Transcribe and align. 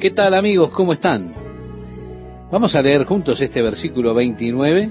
¿Qué 0.00 0.12
tal 0.12 0.32
amigos? 0.32 0.72
¿Cómo 0.72 0.94
están? 0.94 1.34
Vamos 2.50 2.74
a 2.74 2.80
leer 2.80 3.04
juntos 3.04 3.38
este 3.38 3.60
versículo 3.60 4.14
29. 4.14 4.90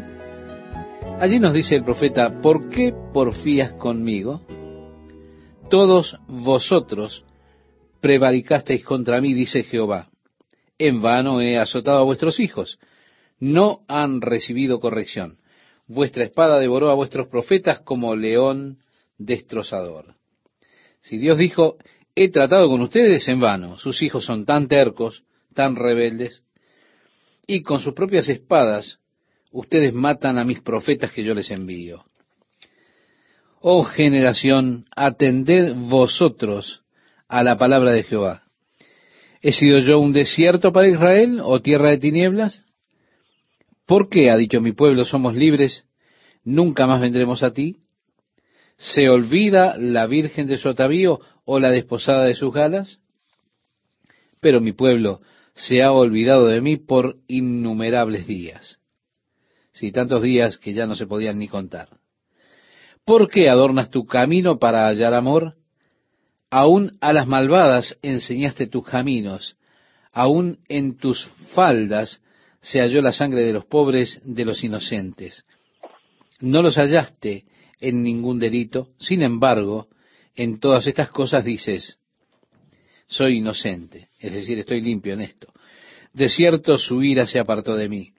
Allí 1.20 1.40
nos 1.40 1.56
dice 1.56 1.76
el 1.76 1.84
profeta, 1.84 2.40
¿por 2.42 2.70
qué 2.70 2.94
porfías 3.12 3.74
conmigo? 3.74 4.42
Todos 5.68 6.16
vosotros 6.28 7.26
prevaricasteis 8.00 8.84
contra 8.84 9.20
mí, 9.20 9.34
dice 9.34 9.64
Jehová. 9.64 10.10
En 10.78 11.02
vano 11.02 11.42
he 11.42 11.58
azotado 11.58 11.98
a 11.98 12.06
vuestros 12.06 12.40
hijos. 12.40 12.78
No 13.40 13.80
han 13.88 14.22
recibido 14.22 14.80
corrección. 14.80 15.40
Vuestra 15.88 16.24
espada 16.24 16.60
devoró 16.60 16.92
a 16.92 16.96
vuestros 16.96 17.30
profetas 17.30 17.80
como 17.80 18.16
león 18.16 18.78
destrozador. 19.18 20.14
Si 21.02 21.18
Dios 21.18 21.40
dijo, 21.40 21.78
he 22.22 22.28
tratado 22.28 22.68
con 22.68 22.82
ustedes 22.82 23.26
en 23.30 23.40
vano, 23.40 23.78
sus 23.78 24.02
hijos 24.02 24.26
son 24.26 24.44
tan 24.44 24.68
tercos, 24.68 25.24
tan 25.54 25.78
rebeldes, 25.78 26.44
y 27.48 27.62
con 27.62 27.80
sus 27.80 27.94
propias 27.94 28.28
espadas 28.28 29.00
ustedes 29.54 29.94
matan 29.94 30.38
a 30.38 30.44
mis 30.44 30.60
profetas 30.60 31.14
que 31.14 31.24
yo 31.24 31.34
les 31.34 31.50
envío. 31.50 32.04
Oh 33.62 33.86
generación, 33.86 34.86
atended 34.94 35.74
vosotros 35.76 36.84
a 37.30 37.42
la 37.42 37.58
palabra 37.58 37.94
de 37.94 38.04
Jehová. 38.04 38.44
¿He 39.42 39.54
sido 39.54 39.80
yo 39.80 40.00
un 40.00 40.12
desierto 40.12 40.74
para 40.74 40.90
Israel 40.90 41.40
o 41.42 41.62
tierra 41.62 41.90
de 41.92 42.00
tinieblas? 42.00 42.66
¿Por 43.86 44.10
qué, 44.10 44.30
ha 44.30 44.36
dicho 44.36 44.60
mi 44.60 44.74
pueblo, 44.74 45.06
somos 45.06 45.36
libres, 45.36 45.86
nunca 46.44 46.86
más 46.86 47.00
vendremos 47.00 47.44
a 47.44 47.54
ti? 47.54 47.78
¿Se 48.80 49.10
olvida 49.10 49.78
la 49.78 50.08
virgen 50.08 50.48
de 50.48 50.58
su 50.58 50.70
atavío 50.70 51.20
o 51.44 51.60
la 51.60 51.70
desposada 51.70 52.24
de 52.24 52.34
sus 52.34 52.54
galas? 52.54 53.02
Pero 54.40 54.62
mi 54.62 54.72
pueblo 54.72 55.20
se 55.54 55.84
ha 55.84 55.92
olvidado 55.92 56.48
de 56.48 56.62
mí 56.62 56.78
por 56.78 57.18
innumerables 57.28 58.26
días. 58.26 58.80
Sí, 59.74 59.92
tantos 59.92 60.24
días 60.24 60.58
que 60.58 60.74
ya 60.74 60.86
no 60.86 60.96
se 60.96 61.08
podían 61.08 61.40
ni 61.40 61.50
contar. 61.50 61.90
¿Por 63.04 63.30
qué 63.30 63.50
adornas 63.50 63.90
tu 63.90 64.06
camino 64.06 64.60
para 64.60 64.88
hallar 64.88 65.14
amor? 65.14 65.56
Aún 66.50 66.98
a 67.02 67.12
las 67.12 67.28
malvadas 67.28 67.98
enseñaste 68.02 68.68
tus 68.68 68.86
caminos, 68.86 69.58
aún 70.14 70.60
en 70.70 70.98
tus 70.98 71.28
faldas 71.54 72.22
se 72.62 72.80
halló 72.80 73.02
la 73.02 73.12
sangre 73.12 73.42
de 73.42 73.52
los 73.52 73.66
pobres, 73.66 74.22
de 74.24 74.46
los 74.46 74.64
inocentes. 74.64 75.46
No 76.40 76.62
los 76.62 76.78
hallaste 76.78 77.44
en 77.80 78.04
ningún 78.04 78.40
delito, 78.40 78.90
sin 79.00 79.22
embargo, 79.22 79.88
en 80.36 80.60
todas 80.60 80.88
estas 80.88 81.10
cosas 81.10 81.44
dices, 81.44 81.98
soy 83.08 83.38
inocente, 83.38 84.10
es 84.20 84.34
decir, 84.34 84.60
estoy 84.60 84.82
limpio 84.82 85.14
en 85.14 85.22
esto. 85.22 85.52
De 86.14 86.30
cierto 86.30 86.78
su 86.78 87.04
ira 87.04 87.28
se 87.28 87.40
apartó 87.40 87.76
de 87.76 87.90
mí. 87.90 88.14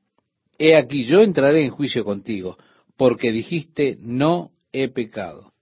He 0.59 0.77
aquí 0.77 1.05
yo 1.05 1.21
entraré 1.21 1.65
en 1.65 1.71
juicio 1.71 2.05
contigo, 2.05 2.59
porque 2.97 3.33
dijiste, 3.33 3.97
no 4.01 4.53
he 4.73 4.89
pecado. 4.89 5.53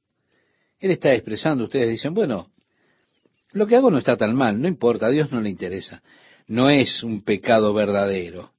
Él 0.80 0.90
está 0.90 1.12
expresando, 1.12 1.64
ustedes 1.64 1.88
dicen, 1.88 2.14
bueno, 2.14 2.50
lo 3.52 3.66
que 3.66 3.77
hago 3.77 3.90
no 3.90 3.98
está 3.98 4.16
tan 4.16 4.34
mal, 4.34 4.60
no 4.60 4.68
importa, 4.68 5.06
a 5.06 5.10
Dios 5.10 5.33
no 5.33 5.40
le 5.40 5.48
interesa. 5.48 6.02
No 6.46 6.70
es 6.70 7.02
un 7.02 7.22
pecado 7.22 7.72
verdadero. 7.74 8.52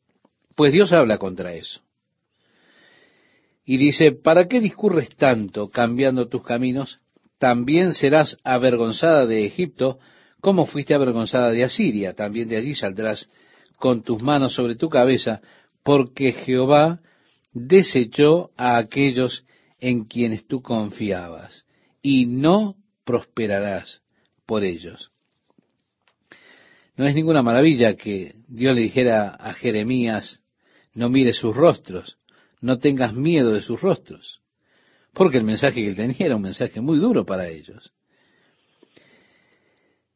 Pues 0.56 0.72
Dios 0.72 0.92
habla 0.94 1.18
contra 1.18 1.54
eso. 1.54 1.82
Y 3.70 3.78
dice, 3.78 4.14
¿para 4.14 4.48
qué 4.48 4.60
discurres 4.60 5.16
tanto 5.16 5.70
cambiando 5.70 6.28
tus 6.28 6.42
caminos? 6.42 6.98
También 7.38 7.94
serás 7.94 8.36
avergonzada 8.44 9.28
de 9.28 9.46
Egipto, 9.46 10.00
como 10.42 10.66
fuiste 10.66 10.96
avergonzada 10.96 11.52
de 11.52 11.64
Asiria. 11.64 12.16
También 12.16 12.50
de 12.50 12.58
allí 12.58 12.74
saldrás 12.74 13.30
con 13.78 14.02
tus 14.02 14.24
manos 14.24 14.56
sobre 14.56 14.76
tu 14.76 14.90
cabeza, 14.90 15.42
porque 15.84 16.32
Jehová 16.32 17.02
desechó 17.54 18.50
a 18.58 18.78
aquellos 18.78 19.46
en 19.80 20.06
quienes 20.06 20.48
tú 20.48 20.64
confiabas, 20.64 21.68
y 22.02 22.26
no 22.26 22.76
prosperarás 23.06 24.02
por 24.48 24.64
ellos. 24.64 25.12
No 26.98 27.06
es 27.06 27.14
ninguna 27.14 27.44
maravilla 27.44 27.94
que 27.94 28.34
Dios 28.48 28.74
le 28.74 28.82
dijera 28.82 29.30
a 29.30 29.54
Jeremías, 29.54 30.42
no 30.96 31.08
mire 31.12 31.34
sus 31.34 31.56
rostros, 31.56 32.19
no 32.62 32.80
tengas 32.80 33.14
miedo 33.14 33.52
de 33.54 33.62
sus 33.62 33.80
rostros, 33.82 34.42
porque 35.14 35.38
el 35.38 35.44
mensaje 35.44 35.82
que 35.82 35.88
él 35.88 35.96
tenía 35.96 36.28
era 36.28 36.36
un 36.36 36.42
mensaje 36.42 36.82
muy 36.82 37.00
duro 37.00 37.26
para 37.26 37.48
ellos. 37.48 37.92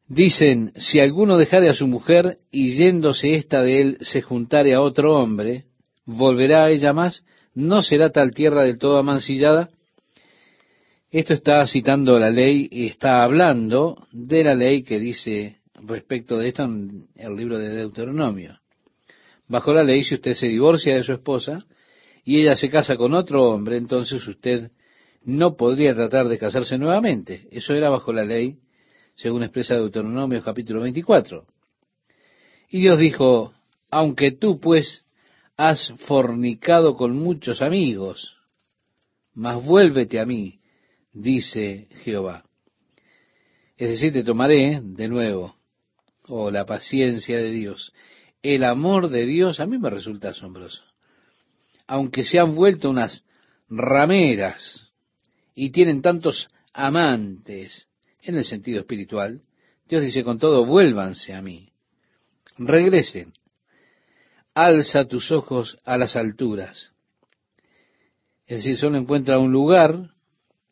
Dicen, 0.06 0.72
si 0.76 1.00
alguno 1.00 1.38
dejare 1.38 1.70
a 1.70 1.74
su 1.74 1.86
mujer 1.86 2.38
y 2.50 2.74
yéndose 2.74 3.34
ésta 3.34 3.62
de 3.62 3.80
él 3.80 3.98
se 4.00 4.20
juntare 4.20 4.74
a 4.74 4.82
otro 4.82 5.14
hombre, 5.14 5.64
volverá 6.04 6.64
a 6.64 6.70
ella 6.70 6.92
más, 6.92 7.24
no 7.54 7.82
será 7.82 8.10
tal 8.10 8.32
tierra 8.32 8.64
del 8.64 8.78
todo 8.78 8.98
amancillada, 8.98 9.70
esto 11.10 11.32
está 11.32 11.64
citando 11.66 12.18
la 12.18 12.28
ley 12.28 12.68
y 12.70 12.86
está 12.86 13.22
hablando 13.22 14.06
de 14.12 14.44
la 14.44 14.54
ley 14.54 14.82
que 14.82 14.98
dice 14.98 15.58
respecto 15.74 16.38
de 16.38 16.48
esto 16.48 16.64
en 16.64 17.06
el 17.14 17.36
libro 17.36 17.56
de 17.58 17.68
Deuteronomio. 17.68 18.58
Bajo 19.46 19.72
la 19.72 19.84
ley, 19.84 20.02
si 20.02 20.14
usted 20.16 20.34
se 20.34 20.48
divorcia 20.48 20.96
de 20.96 21.04
su 21.04 21.12
esposa 21.12 21.64
y 22.24 22.40
ella 22.40 22.56
se 22.56 22.70
casa 22.70 22.96
con 22.96 23.14
otro 23.14 23.50
hombre, 23.50 23.76
entonces 23.76 24.26
usted 24.26 24.70
no 25.22 25.56
podría 25.56 25.94
tratar 25.94 26.28
de 26.28 26.38
casarse 26.38 26.78
nuevamente. 26.78 27.48
Eso 27.50 27.74
era 27.74 27.90
bajo 27.90 28.12
la 28.12 28.24
ley, 28.24 28.58
según 29.14 29.42
expresa 29.42 29.74
Deuteronomio 29.74 30.42
capítulo 30.42 30.80
24. 30.82 31.46
Y 32.70 32.80
Dios 32.80 32.98
dijo, 32.98 33.54
aunque 33.90 34.32
tú 34.32 34.58
pues 34.58 35.04
has 35.56 35.92
fornicado 36.06 36.96
con 36.96 37.16
muchos 37.16 37.62
amigos, 37.62 38.36
mas 39.34 39.62
vuélvete 39.62 40.18
a 40.18 40.26
mí 40.26 40.60
dice 41.14 41.88
Jehová. 42.02 42.44
Es 43.76 43.90
decir, 43.90 44.12
te 44.12 44.22
tomaré 44.22 44.80
de 44.82 45.08
nuevo, 45.08 45.56
oh, 46.26 46.50
la 46.50 46.66
paciencia 46.66 47.38
de 47.38 47.50
Dios. 47.50 47.92
El 48.42 48.64
amor 48.64 49.08
de 49.08 49.24
Dios 49.24 49.60
a 49.60 49.66
mí 49.66 49.78
me 49.78 49.90
resulta 49.90 50.30
asombroso. 50.30 50.82
Aunque 51.86 52.24
se 52.24 52.38
han 52.38 52.54
vuelto 52.54 52.90
unas 52.90 53.24
rameras 53.68 54.86
y 55.54 55.70
tienen 55.70 56.02
tantos 56.02 56.48
amantes 56.72 57.88
en 58.22 58.36
el 58.36 58.44
sentido 58.44 58.80
espiritual, 58.80 59.42
Dios 59.88 60.02
dice 60.02 60.24
con 60.24 60.38
todo, 60.38 60.64
vuélvanse 60.64 61.34
a 61.34 61.42
mí, 61.42 61.68
regresen, 62.56 63.32
alza 64.54 65.04
tus 65.06 65.30
ojos 65.30 65.78
a 65.84 65.98
las 65.98 66.16
alturas. 66.16 66.92
Es 68.46 68.58
decir, 68.58 68.76
solo 68.76 68.96
encuentra 68.96 69.38
un 69.38 69.52
lugar 69.52 70.10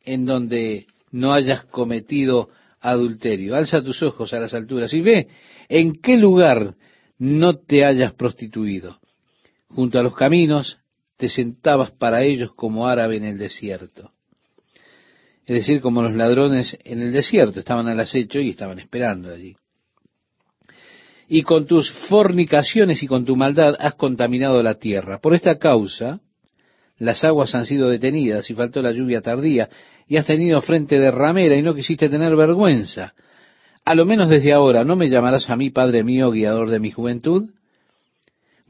en 0.00 0.24
donde 0.24 0.86
no 1.10 1.32
hayas 1.32 1.64
cometido 1.66 2.50
adulterio. 2.80 3.54
Alza 3.54 3.82
tus 3.82 4.02
ojos 4.02 4.32
a 4.34 4.40
las 4.40 4.52
alturas 4.54 4.92
y 4.92 5.00
ve 5.00 5.28
en 5.68 5.94
qué 5.94 6.16
lugar 6.16 6.74
no 7.18 7.58
te 7.58 7.84
hayas 7.84 8.12
prostituido. 8.14 8.98
Junto 9.68 9.98
a 9.98 10.02
los 10.02 10.14
caminos 10.14 10.78
te 11.22 11.28
sentabas 11.28 11.92
para 11.92 12.24
ellos 12.24 12.52
como 12.56 12.88
árabe 12.88 13.16
en 13.16 13.22
el 13.22 13.38
desierto. 13.38 14.10
Es 15.46 15.54
decir, 15.54 15.80
como 15.80 16.02
los 16.02 16.14
ladrones 16.14 16.76
en 16.82 17.00
el 17.00 17.12
desierto, 17.12 17.60
estaban 17.60 17.86
al 17.86 18.00
acecho 18.00 18.40
y 18.40 18.50
estaban 18.50 18.80
esperando 18.80 19.32
allí. 19.32 19.54
Y 21.28 21.42
con 21.42 21.68
tus 21.68 21.92
fornicaciones 22.08 23.04
y 23.04 23.06
con 23.06 23.24
tu 23.24 23.36
maldad 23.36 23.76
has 23.78 23.94
contaminado 23.94 24.64
la 24.64 24.80
tierra. 24.80 25.20
Por 25.20 25.32
esta 25.32 25.60
causa, 25.60 26.18
las 26.98 27.22
aguas 27.22 27.54
han 27.54 27.66
sido 27.66 27.88
detenidas 27.88 28.50
y 28.50 28.54
faltó 28.54 28.82
la 28.82 28.90
lluvia 28.90 29.20
tardía 29.20 29.68
y 30.08 30.16
has 30.16 30.26
tenido 30.26 30.60
frente 30.60 30.98
de 30.98 31.12
ramera 31.12 31.54
y 31.54 31.62
no 31.62 31.72
quisiste 31.72 32.08
tener 32.08 32.34
vergüenza. 32.34 33.14
A 33.84 33.94
lo 33.94 34.04
menos 34.04 34.28
desde 34.28 34.52
ahora, 34.52 34.82
¿no 34.82 34.96
me 34.96 35.08
llamarás 35.08 35.48
a 35.50 35.54
mí, 35.54 35.70
Padre 35.70 36.02
mío, 36.02 36.32
guiador 36.32 36.68
de 36.68 36.80
mi 36.80 36.90
juventud? 36.90 37.50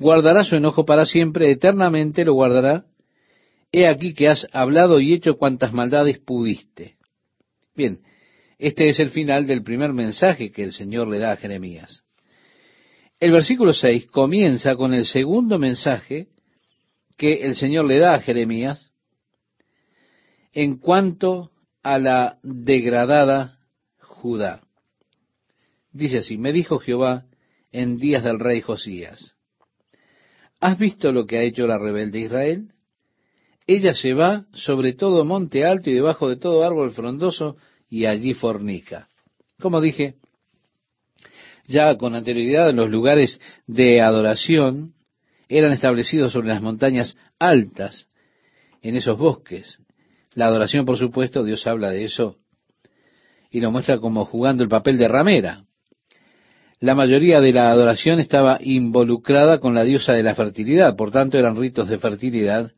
¿Guardará 0.02 0.42
su 0.42 0.56
enojo 0.56 0.84
para 0.84 1.06
siempre? 1.06 1.50
¿Eternamente 1.50 2.24
lo 2.24 2.34
guardará? 2.34 2.84
He 3.70 3.86
aquí 3.86 4.14
que 4.14 4.28
has 4.28 4.48
hablado 4.52 4.98
y 4.98 5.14
hecho 5.14 5.38
cuantas 5.38 5.72
maldades 5.72 6.18
pudiste. 6.18 6.96
Bien, 7.76 8.00
este 8.58 8.88
es 8.88 8.98
el 8.98 9.10
final 9.10 9.46
del 9.46 9.62
primer 9.62 9.92
mensaje 9.92 10.50
que 10.50 10.64
el 10.64 10.72
Señor 10.72 11.06
le 11.06 11.18
da 11.18 11.32
a 11.32 11.36
Jeremías. 11.36 12.02
El 13.20 13.30
versículo 13.30 13.72
6 13.72 14.06
comienza 14.06 14.74
con 14.74 14.92
el 14.92 15.04
segundo 15.04 15.58
mensaje 15.58 16.26
que 17.16 17.44
el 17.44 17.54
Señor 17.54 17.86
le 17.86 17.98
da 17.98 18.14
a 18.14 18.20
Jeremías 18.20 18.90
en 20.52 20.78
cuanto 20.78 21.52
a 21.84 21.98
la 21.98 22.38
degradada 22.42 23.60
Judá. 24.00 24.62
Dice 25.92 26.18
así, 26.18 26.38
me 26.38 26.52
dijo 26.52 26.80
Jehová 26.80 27.26
en 27.70 27.98
días 27.98 28.24
del 28.24 28.40
rey 28.40 28.60
Josías, 28.60 29.36
¿has 30.62 30.78
visto 30.78 31.12
lo 31.12 31.26
que 31.26 31.38
ha 31.38 31.42
hecho 31.42 31.66
la 31.66 31.76
rebelde 31.76 32.20
Israel? 32.20 32.68
Ella 33.66 33.94
se 33.94 34.14
va 34.14 34.46
sobre 34.52 34.92
todo 34.92 35.24
monte 35.24 35.66
alto 35.66 35.90
y 35.90 35.94
debajo 35.94 36.28
de 36.28 36.36
todo 36.36 36.64
árbol 36.64 36.92
frondoso 36.92 37.56
y 37.90 38.06
allí 38.06 38.32
fornica. 38.32 39.08
Como 39.60 39.80
dije, 39.80 40.14
Ya 41.66 41.96
con 41.96 42.14
anterioridad 42.14 42.72
los 42.72 42.90
lugares 42.90 43.40
de 43.66 44.00
adoración 44.00 44.94
eran 45.48 45.72
establecidos 45.72 46.32
sobre 46.32 46.48
las 46.48 46.62
montañas 46.62 47.16
altas, 47.38 48.06
en 48.82 48.96
esos 48.96 49.18
bosques. 49.18 49.80
La 50.34 50.46
adoración, 50.46 50.84
por 50.84 50.96
supuesto, 50.96 51.44
Dios 51.44 51.66
habla 51.66 51.90
de 51.90 52.04
eso 52.04 52.38
y 53.50 53.60
lo 53.60 53.70
muestra 53.70 53.98
como 53.98 54.24
jugando 54.24 54.62
el 54.62 54.68
papel 54.68 54.96
de 54.96 55.08
ramera. 55.08 55.64
La 56.82 56.96
mayoría 56.96 57.40
de 57.40 57.52
la 57.52 57.70
adoración 57.70 58.18
estaba 58.18 58.58
involucrada 58.60 59.60
con 59.60 59.72
la 59.72 59.84
diosa 59.84 60.14
de 60.14 60.24
la 60.24 60.34
fertilidad, 60.34 60.96
por 60.96 61.12
tanto 61.12 61.38
eran 61.38 61.56
ritos 61.56 61.88
de 61.88 62.00
fertilidad, 62.00 62.72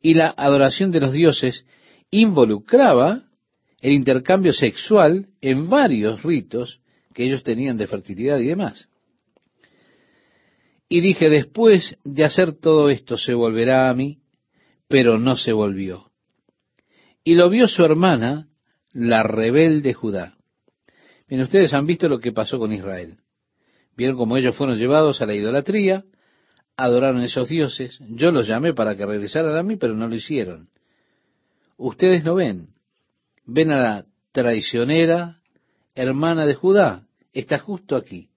y 0.00 0.14
la 0.14 0.32
adoración 0.34 0.90
de 0.90 1.00
los 1.00 1.12
dioses 1.12 1.66
involucraba 2.10 3.20
el 3.82 3.92
intercambio 3.92 4.54
sexual 4.54 5.26
en 5.42 5.68
varios 5.68 6.22
ritos 6.22 6.80
que 7.12 7.26
ellos 7.26 7.42
tenían 7.42 7.76
de 7.76 7.86
fertilidad 7.86 8.38
y 8.38 8.46
demás. 8.46 8.88
Y 10.88 11.02
dije, 11.02 11.28
después 11.28 11.98
de 12.02 12.24
hacer 12.24 12.54
todo 12.54 12.88
esto, 12.88 13.18
se 13.18 13.34
volverá 13.34 13.90
a 13.90 13.94
mí, 13.94 14.20
pero 14.88 15.18
no 15.18 15.36
se 15.36 15.52
volvió. 15.52 16.10
Y 17.22 17.34
lo 17.34 17.50
vio 17.50 17.68
su 17.68 17.84
hermana, 17.84 18.48
la 18.94 19.22
rebelde 19.22 19.92
Judá. 19.92 20.38
Bien, 21.28 21.42
ustedes 21.42 21.74
han 21.74 21.84
visto 21.84 22.08
lo 22.08 22.20
que 22.20 22.32
pasó 22.32 22.58
con 22.58 22.72
Israel. 22.72 23.18
Vieron 23.96 24.16
cómo 24.16 24.36
ellos 24.36 24.56
fueron 24.56 24.76
llevados 24.76 25.20
a 25.22 25.26
la 25.26 25.34
idolatría, 25.34 26.04
adoraron 26.76 27.22
esos 27.22 27.48
dioses. 27.48 27.98
Yo 28.08 28.32
los 28.32 28.46
llamé 28.46 28.74
para 28.74 28.96
que 28.96 29.06
regresaran 29.06 29.56
a 29.56 29.62
mí, 29.62 29.76
pero 29.76 29.94
no 29.94 30.08
lo 30.08 30.14
hicieron. 30.14 30.68
Ustedes 31.76 32.24
no 32.24 32.34
ven. 32.34 32.68
Ven 33.46 33.70
a 33.70 33.78
la 33.78 34.06
traicionera 34.32 35.40
hermana 35.94 36.46
de 36.46 36.54
Judá. 36.54 37.06
Está 37.32 37.58
justo 37.58 37.96
aquí. 37.96 38.28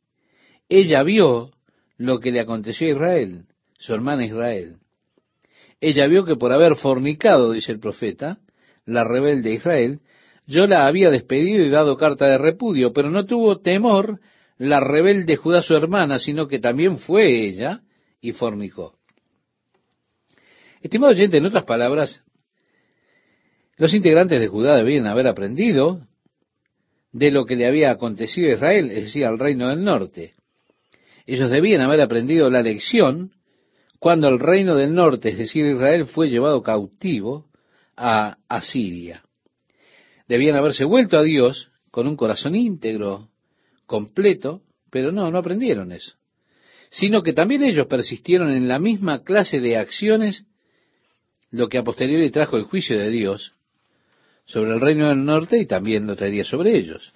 Ella 0.69 1.03
vio 1.03 1.51
lo 1.97 2.19
que 2.19 2.31
le 2.31 2.39
aconteció 2.39 2.87
a 2.87 2.91
Israel, 2.91 3.45
su 3.77 3.93
hermana 3.93 4.25
Israel. 4.25 4.77
Ella 5.79 6.07
vio 6.07 6.25
que 6.25 6.35
por 6.35 6.51
haber 6.51 6.75
fornicado, 6.75 7.51
dice 7.51 7.71
el 7.71 7.79
profeta, 7.79 8.39
la 8.85 9.03
rebelde 9.03 9.53
Israel, 9.53 10.01
yo 10.45 10.65
la 10.65 10.87
había 10.87 11.11
despedido 11.11 11.63
y 11.63 11.69
dado 11.69 11.97
carta 11.97 12.25
de 12.25 12.37
repudio, 12.37 12.93
pero 12.93 13.11
no 13.11 13.25
tuvo 13.25 13.59
temor 13.59 14.19
la 14.57 14.79
rebelde 14.79 15.35
Judá 15.35 15.61
su 15.61 15.75
hermana, 15.75 16.19
sino 16.19 16.47
que 16.47 16.59
también 16.59 16.99
fue 16.99 17.47
ella 17.47 17.81
y 18.21 18.31
fornicó. 18.31 18.97
Estimado 20.81 21.11
oyente, 21.13 21.37
en 21.37 21.45
otras 21.45 21.63
palabras, 21.63 22.23
los 23.77 23.93
integrantes 23.93 24.39
de 24.39 24.47
Judá 24.47 24.77
debían 24.77 25.05
haber 25.07 25.27
aprendido 25.27 25.99
de 27.11 27.31
lo 27.31 27.45
que 27.45 27.55
le 27.55 27.67
había 27.67 27.91
acontecido 27.91 28.49
a 28.49 28.53
Israel, 28.53 28.91
es 28.91 29.03
decir, 29.05 29.25
al 29.25 29.39
reino 29.39 29.69
del 29.69 29.83
norte. 29.83 30.33
Ellos 31.25 31.49
debían 31.49 31.81
haber 31.81 32.01
aprendido 32.01 32.49
la 32.49 32.61
lección 32.61 33.33
cuando 33.99 34.27
el 34.27 34.39
reino 34.39 34.75
del 34.75 34.93
norte, 34.93 35.29
es 35.29 35.37
decir, 35.37 35.65
Israel, 35.65 36.05
fue 36.05 36.29
llevado 36.29 36.61
cautivo 36.61 37.47
a 37.95 38.37
Asiria. 38.47 39.23
Debían 40.27 40.55
haberse 40.55 40.85
vuelto 40.85 41.17
a 41.17 41.23
Dios 41.23 41.71
con 41.89 42.07
un 42.07 42.15
corazón 42.15 42.55
íntegro, 42.55 43.29
completo, 43.87 44.61
pero 44.91 45.11
no, 45.11 45.31
no 45.31 45.39
aprendieron 45.39 45.91
eso. 45.91 46.13
Sino 46.91 47.23
que 47.23 47.33
también 47.33 47.63
ellos 47.63 47.87
persistieron 47.87 48.51
en 48.51 48.67
la 48.67 48.77
misma 48.77 49.23
clase 49.23 49.59
de 49.59 49.77
acciones, 49.77 50.45
lo 51.49 51.67
que 51.67 51.79
a 51.79 51.83
posteriori 51.83 52.29
trajo 52.29 52.57
el 52.57 52.63
juicio 52.63 52.99
de 52.99 53.09
Dios 53.09 53.53
sobre 54.45 54.73
el 54.73 54.79
reino 54.79 55.09
del 55.09 55.25
norte 55.25 55.59
y 55.59 55.65
también 55.65 56.07
lo 56.07 56.15
traería 56.15 56.45
sobre 56.45 56.77
ellos. 56.77 57.11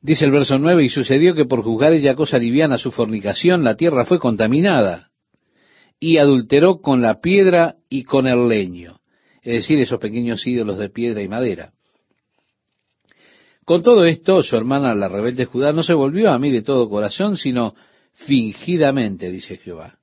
Dice 0.00 0.24
el 0.24 0.30
verso 0.30 0.58
9, 0.58 0.84
y 0.84 0.88
sucedió 0.88 1.34
que 1.34 1.46
por 1.46 1.62
juzgar 1.62 1.92
ella 1.92 2.14
cosa 2.14 2.38
liviana 2.38 2.78
su 2.78 2.92
fornicación, 2.92 3.64
la 3.64 3.76
tierra 3.76 4.04
fue 4.04 4.18
contaminada 4.18 5.10
y 5.98 6.18
adulteró 6.18 6.80
con 6.80 7.00
la 7.02 7.20
piedra 7.20 7.76
y 7.88 8.04
con 8.04 8.26
el 8.26 8.48
leño, 8.48 9.00
es 9.42 9.54
decir, 9.54 9.78
esos 9.78 9.98
pequeños 9.98 10.46
ídolos 10.46 10.78
de 10.78 10.90
piedra 10.90 11.22
y 11.22 11.28
madera. 11.28 11.72
Con 13.66 13.82
todo 13.82 14.04
esto, 14.04 14.44
su 14.44 14.56
hermana, 14.56 14.94
la 14.94 15.08
rebelde 15.08 15.44
Judá, 15.44 15.72
no 15.72 15.82
se 15.82 15.92
volvió 15.92 16.30
a 16.30 16.38
mí 16.38 16.52
de 16.52 16.62
todo 16.62 16.88
corazón, 16.88 17.36
sino 17.36 17.74
fingidamente, 18.14 19.28
dice 19.28 19.56
Jehová. 19.56 19.98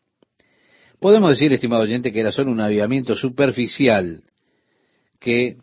Podemos 1.00 1.30
decir, 1.30 1.54
estimado 1.54 1.83
oyente, 1.83 2.12
que 2.12 2.19
era 2.19 2.33
solo 2.33 2.51
un 2.51 2.60
avivamiento 2.60 3.15
superficial 3.15 4.21
que 5.18 5.60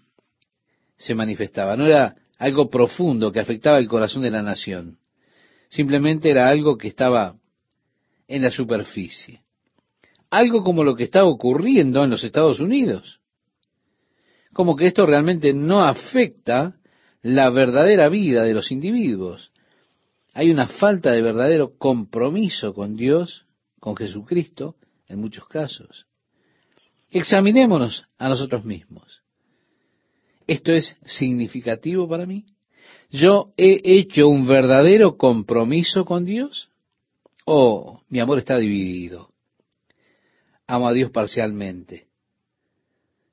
se 0.97 1.15
manifestaba. 1.15 1.77
No 1.77 1.85
era 1.85 2.17
algo 2.39 2.71
profundo 2.71 3.33
que 3.33 3.41
afectaba 3.41 3.77
el 3.77 3.87
corazón 3.87 4.23
de 4.23 4.31
la 4.31 4.41
nación. 4.41 4.97
Simplemente 5.69 6.31
era 6.31 6.49
algo 6.49 6.79
que 6.79 6.89
estaba 6.89 7.37
en 8.27 8.41
la 8.41 8.51
superficie. 8.51 9.43
Algo 10.31 10.65
como 10.65 10.85
lo 10.85 10.97
que 10.97 11.05
está 11.05 11.27
ocurriendo 11.27 12.03
en 12.03 12.09
los 12.09 12.25
Estados 12.25 12.61
Unidos. 12.61 13.21
Como 14.55 14.75
que 14.75 14.87
esto 14.87 15.05
realmente 15.05 15.53
no 15.53 15.83
afecta 15.83 16.80
la 17.23 17.51
verdadera 17.51 18.09
vida 18.09 18.45
de 18.45 18.55
los 18.55 18.71
individuos. 18.71 19.53
Hay 20.33 20.51
una 20.51 20.69
falta 20.69 21.11
de 21.11 21.23
verdadero 21.23 21.77
compromiso 21.77 22.73
con 22.73 22.97
Dios, 22.97 23.47
con 23.79 23.97
Jesucristo, 23.97 24.77
en 25.09 25.21
muchos 25.21 25.47
casos. 25.49 26.07
Examinémonos 27.11 28.05
a 28.19 28.29
nosotros 28.29 28.65
mismos. 28.65 29.23
¿Esto 30.47 30.73
es 30.73 30.97
significativo 31.05 32.09
para 32.09 32.27
mí? 32.27 32.45
¿Yo 33.11 33.53
he 33.57 33.81
hecho 33.85 34.29
un 34.29 34.47
verdadero 34.47 35.17
compromiso 35.17 36.05
con 36.05 36.25
Dios? 36.25 36.69
¿O 37.45 38.03
mi 38.09 38.21
amor 38.21 38.39
está 38.39 38.57
dividido? 38.59 39.33
Amo 40.67 40.87
a 40.89 40.93
Dios 40.93 41.11
parcialmente. 41.11 42.07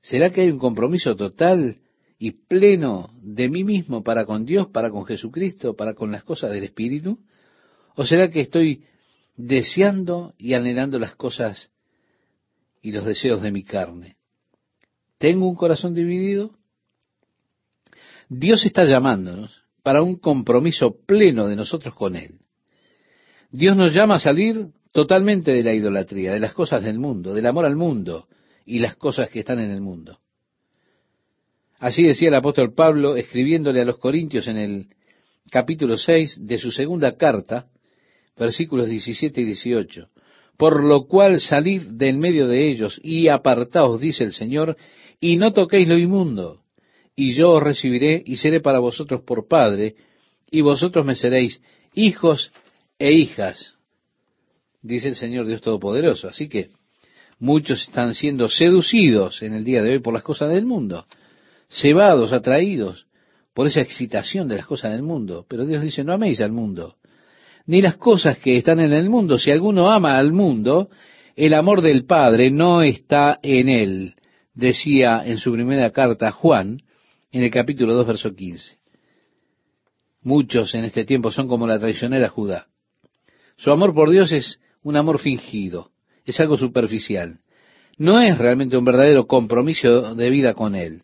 ¿Será 0.00 0.30
que 0.30 0.42
hay 0.42 0.50
un 0.50 0.58
compromiso 0.58 1.14
total 1.14 1.78
y 2.18 2.32
pleno 2.32 3.10
de 3.22 3.48
mí 3.48 3.64
mismo 3.64 4.02
para 4.02 4.26
con 4.26 4.44
Dios, 4.44 4.68
para 4.68 4.90
con 4.90 5.06
Jesucristo, 5.06 5.74
para 5.74 5.94
con 5.94 6.10
las 6.10 6.24
cosas 6.24 6.50
del 6.50 6.64
Espíritu? 6.64 7.18
¿O 7.94 8.04
será 8.04 8.30
que 8.30 8.40
estoy 8.40 8.84
deseando 9.36 10.34
y 10.36 10.54
anhelando 10.54 10.98
las 10.98 11.14
cosas 11.14 11.70
y 12.82 12.92
los 12.92 13.04
deseos 13.04 13.40
de 13.40 13.52
mi 13.52 13.62
carne? 13.62 14.16
¿Tengo 15.18 15.48
un 15.48 15.56
corazón 15.56 15.94
dividido? 15.94 16.54
Dios 18.28 18.64
está 18.66 18.84
llamándonos 18.84 19.64
para 19.82 20.02
un 20.02 20.16
compromiso 20.16 20.96
pleno 21.06 21.46
de 21.46 21.56
nosotros 21.56 21.94
con 21.94 22.14
Él. 22.16 22.40
Dios 23.50 23.76
nos 23.76 23.94
llama 23.94 24.16
a 24.16 24.20
salir 24.20 24.68
totalmente 24.92 25.52
de 25.52 25.62
la 25.62 25.72
idolatría, 25.72 26.32
de 26.32 26.40
las 26.40 26.52
cosas 26.52 26.82
del 26.82 26.98
mundo, 26.98 27.32
del 27.32 27.46
amor 27.46 27.64
al 27.64 27.76
mundo 27.76 28.28
y 28.66 28.80
las 28.80 28.96
cosas 28.96 29.30
que 29.30 29.40
están 29.40 29.60
en 29.60 29.70
el 29.70 29.80
mundo. 29.80 30.20
Así 31.78 32.02
decía 32.02 32.28
el 32.28 32.34
apóstol 32.34 32.74
Pablo 32.74 33.16
escribiéndole 33.16 33.80
a 33.80 33.84
los 33.84 33.98
Corintios 33.98 34.48
en 34.48 34.56
el 34.56 34.86
capítulo 35.50 35.96
6 35.96 36.46
de 36.46 36.58
su 36.58 36.70
segunda 36.70 37.16
carta, 37.16 37.66
versículos 38.36 38.88
17 38.88 39.40
y 39.40 39.44
18. 39.44 40.08
Por 40.56 40.82
lo 40.82 41.06
cual 41.06 41.40
salid 41.40 41.82
del 41.82 42.18
medio 42.18 42.48
de 42.48 42.68
ellos 42.68 43.00
y 43.02 43.28
apartaos, 43.28 44.00
dice 44.00 44.24
el 44.24 44.32
Señor, 44.32 44.76
y 45.20 45.36
no 45.36 45.52
toquéis 45.52 45.88
lo 45.88 45.96
inmundo 45.96 46.62
y 47.20 47.34
yo 47.34 47.50
os 47.50 47.62
recibiré 47.64 48.22
y 48.24 48.36
seré 48.36 48.60
para 48.60 48.78
vosotros 48.78 49.22
por 49.22 49.48
Padre, 49.48 49.96
y 50.48 50.60
vosotros 50.60 51.04
me 51.04 51.16
seréis 51.16 51.60
hijos 51.92 52.52
e 52.96 53.12
hijas, 53.12 53.74
dice 54.82 55.08
el 55.08 55.16
Señor 55.16 55.44
Dios 55.44 55.60
Todopoderoso. 55.60 56.28
Así 56.28 56.48
que 56.48 56.70
muchos 57.40 57.82
están 57.82 58.14
siendo 58.14 58.48
seducidos 58.48 59.42
en 59.42 59.54
el 59.54 59.64
día 59.64 59.82
de 59.82 59.94
hoy 59.94 59.98
por 59.98 60.14
las 60.14 60.22
cosas 60.22 60.50
del 60.50 60.64
mundo, 60.64 61.06
cebados, 61.68 62.32
atraídos 62.32 63.06
por 63.54 63.66
esa 63.66 63.80
excitación 63.80 64.48
de 64.48 64.56
las 64.56 64.66
cosas 64.66 64.92
del 64.92 65.02
mundo. 65.02 65.44
Pero 65.48 65.66
Dios 65.66 65.82
dice, 65.82 66.04
no 66.04 66.12
améis 66.12 66.40
al 66.40 66.52
mundo, 66.52 66.96
ni 67.66 67.82
las 67.82 67.96
cosas 67.96 68.38
que 68.38 68.56
están 68.56 68.80
en 68.80 68.92
el 68.92 69.10
mundo. 69.10 69.38
Si 69.38 69.50
alguno 69.50 69.90
ama 69.90 70.18
al 70.18 70.32
mundo, 70.32 70.90
el 71.36 71.54
amor 71.54 71.82
del 71.82 72.04
Padre 72.04 72.50
no 72.50 72.82
está 72.82 73.38
en 73.42 73.68
él, 73.68 74.14
decía 74.54 75.22
en 75.24 75.38
su 75.38 75.52
primera 75.52 75.90
carta 75.90 76.30
Juan, 76.32 76.82
en 77.30 77.42
el 77.42 77.50
capítulo 77.50 77.94
2, 77.94 78.06
verso 78.06 78.34
15. 78.34 78.78
Muchos 80.22 80.74
en 80.74 80.84
este 80.84 81.04
tiempo 81.04 81.30
son 81.30 81.46
como 81.46 81.66
la 81.66 81.78
traicionera 81.78 82.28
Judá. 82.28 82.66
Su 83.56 83.70
amor 83.70 83.94
por 83.94 84.10
Dios 84.10 84.32
es 84.32 84.60
un 84.82 84.96
amor 84.96 85.18
fingido, 85.18 85.90
es 86.24 86.40
algo 86.40 86.56
superficial. 86.56 87.40
No 87.98 88.20
es 88.20 88.38
realmente 88.38 88.76
un 88.76 88.84
verdadero 88.84 89.26
compromiso 89.26 90.14
de 90.14 90.30
vida 90.30 90.54
con 90.54 90.74
Él. 90.74 91.02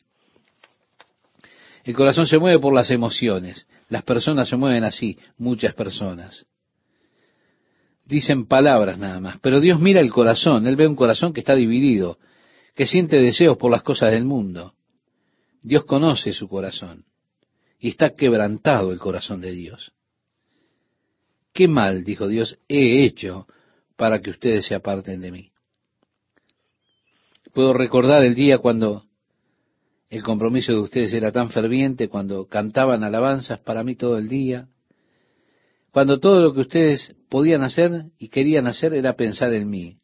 El 1.85 1.95
corazón 1.95 2.27
se 2.27 2.39
mueve 2.39 2.59
por 2.59 2.75
las 2.75 2.91
emociones. 2.91 3.69
Las 3.89 4.03
personas 4.03 4.49
se 4.49 4.57
mueven 4.57 4.85
así, 4.85 5.19
muchas 5.37 5.75
personas. 5.75 6.47
Dicen 8.07 8.47
palabras 8.47 8.99
nada 8.99 9.21
más, 9.21 9.39
pero 9.41 9.61
Dios 9.61 9.79
mira 9.81 10.01
el 10.01 10.11
corazón. 10.11 10.67
Él 10.67 10.77
ve 10.77 10.87
un 10.87 10.97
corazón 10.97 11.33
que 11.33 11.41
está 11.41 11.55
dividido, 11.55 12.19
que 12.75 12.87
siente 12.87 13.21
deseos 13.21 13.59
por 13.59 13.71
las 13.71 13.83
cosas 13.83 14.13
del 14.13 14.25
mundo. 14.25 14.75
Dios 15.63 15.85
conoce 15.85 16.33
su 16.33 16.49
corazón 16.49 17.05
y 17.79 17.89
está 17.89 18.15
quebrantado 18.15 18.91
el 18.93 18.99
corazón 18.99 19.41
de 19.43 19.53
Dios. 19.53 19.93
¿Qué 21.53 21.69
mal, 21.69 22.03
dijo 22.03 22.29
Dios, 22.29 22.59
he 22.69 23.05
hecho 23.05 23.47
para 23.97 24.21
que 24.21 24.31
ustedes 24.31 24.67
se 24.67 24.75
aparten 24.75 25.21
de 25.21 25.31
mí? 25.31 25.53
Puedo 27.53 27.73
recordar 27.73 28.25
el 28.25 28.35
día 28.35 28.59
cuando 28.59 29.05
el 30.15 30.23
compromiso 30.23 30.73
de 30.73 30.79
ustedes 30.79 31.13
era 31.13 31.33
tan 31.33 31.51
ferviente, 31.51 32.09
cuando 32.09 32.47
cantaban 32.47 33.03
alabanzas 33.03 33.59
para 33.59 33.83
mí 33.83 33.97
todo 33.97 34.17
el 34.17 34.29
día, 34.29 34.69
cuando 35.91 36.21
todo 36.21 36.41
lo 36.41 36.55
que 36.55 36.61
ustedes 36.61 37.17
podían 37.29 37.65
hacer 37.65 37.91
y 38.17 38.29
querían 38.29 38.69
hacer 38.69 38.95
era 38.95 39.17
pensar 39.17 39.53
en 39.53 39.69
mí. 39.69 39.99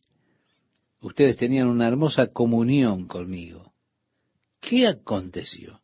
Ustedes 1.00 1.36
tenían 1.36 1.68
una 1.68 1.86
hermosa 1.86 2.26
comunión 2.26 3.06
conmigo. 3.06 3.72
¿Qué 4.60 4.88
aconteció? 4.88 5.80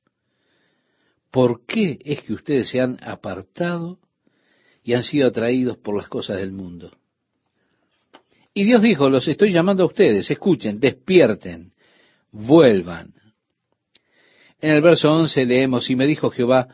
¿Por 1.30 1.64
qué 1.64 1.98
es 2.04 2.22
que 2.22 2.32
ustedes 2.32 2.68
se 2.68 2.80
han 2.80 2.98
apartado 3.04 4.00
y 4.82 4.94
han 4.94 5.04
sido 5.04 5.28
atraídos 5.28 5.78
por 5.78 5.96
las 5.96 6.08
cosas 6.08 6.38
del 6.38 6.50
mundo? 6.50 6.96
Y 8.52 8.64
Dios 8.64 8.82
dijo, 8.82 9.08
los 9.08 9.28
estoy 9.28 9.52
llamando 9.52 9.84
a 9.84 9.86
ustedes, 9.86 10.28
escuchen, 10.28 10.80
despierten, 10.80 11.72
vuelvan. 12.32 13.12
En 14.60 14.70
el 14.70 14.82
verso 14.82 15.10
11 15.12 15.44
leemos, 15.44 15.90
y 15.90 15.96
me 15.96 16.06
dijo 16.06 16.30
Jehová, 16.30 16.68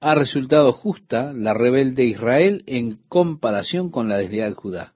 ha 0.00 0.14
resultado 0.14 0.72
justa 0.72 1.32
la 1.32 1.54
rebelde 1.54 2.04
Israel 2.04 2.62
en 2.66 2.98
comparación 3.08 3.90
con 3.90 4.08
la 4.08 4.18
desleal 4.18 4.54
Judá. 4.54 4.92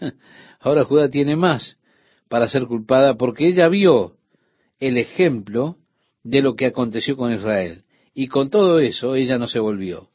Ahora 0.60 0.84
Judá 0.84 1.10
tiene 1.10 1.36
más 1.36 1.78
para 2.28 2.48
ser 2.48 2.64
culpada 2.64 3.14
porque 3.14 3.46
ella 3.46 3.68
vio 3.68 4.16
el 4.80 4.96
ejemplo 4.96 5.76
de 6.22 6.40
lo 6.40 6.56
que 6.56 6.66
aconteció 6.66 7.16
con 7.16 7.32
Israel. 7.34 7.84
Y 8.14 8.28
con 8.28 8.48
todo 8.48 8.78
eso 8.78 9.14
ella 9.14 9.38
no 9.38 9.46
se 9.46 9.58
volvió. 9.58 10.08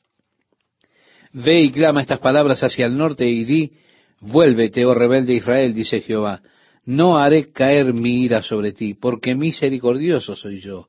Ve 1.32 1.62
y 1.62 1.72
clama 1.72 2.02
estas 2.02 2.20
palabras 2.20 2.64
hacia 2.64 2.88
el 2.88 2.98
norte 2.98 3.30
y 3.30 3.44
di, 3.44 3.74
vuélvete, 4.20 4.86
oh 4.86 4.96
rebelde 4.96 5.36
Israel, 5.36 5.74
dice 5.74 6.02
Jehová, 6.02 6.42
no 6.86 7.20
haré 7.20 7.52
caer 7.52 7.94
mi 7.94 8.24
ira 8.24 8.42
sobre 8.42 8.72
ti, 8.72 8.96
porque 8.96 9.36
misericordioso 9.36 10.36
soy 10.36 10.60
yo, 10.60 10.88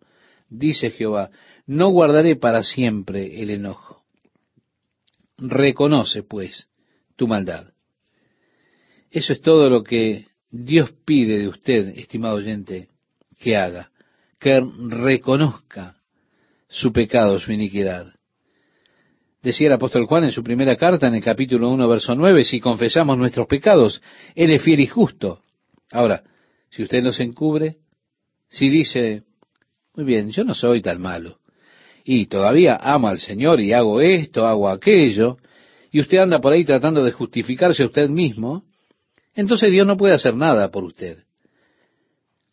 dice 0.51 0.91
Jehová, 0.91 1.31
no 1.67 1.89
guardaré 1.91 2.37
para 2.37 2.63
siempre 2.63 3.41
el 3.41 3.51
enojo. 3.51 4.03
Reconoce, 5.39 6.23
pues, 6.23 6.69
tu 7.17 7.27
maldad. 7.27 7.73
Eso 9.11 9.33
es 9.33 9.41
todo 9.41 9.71
lo 9.71 9.83
que 9.83 10.27
Dios 10.51 10.93
pide 11.05 11.39
de 11.39 11.49
usted, 11.49 11.89
estimado 11.97 12.37
oyente, 12.37 12.89
que 13.39 13.57
haga, 13.57 13.91
que 14.39 14.61
reconozca 14.89 15.97
su 16.69 16.93
pecado, 16.93 17.39
su 17.39 17.53
iniquidad. 17.53 18.13
Decía 19.43 19.69
el 19.69 19.73
apóstol 19.73 20.07
Juan 20.07 20.25
en 20.25 20.33
su 20.33 20.43
primera 20.43 20.77
carta, 20.77 21.09
en 21.09 21.15
el 21.15 21.23
capítulo 21.23 21.71
1, 21.71 21.89
verso 21.89 22.15
9, 22.15 22.45
si 22.45 22.61
confesamos 22.61 23.17
nuestros 23.17 23.47
pecados, 23.47 24.03
Él 24.35 24.51
es 24.51 24.63
fiel 24.63 24.81
y 24.81 24.87
justo. 24.87 25.43
Ahora, 25.93 26.23
si 26.69 26.83
usted 26.83 27.03
nos 27.03 27.19
encubre, 27.21 27.79
si 28.49 28.69
dice, 28.69 29.25
muy 30.01 30.15
bien, 30.15 30.31
yo 30.31 30.45
no 30.45 30.55
soy 30.55 30.81
tan 30.81 31.01
malo, 31.01 31.39
y 32.05 32.27
todavía 32.27 32.77
amo 32.77 33.09
al 33.09 33.19
Señor 33.19 33.61
y 33.61 33.75
hago 33.75 34.01
esto, 34.01 34.47
hago 34.47 34.69
aquello, 34.71 35.37
y 35.93 36.01
usted 36.01 36.19
anda 36.19 36.41
por 36.41 36.53
ahí 36.53 36.65
tratando 36.65 37.05
de 37.05 37.13
justificarse 37.13 37.83
a 37.83 37.87
usted 37.87 38.09
mismo, 38.09 38.65
entonces 39.35 39.71
Dios 39.71 39.87
no 39.87 39.99
puede 39.99 40.15
hacer 40.15 40.35
nada 40.35 40.71
por 40.71 40.85
usted. 40.85 41.25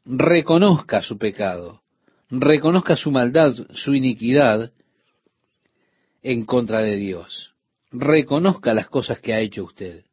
Reconozca 0.06 1.02
su 1.02 1.18
pecado, 1.18 1.82
reconozca 2.30 2.98
su 2.98 3.12
maldad, 3.12 3.54
su 3.74 3.96
iniquidad 3.96 4.72
en 6.22 6.46
contra 6.46 6.82
de 6.82 6.98
Dios. 6.98 7.54
Reconozca 7.92 8.74
las 8.74 8.90
cosas 8.90 9.22
que 9.22 9.34
ha 9.34 9.40
hecho 9.40 9.64
usted. 9.64 10.04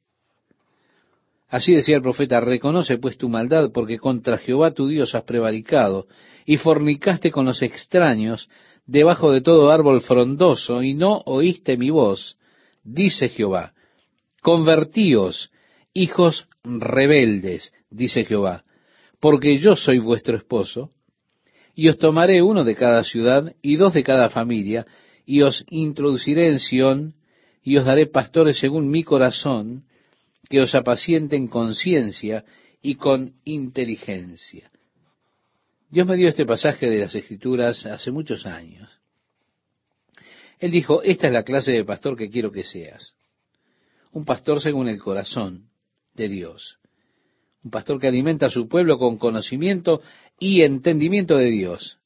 Así 1.55 1.73
decía 1.73 1.95
el 1.95 2.03
profeta, 2.03 2.41
reconoce 2.41 2.99
pues 2.99 3.17
tu 3.17 3.29
maldad, 3.29 3.71
porque 3.73 3.97
contra 3.97 4.39
Jehová 4.39 4.73
tu 4.73 4.89
Dios 4.89 5.15
has 5.15 5.23
prevaricado, 5.23 6.09
y 6.45 6.57
fornicaste 6.57 7.31
con 7.31 7.45
los 7.45 7.63
extraños 7.63 8.49
debajo 8.87 9.31
de 9.31 9.41
todo 9.41 9.71
árbol 9.71 10.01
frondoso, 10.01 10.83
y 10.83 10.95
no 10.95 11.23
oíste 11.27 11.77
mi 11.77 11.91
voz, 11.91 12.37
dice 12.83 13.29
Jehová. 13.29 13.73
Convertíos, 14.43 15.53
hijos 15.93 16.49
rebeldes, 16.65 17.73
dice 17.89 18.25
Jehová, 18.25 18.65
porque 19.21 19.57
yo 19.59 19.77
soy 19.77 20.01
vuestro 20.01 20.37
esposo, 20.37 20.91
y 21.73 21.89
os 21.89 21.99
tomaré 21.99 22.43
uno 22.43 22.65
de 22.65 22.75
cada 22.75 23.05
ciudad 23.05 23.55
y 23.63 23.77
dos 23.77 23.95
de 23.95 24.03
cada 24.03 24.29
familia, 24.29 24.89
y 25.25 25.43
os 25.43 25.65
introduciré 25.69 26.49
en 26.49 26.59
Sión, 26.59 27.15
y 27.63 27.77
os 27.77 27.85
daré 27.85 28.07
pastores 28.07 28.59
según 28.59 28.91
mi 28.91 29.05
corazón, 29.05 29.85
que 30.49 30.61
os 30.61 30.75
apacienten 30.75 31.49
con 31.49 31.75
ciencia 31.75 32.45
y 32.83 32.97
con 32.97 33.35
inteligencia. 33.45 34.71
Dios 35.91 36.07
me 36.07 36.17
dio 36.17 36.29
este 36.29 36.45
pasaje 36.45 36.91
de 36.91 36.99
las 36.99 37.15
Escrituras 37.15 37.87
hace 37.87 38.11
muchos 38.11 38.47
años. 38.47 38.89
Él 40.59 40.71
dijo, 40.71 41.03
esta 41.03 41.27
es 41.27 41.33
la 41.33 41.45
clase 41.45 41.73
de 41.73 41.85
pastor 41.85 42.17
que 42.17 42.31
quiero 42.31 42.51
que 42.51 42.65
seas. 42.65 43.15
Un 44.13 44.25
pastor 44.25 44.61
según 44.61 44.89
el 44.89 44.99
corazón 44.99 45.69
de 46.15 46.29
Dios. 46.29 46.79
Un 47.63 47.71
pastor 47.71 48.01
que 48.01 48.09
alimenta 48.09 48.47
a 48.47 48.51
su 48.51 48.69
pueblo 48.69 48.99
con 48.99 49.19
conocimiento 49.19 50.03
y 50.39 50.63
entendimiento 50.63 51.37
de 51.37 51.51
Dios. 51.51 51.99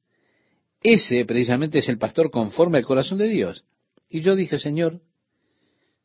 Ese 0.83 1.25
precisamente 1.25 1.81
es 1.81 1.89
el 1.89 1.99
pastor 1.99 2.31
conforme 2.31 2.79
al 2.79 2.87
corazón 2.87 3.19
de 3.19 3.29
Dios. 3.29 3.65
Y 4.09 4.21
yo 4.21 4.37
dije, 4.37 4.59
Señor, 4.59 5.01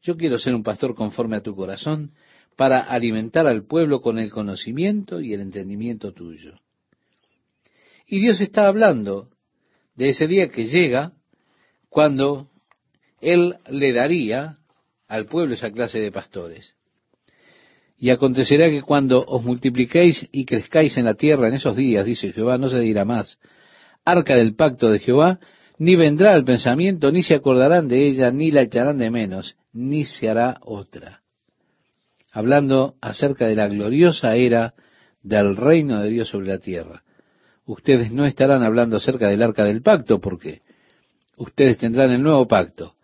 yo 0.04 0.18
quiero 0.18 0.38
ser 0.38 0.54
un 0.54 0.64
pastor 0.64 0.96
conforme 0.96 1.38
a 1.38 1.42
tu 1.42 1.56
corazón 1.56 2.12
para 2.56 2.82
alimentar 2.82 3.48
al 3.48 3.66
pueblo 3.66 4.02
con 4.02 4.20
el 4.20 4.32
conocimiento 4.32 5.22
y 5.22 5.34
el 5.34 5.42
entendimiento 5.42 6.12
tuyo. 6.12 6.60
Y 8.06 8.20
Dios 8.20 8.42
está 8.42 8.68
hablando 8.68 9.30
de 9.96 10.10
ese 10.10 10.28
día 10.28 10.50
que 10.50 10.66
llega 10.66 11.14
cuando 11.90 12.50
Él 13.22 13.56
le 13.70 13.94
daría 13.94 14.58
al 15.08 15.26
pueblo 15.26 15.54
esa 15.54 15.72
clase 15.72 16.00
de 16.00 16.12
pastores. 16.12 16.76
Y 17.98 18.10
acontecerá 18.10 18.70
que 18.70 18.82
cuando 18.82 19.24
os 19.24 19.44
multipliquéis 19.44 20.28
y 20.32 20.46
crezcáis 20.46 20.98
en 20.98 21.06
la 21.06 21.14
tierra 21.14 21.48
en 21.48 21.54
esos 21.54 21.76
días, 21.76 22.06
dice 22.06 22.34
Jehová, 22.34 22.58
no 22.58 22.68
se 22.68 22.80
dirá 22.80 23.06
más, 23.06 23.40
arca 24.04 24.36
del 24.36 24.56
pacto 24.56 24.92
de 24.92 25.00
Jehová, 25.00 25.40
ni 25.84 25.98
vendrá 25.98 26.34
al 26.34 26.46
pensamiento, 26.46 27.12
ni 27.12 27.24
se 27.24 27.36
acordarán 27.36 27.90
de 27.90 28.08
ella, 28.08 28.32
ni 28.32 28.52
la 28.52 28.62
echarán 28.62 28.98
de 28.98 29.12
menos, 29.12 29.58
ni 29.74 30.06
se 30.06 30.30
hará 30.30 30.58
otra. 30.62 31.22
Hablando 32.32 32.96
acerca 33.02 33.48
de 33.48 33.56
la 33.58 33.68
gloriosa 33.68 34.34
era 34.38 34.76
del 35.22 35.58
reino 35.58 36.00
de 36.00 36.10
Dios 36.10 36.30
sobre 36.30 36.48
la 36.48 36.60
tierra. 36.60 37.04
Ustedes 37.66 38.14
no 38.14 38.26
estarán 38.26 38.64
hablando 38.64 38.96
acerca 38.96 39.28
del 39.28 39.44
arca 39.44 39.66
del 39.66 39.82
pacto, 39.82 40.22
porque 40.22 40.62
ustedes 41.36 41.78
tendrán 41.80 42.12
el 42.12 42.24
nuevo 42.24 42.48
pacto. 42.48 42.96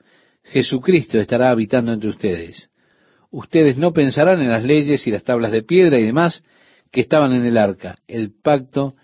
Jesucristo 0.43 1.19
estará 1.19 1.49
habitando 1.49 1.91
entre 1.91 2.09
ustedes. 2.09 2.69
Ustedes 3.29 3.77
no 3.77 3.91
pensarán 3.91 4.39
en 4.41 4.51
las 4.51 4.63
leyes 4.63 5.05
y 5.05 5.11
las 5.11 5.25
tablas 5.25 5.51
de 5.51 5.63
piedra 5.63 5.99
y 5.99 6.05
demás 6.05 6.43
que 6.91 7.01
estaban 7.01 7.33
en 7.33 7.45
el 7.45 7.57
arca, 7.57 7.97
el 8.07 8.31
pacto 8.31 8.95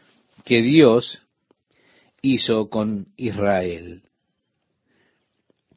que 0.46 0.62
Dios 0.62 1.25
hizo 2.26 2.70
con 2.70 3.08
Israel. 3.18 4.04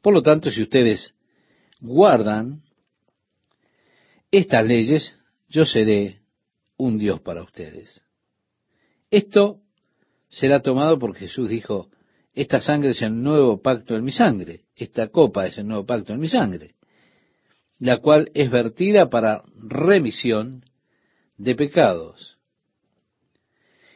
Por 0.01 0.13
lo 0.13 0.21
tanto, 0.21 0.51
si 0.51 0.61
ustedes 0.61 1.13
guardan 1.79 2.61
estas 4.31 4.65
leyes, 4.65 5.15
yo 5.47 5.65
seré 5.65 6.21
un 6.77 6.97
Dios 6.97 7.21
para 7.21 7.43
ustedes. 7.43 8.03
Esto 9.11 9.61
será 10.29 10.61
tomado 10.61 10.97
porque 10.97 11.21
Jesús 11.21 11.49
dijo, 11.49 11.89
esta 12.33 12.61
sangre 12.61 12.91
es 12.91 13.01
el 13.01 13.21
nuevo 13.21 13.61
pacto 13.61 13.95
en 13.95 14.03
mi 14.03 14.11
sangre, 14.11 14.65
esta 14.75 15.09
copa 15.09 15.47
es 15.47 15.57
el 15.57 15.67
nuevo 15.67 15.85
pacto 15.85 16.13
en 16.13 16.19
mi 16.19 16.29
sangre, 16.29 16.75
la 17.79 17.97
cual 17.97 18.31
es 18.33 18.49
vertida 18.49 19.09
para 19.09 19.43
remisión 19.55 20.63
de 21.37 21.55
pecados. 21.55 22.38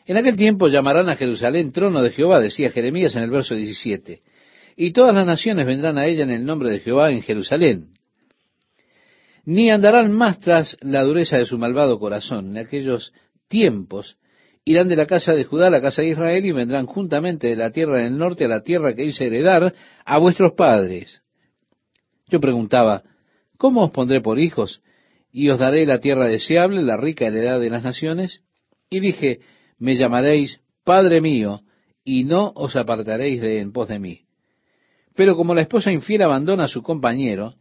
En 0.06 0.18
aquel 0.18 0.36
tiempo 0.36 0.68
llamarán 0.68 1.10
a 1.10 1.16
Jerusalén 1.16 1.72
trono 1.72 2.02
de 2.02 2.12
Jehová, 2.12 2.40
decía 2.40 2.72
Jeremías 2.72 3.16
en 3.16 3.24
el 3.24 3.32
verso 3.32 3.56
17, 3.56 4.22
y 4.76 4.92
todas 4.92 5.14
las 5.14 5.26
naciones 5.26 5.66
vendrán 5.66 5.98
a 5.98 6.06
ella 6.06 6.24
en 6.24 6.32
el 6.32 6.46
nombre 6.46 6.70
de 6.70 6.80
Jehová 6.80 7.12
en 7.12 7.22
Jerusalén. 7.22 7.94
Ni 9.46 9.70
andarán 9.70 10.12
más 10.12 10.40
tras 10.40 10.78
la 10.82 11.04
dureza 11.04 11.38
de 11.38 11.46
su 11.46 11.58
malvado 11.58 12.00
corazón. 12.00 12.52
En 12.52 12.66
aquellos 12.66 13.14
tiempos 13.48 14.18
irán 14.66 14.88
de 14.88 14.96
la 14.96 15.06
casa 15.06 15.34
de 15.34 15.44
Judá 15.44 15.68
a 15.68 15.72
la 15.72 15.82
casa 15.82 16.02
de 16.02 16.10
Israel 16.10 16.46
y 16.46 16.52
vendrán 16.52 16.86
juntamente 16.86 17.48
de 17.48 17.56
la 17.56 17.72
tierra 17.72 18.04
del 18.04 18.18
norte 18.18 18.46
a 18.46 18.48
la 18.48 18.64
tierra 18.64 18.96
que 18.96 19.04
hice 19.04 19.28
heredar 19.28 19.74
a 20.06 20.18
vuestros 20.18 20.54
padres. 20.54 21.22
Yo 22.30 22.40
preguntaba, 22.40 23.04
¿cómo 23.58 23.84
os 23.84 23.92
pondré 23.92 24.22
por 24.22 24.40
hijos? 24.40 24.82
Y 25.32 25.50
os 25.50 25.60
daré 25.60 25.86
la 25.86 26.00
tierra 26.00 26.28
deseable, 26.28 26.82
la 26.82 26.96
rica 26.96 27.28
heredad 27.28 27.60
de 27.60 27.70
las 27.70 27.84
naciones. 27.84 28.44
Y 28.90 29.02
dije, 29.02 29.40
me 29.78 29.96
llamaréis 29.96 30.62
Padre 30.84 31.22
mío, 31.22 31.62
y 32.04 32.26
no 32.26 32.52
os 32.56 32.76
apartaréis 32.76 33.42
de 33.42 33.60
en 33.60 33.72
pos 33.72 33.88
de 33.88 34.00
mí. 34.00 34.22
Pero 35.16 35.36
como 35.36 35.56
la 35.56 35.62
esposa 35.62 35.92
infiel 35.92 36.24
abandona 36.24 36.66
a 36.66 36.68
su 36.68 36.84
compañero, 36.84 37.56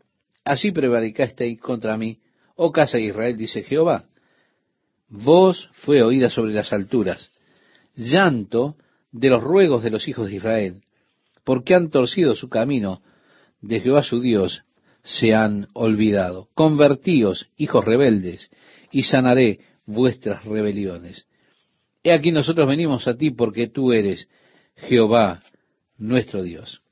Así 0.44 0.72
prevaricasteis 0.72 1.60
contra 1.60 1.96
mí, 1.96 2.18
oh 2.56 2.72
casa 2.72 2.98
de 2.98 3.04
Israel, 3.04 3.36
dice 3.36 3.62
Jehová. 3.62 4.06
Voz 5.08 5.68
fue 5.72 6.02
oída 6.02 6.30
sobre 6.30 6.52
las 6.52 6.72
alturas, 6.72 7.30
llanto 7.94 8.76
de 9.12 9.28
los 9.28 9.42
ruegos 9.42 9.82
de 9.82 9.90
los 9.90 10.08
hijos 10.08 10.28
de 10.28 10.36
Israel, 10.36 10.82
porque 11.44 11.74
han 11.74 11.90
torcido 11.90 12.34
su 12.34 12.48
camino 12.48 13.02
de 13.60 13.80
Jehová 13.80 14.02
su 14.02 14.20
Dios, 14.20 14.64
se 15.02 15.34
han 15.34 15.68
olvidado. 15.74 16.48
Convertíos, 16.54 17.50
hijos 17.56 17.84
rebeldes, 17.84 18.50
y 18.90 19.04
sanaré 19.04 19.60
vuestras 19.86 20.44
rebeliones. 20.44 21.26
He 22.02 22.12
aquí 22.12 22.32
nosotros 22.32 22.68
venimos 22.68 23.06
a 23.06 23.16
ti 23.16 23.30
porque 23.30 23.68
tú 23.68 23.92
eres 23.92 24.28
Jehová 24.76 25.42
nuestro 25.98 26.42
Dios. 26.42 26.82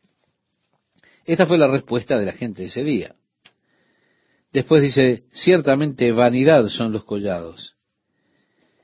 Esta 1.24 1.46
fue 1.46 1.58
la 1.58 1.68
respuesta 1.68 2.18
de 2.18 2.26
la 2.26 2.32
gente 2.32 2.64
ese 2.64 2.84
día. 2.84 3.14
Después 4.52 4.82
dice, 4.82 5.24
ciertamente 5.32 6.10
vanidad 6.12 6.66
son 6.68 6.92
los 6.92 7.04
collados. 7.04 7.76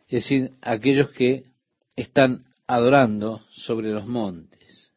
Es 0.09 0.23
decir, 0.23 0.53
aquellos 0.63 1.11
que 1.11 1.45
están 1.97 2.45
adorando 2.67 3.43
sobre 3.51 3.89
los 3.89 4.07
montes. 4.07 4.93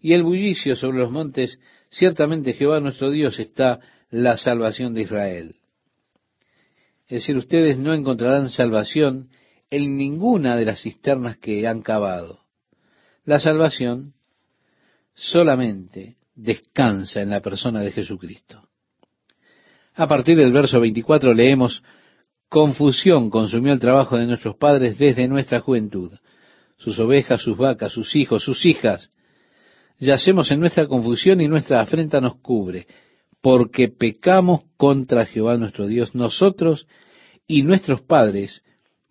Y 0.00 0.12
el 0.12 0.22
bullicio 0.22 0.74
sobre 0.74 0.98
los 0.98 1.10
montes, 1.10 1.60
ciertamente 1.88 2.52
Jehová 2.52 2.80
nuestro 2.80 3.10
Dios 3.10 3.38
está 3.38 3.80
la 4.10 4.36
salvación 4.36 4.94
de 4.94 5.02
Israel. 5.02 5.56
Es 7.06 7.20
decir, 7.20 7.36
ustedes 7.36 7.78
no 7.78 7.94
encontrarán 7.94 8.48
salvación 8.48 9.30
en 9.70 9.96
ninguna 9.96 10.56
de 10.56 10.64
las 10.64 10.82
cisternas 10.82 11.38
que 11.38 11.66
han 11.66 11.82
cavado. 11.82 12.40
La 13.24 13.40
salvación 13.40 14.14
solamente 15.14 16.16
descansa 16.34 17.22
en 17.22 17.30
la 17.30 17.40
persona 17.40 17.80
de 17.80 17.92
Jesucristo. 17.92 18.68
A 19.94 20.08
partir 20.08 20.36
del 20.36 20.52
verso 20.52 20.80
24 20.80 21.32
leemos, 21.34 21.82
confusión 22.48 23.30
consumió 23.30 23.72
el 23.72 23.80
trabajo 23.80 24.16
de 24.16 24.26
nuestros 24.26 24.56
padres 24.56 24.98
desde 24.98 25.28
nuestra 25.28 25.60
juventud, 25.60 26.12
sus 26.76 26.98
ovejas, 26.98 27.40
sus 27.40 27.56
vacas, 27.56 27.92
sus 27.92 28.14
hijos, 28.16 28.44
sus 28.44 28.64
hijas. 28.66 29.10
Yacemos 29.98 30.50
en 30.50 30.60
nuestra 30.60 30.86
confusión 30.86 31.40
y 31.40 31.48
nuestra 31.48 31.80
afrenta 31.80 32.20
nos 32.20 32.36
cubre, 32.36 32.86
porque 33.40 33.88
pecamos 33.88 34.62
contra 34.76 35.26
Jehová 35.26 35.56
nuestro 35.56 35.86
Dios, 35.86 36.14
nosotros 36.14 36.88
y 37.46 37.62
nuestros 37.62 38.02
padres, 38.02 38.62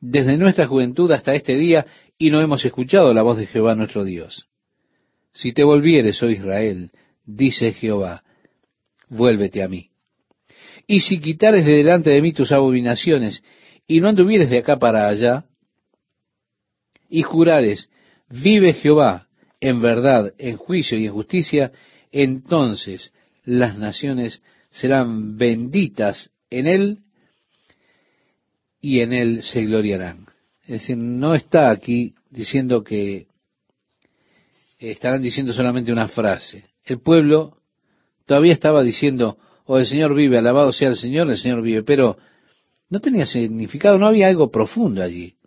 desde 0.05 0.38
nuestra 0.38 0.67
juventud 0.67 1.10
hasta 1.13 1.33
este 1.33 1.55
día, 1.55 1.86
y 2.17 2.29
no 2.29 2.41
hemos 2.41 2.65
escuchado 2.65 3.13
la 3.13 3.22
voz 3.22 3.38
de 3.38 3.48
Jehová 3.48 3.74
nuestro 3.74 4.03
Dios. 4.03 4.48
Si 5.31 5.53
te 5.53 5.63
volvieres, 5.63 6.22
oh 6.22 6.29
Israel, 6.29 6.91
dice 7.25 7.72
Jehová, 7.72 8.22
vuélvete 9.07 9.63
a 9.63 9.69
mí. 9.69 9.91
Y 10.88 11.00
si 11.00 11.19
quitares 11.19 11.65
de 11.65 11.77
delante 11.77 12.10
de 12.10 12.22
mí 12.22 12.33
tus 12.33 12.51
abominaciones, 12.51 13.41
y 13.88 14.01
no 14.01 14.10
anduvieres 14.10 14.50
de 14.50 14.57
acá 14.57 14.77
para 14.77 15.07
allá, 15.07 15.45
y 17.10 17.22
jurares, 17.22 17.89
vive 18.27 18.74
Jehová 18.74 19.29
en 19.62 19.81
verdad, 19.81 20.33
en 20.38 20.57
juicio 20.57 21.00
y 21.00 21.05
en 21.05 21.13
justicia, 21.13 21.72
entonces 22.12 23.13
las 23.45 23.77
naciones 23.77 24.43
serán 24.69 25.38
benditas 25.38 26.31
en 26.50 26.67
él 26.67 27.02
y 28.83 28.99
en 28.99 29.13
él 29.13 29.41
se 29.43 29.63
gloriarán. 29.63 30.25
Es 30.63 30.81
decir, 30.81 30.97
no 30.97 31.35
está 31.35 31.69
aquí 31.69 32.15
diciendo 32.29 32.83
que 32.83 33.27
estarán 34.77 35.21
diciendo 35.21 35.53
solamente 35.53 35.93
una 35.93 36.09
frase. 36.09 36.65
El 36.83 36.99
pueblo 36.99 37.59
todavía 38.25 38.51
estaba 38.51 38.83
diciendo, 38.83 39.37
o 39.63 39.77
el 39.77 39.85
Señor 39.85 40.13
vive, 40.13 40.37
alabado 40.37 40.73
sea 40.73 40.89
el 40.89 40.97
Señor, 40.97 41.29
el 41.29 41.37
Señor 41.37 41.61
vive, 41.61 41.83
pero 41.83 42.17
no 42.89 42.99
tenía 42.99 43.25
significado, 43.25 43.97
no 43.97 44.05
había 44.05 44.27
algo 44.27 44.51
profundo 44.51 45.01
allí. 45.01 45.37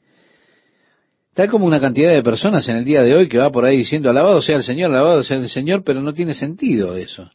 Tal 1.34 1.50
como 1.50 1.66
una 1.66 1.78
cantidad 1.78 2.14
de 2.14 2.22
personas 2.22 2.66
en 2.70 2.76
el 2.76 2.86
día 2.86 3.02
de 3.02 3.14
hoy 3.14 3.28
que 3.28 3.36
va 3.36 3.52
por 3.52 3.66
ahí 3.66 3.76
diciendo, 3.76 4.08
alabado 4.08 4.40
sea 4.40 4.56
el 4.56 4.62
Señor, 4.62 4.90
alabado 4.90 5.22
sea 5.22 5.36
el 5.36 5.50
Señor, 5.50 5.84
pero 5.84 6.00
no 6.00 6.14
tiene 6.14 6.32
sentido 6.32 6.96
eso. 6.96 7.30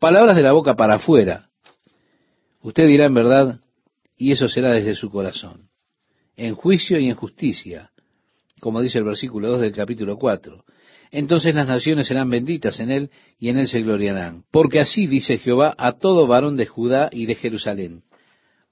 Palabras 0.00 0.34
de 0.34 0.42
la 0.42 0.50
boca 0.50 0.74
para 0.74 0.96
afuera. 0.96 1.48
Usted 2.60 2.88
dirá 2.88 3.06
en 3.06 3.14
verdad, 3.14 3.60
y 4.16 4.32
eso 4.32 4.48
será 4.48 4.72
desde 4.72 4.94
su 4.94 5.10
corazón, 5.10 5.68
en 6.36 6.54
juicio 6.54 6.98
y 6.98 7.08
en 7.08 7.14
justicia, 7.14 7.90
como 8.60 8.80
dice 8.80 8.98
el 8.98 9.04
versículo 9.04 9.48
2 9.48 9.60
del 9.60 9.72
capítulo 9.72 10.16
4. 10.16 10.64
Entonces 11.10 11.54
las 11.54 11.68
naciones 11.68 12.08
serán 12.08 12.30
benditas 12.30 12.80
en 12.80 12.90
él 12.90 13.10
y 13.38 13.48
en 13.48 13.58
él 13.58 13.68
se 13.68 13.80
gloriarán. 13.80 14.44
Porque 14.50 14.80
así 14.80 15.06
dice 15.06 15.38
Jehová 15.38 15.74
a 15.78 15.92
todo 15.92 16.26
varón 16.26 16.56
de 16.56 16.66
Judá 16.66 17.08
y 17.12 17.26
de 17.26 17.36
Jerusalén. 17.36 18.02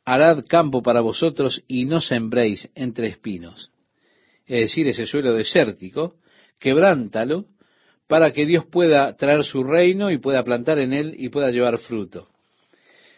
Harad 0.05 0.45
campo 0.49 0.83
para 0.83 1.01
vosotros 1.01 1.63
y 1.69 1.85
no 1.85 2.01
sembréis 2.01 2.69
entre 2.75 3.07
espinos. 3.07 3.71
Es 4.47 4.61
decir, 4.61 4.89
ese 4.89 5.07
suelo 5.07 5.33
desértico, 5.33 6.17
quebrántalo 6.59 7.47
para 8.07 8.33
que 8.33 8.45
Dios 8.45 8.67
pueda 8.67 9.17
traer 9.17 9.45
su 9.45 9.65
reino 9.65 10.11
y 10.11 10.19
pueda 10.19 10.43
plantar 10.45 10.79
en 10.79 10.93
él 10.93 11.15
y 11.17 11.31
pueda 11.31 11.51
llevar 11.51 11.79
fruto. 11.79 12.34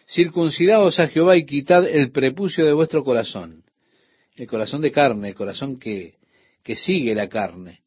Circuncidaos 0.07 0.99
a 0.99 1.07
Jehová 1.07 1.37
y 1.37 1.45
quitad 1.45 1.87
el 1.87 2.11
prepucio 2.11 2.65
de 2.65 2.73
vuestro 2.73 3.03
corazón. 3.03 3.63
El 4.35 4.47
corazón 4.47 4.81
de 4.81 4.91
carne, 4.91 5.29
el 5.29 5.35
corazón 5.35 5.79
que, 5.79 6.15
que 6.63 6.75
sigue 6.75 7.13
la 7.13 7.27
carne 7.27 7.81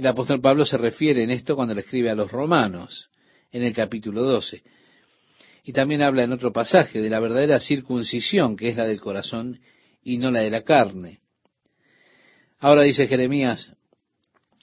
el 0.00 0.06
apóstol 0.06 0.40
Pablo 0.40 0.64
se 0.64 0.78
refiere 0.78 1.22
en 1.22 1.30
esto 1.30 1.54
cuando 1.54 1.74
le 1.74 1.82
escribe 1.82 2.08
a 2.08 2.14
los 2.14 2.32
romanos, 2.32 3.10
en 3.52 3.62
el 3.62 3.74
capítulo 3.74 4.22
12. 4.22 4.62
Y 5.64 5.74
también 5.74 6.00
habla 6.00 6.24
en 6.24 6.32
otro 6.32 6.54
pasaje 6.54 7.02
de 7.02 7.10
la 7.10 7.20
verdadera 7.20 7.60
circuncisión, 7.60 8.56
que 8.56 8.68
es 8.68 8.76
la 8.78 8.86
del 8.86 8.98
corazón 8.98 9.60
y 10.02 10.16
no 10.16 10.30
la 10.30 10.40
de 10.40 10.50
la 10.50 10.62
carne. 10.62 11.20
Ahora 12.60 12.80
dice 12.82 13.06
Jeremías, 13.08 13.74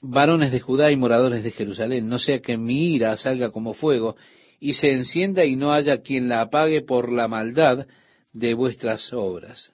varones 0.01 0.51
de 0.51 0.59
Judá 0.59 0.91
y 0.91 0.95
moradores 0.95 1.43
de 1.43 1.51
Jerusalén, 1.51 2.09
no 2.09 2.17
sea 2.17 2.39
que 2.39 2.57
mi 2.57 2.95
ira 2.95 3.15
salga 3.17 3.51
como 3.51 3.75
fuego 3.75 4.15
y 4.59 4.73
se 4.73 4.91
encienda 4.91 5.45
y 5.45 5.55
no 5.55 5.71
haya 5.71 6.01
quien 6.01 6.29
la 6.29 6.41
apague 6.41 6.81
por 6.81 7.11
la 7.11 7.27
maldad 7.27 7.87
de 8.33 8.53
vuestras 8.53 9.13
obras 9.13 9.73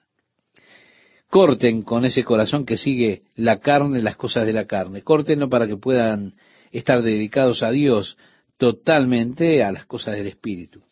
corten 1.34 1.82
con 1.82 2.04
ese 2.04 2.22
corazón 2.22 2.64
que 2.64 2.76
sigue 2.76 3.22
la 3.34 3.58
carne, 3.58 4.00
las 4.00 4.14
cosas 4.14 4.46
de 4.46 4.52
la 4.52 4.66
carne. 4.66 5.02
Córtenlo 5.02 5.48
para 5.48 5.66
que 5.66 5.76
puedan 5.76 6.34
estar 6.70 7.02
dedicados 7.02 7.64
a 7.64 7.72
Dios 7.72 8.16
totalmente 8.56 9.64
a 9.64 9.72
las 9.72 9.84
cosas 9.84 10.14
del 10.14 10.28
Espíritu. 10.28 10.82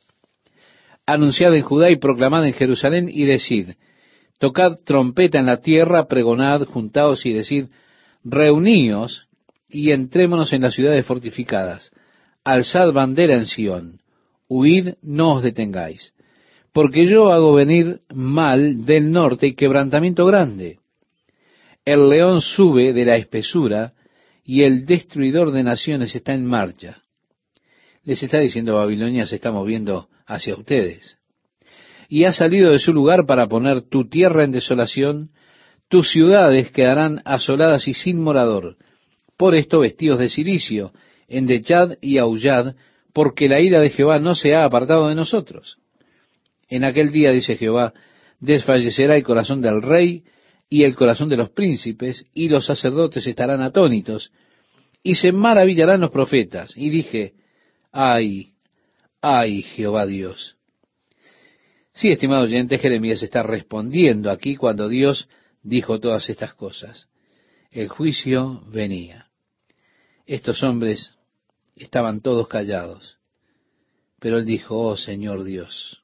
Anunciad 1.06 1.54
en 1.54 1.62
Judá 1.62 1.90
y 1.90 1.96
proclamad 1.96 2.44
en 2.44 2.54
Jerusalén 2.54 3.08
y 3.08 3.24
decid, 3.24 3.74
tocad 4.40 4.78
trompeta 4.84 5.38
en 5.38 5.46
la 5.46 5.60
tierra, 5.60 6.08
pregonad, 6.08 6.64
juntaos 6.64 7.24
y 7.24 7.32
decid, 7.32 7.66
reuníos 8.24 9.28
y 9.68 9.92
entrémonos 9.92 10.52
en 10.52 10.62
las 10.62 10.74
ciudades 10.74 11.06
fortificadas, 11.06 11.92
alzad 12.44 12.92
bandera 12.92 13.34
en 13.34 13.46
Sión, 13.46 14.00
huid, 14.48 14.94
no 15.02 15.34
os 15.34 15.42
detengáis 15.42 16.12
porque 16.72 17.06
yo 17.06 17.32
hago 17.32 17.52
venir 17.54 18.00
mal 18.12 18.84
del 18.84 19.12
norte 19.12 19.48
y 19.48 19.54
quebrantamiento 19.54 20.24
grande. 20.24 20.78
El 21.84 22.08
león 22.08 22.40
sube 22.40 22.92
de 22.92 23.04
la 23.04 23.16
espesura 23.16 23.92
y 24.44 24.62
el 24.62 24.86
destruidor 24.86 25.52
de 25.52 25.62
naciones 25.62 26.14
está 26.14 26.32
en 26.32 26.46
marcha. 26.46 27.02
Les 28.04 28.22
está 28.22 28.38
diciendo 28.38 28.76
Babilonia 28.76 29.26
se 29.26 29.36
está 29.36 29.52
moviendo 29.52 30.08
hacia 30.26 30.56
ustedes. 30.56 31.18
Y 32.08 32.24
ha 32.24 32.32
salido 32.32 32.70
de 32.70 32.78
su 32.78 32.92
lugar 32.92 33.26
para 33.26 33.46
poner 33.46 33.82
tu 33.82 34.08
tierra 34.08 34.44
en 34.44 34.52
desolación, 34.52 35.30
tus 35.88 36.10
ciudades 36.10 36.70
quedarán 36.70 37.20
asoladas 37.24 37.86
y 37.86 37.94
sin 37.94 38.20
morador. 38.20 38.76
Por 39.36 39.54
esto 39.54 39.80
vestidos 39.80 40.18
de 40.18 40.28
silicio, 40.28 40.92
endechad 41.32 41.98
y 42.00 42.18
aullad, 42.18 42.74
porque 43.12 43.48
la 43.48 43.60
ira 43.60 43.80
de 43.80 43.90
Jehová 43.90 44.18
no 44.18 44.34
se 44.34 44.54
ha 44.54 44.64
apartado 44.64 45.08
de 45.08 45.14
nosotros. 45.14 45.78
En 46.68 46.84
aquel 46.84 47.10
día, 47.10 47.32
dice 47.32 47.56
Jehová, 47.56 47.92
desfallecerá 48.40 49.16
el 49.16 49.22
corazón 49.22 49.60
del 49.60 49.82
rey 49.82 50.24
y 50.68 50.84
el 50.84 50.94
corazón 50.94 51.28
de 51.28 51.36
los 51.36 51.50
príncipes, 51.50 52.26
y 52.32 52.48
los 52.48 52.66
sacerdotes 52.66 53.26
estarán 53.26 53.60
atónitos, 53.60 54.32
y 55.02 55.16
se 55.16 55.32
maravillarán 55.32 56.00
los 56.00 56.10
profetas. 56.10 56.76
Y 56.76 56.88
dije, 56.88 57.34
ay, 57.90 58.54
ay, 59.20 59.62
Jehová 59.62 60.06
Dios. 60.06 60.56
Sí, 61.92 62.08
estimado 62.08 62.44
oyente, 62.44 62.78
Jeremías 62.78 63.22
está 63.22 63.42
respondiendo 63.42 64.30
aquí 64.30 64.56
cuando 64.56 64.88
Dios 64.88 65.28
dijo 65.62 66.00
todas 66.00 66.30
estas 66.30 66.54
cosas. 66.54 67.08
El 67.70 67.88
juicio 67.88 68.62
venía. 68.68 69.28
Estos 70.26 70.62
hombres 70.62 71.14
estaban 71.84 72.20
todos 72.20 72.48
callados. 72.48 73.18
Pero 74.18 74.38
él 74.38 74.44
dijo, 74.44 74.78
oh 74.78 74.96
Señor 74.96 75.44
Dios, 75.44 76.02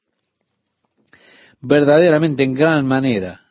verdaderamente 1.61 2.43
en 2.43 2.53
gran 2.53 2.85
manera 2.85 3.41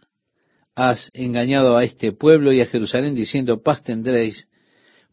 has 0.75 1.11
engañado 1.13 1.77
a 1.77 1.85
este 1.85 2.13
pueblo 2.13 2.53
y 2.53 2.61
a 2.61 2.67
Jerusalén 2.67 3.15
diciendo 3.15 3.63
paz 3.63 3.83
tendréis, 3.83 4.49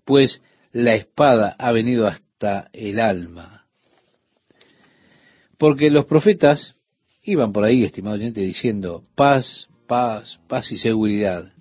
pues 0.03 0.41
la 0.71 0.93
espada 0.93 1.55
ha 1.57 1.71
venido 1.71 2.05
hasta 2.05 2.69
el 2.73 2.99
alma. 2.99 3.65
Porque 5.57 5.89
los 5.89 6.05
profetas 6.05 6.75
iban 7.23 7.51
por 7.51 7.63
ahí, 7.63 7.83
estimado 7.83 8.15
oyente, 8.15 8.41
diciendo 8.41 9.03
paz, 9.15 9.67
paz, 9.87 10.39
paz 10.47 10.71
y 10.71 10.77
seguridad. 10.77 11.51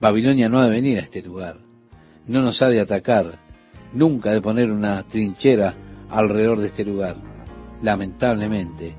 Babilonia 0.00 0.48
no 0.48 0.58
ha 0.58 0.64
de 0.64 0.70
venir 0.70 0.98
a 0.98 1.02
este 1.02 1.22
lugar, 1.22 1.58
no 2.26 2.42
nos 2.42 2.60
ha 2.62 2.68
de 2.68 2.80
atacar, 2.80 3.38
nunca 3.94 4.32
de 4.32 4.40
poner 4.40 4.70
una 4.70 5.02
trinchera 5.04 5.74
alrededor 6.08 6.58
de 6.58 6.68
este 6.68 6.84
lugar. 6.84 7.16
Lamentablemente, 7.82 8.94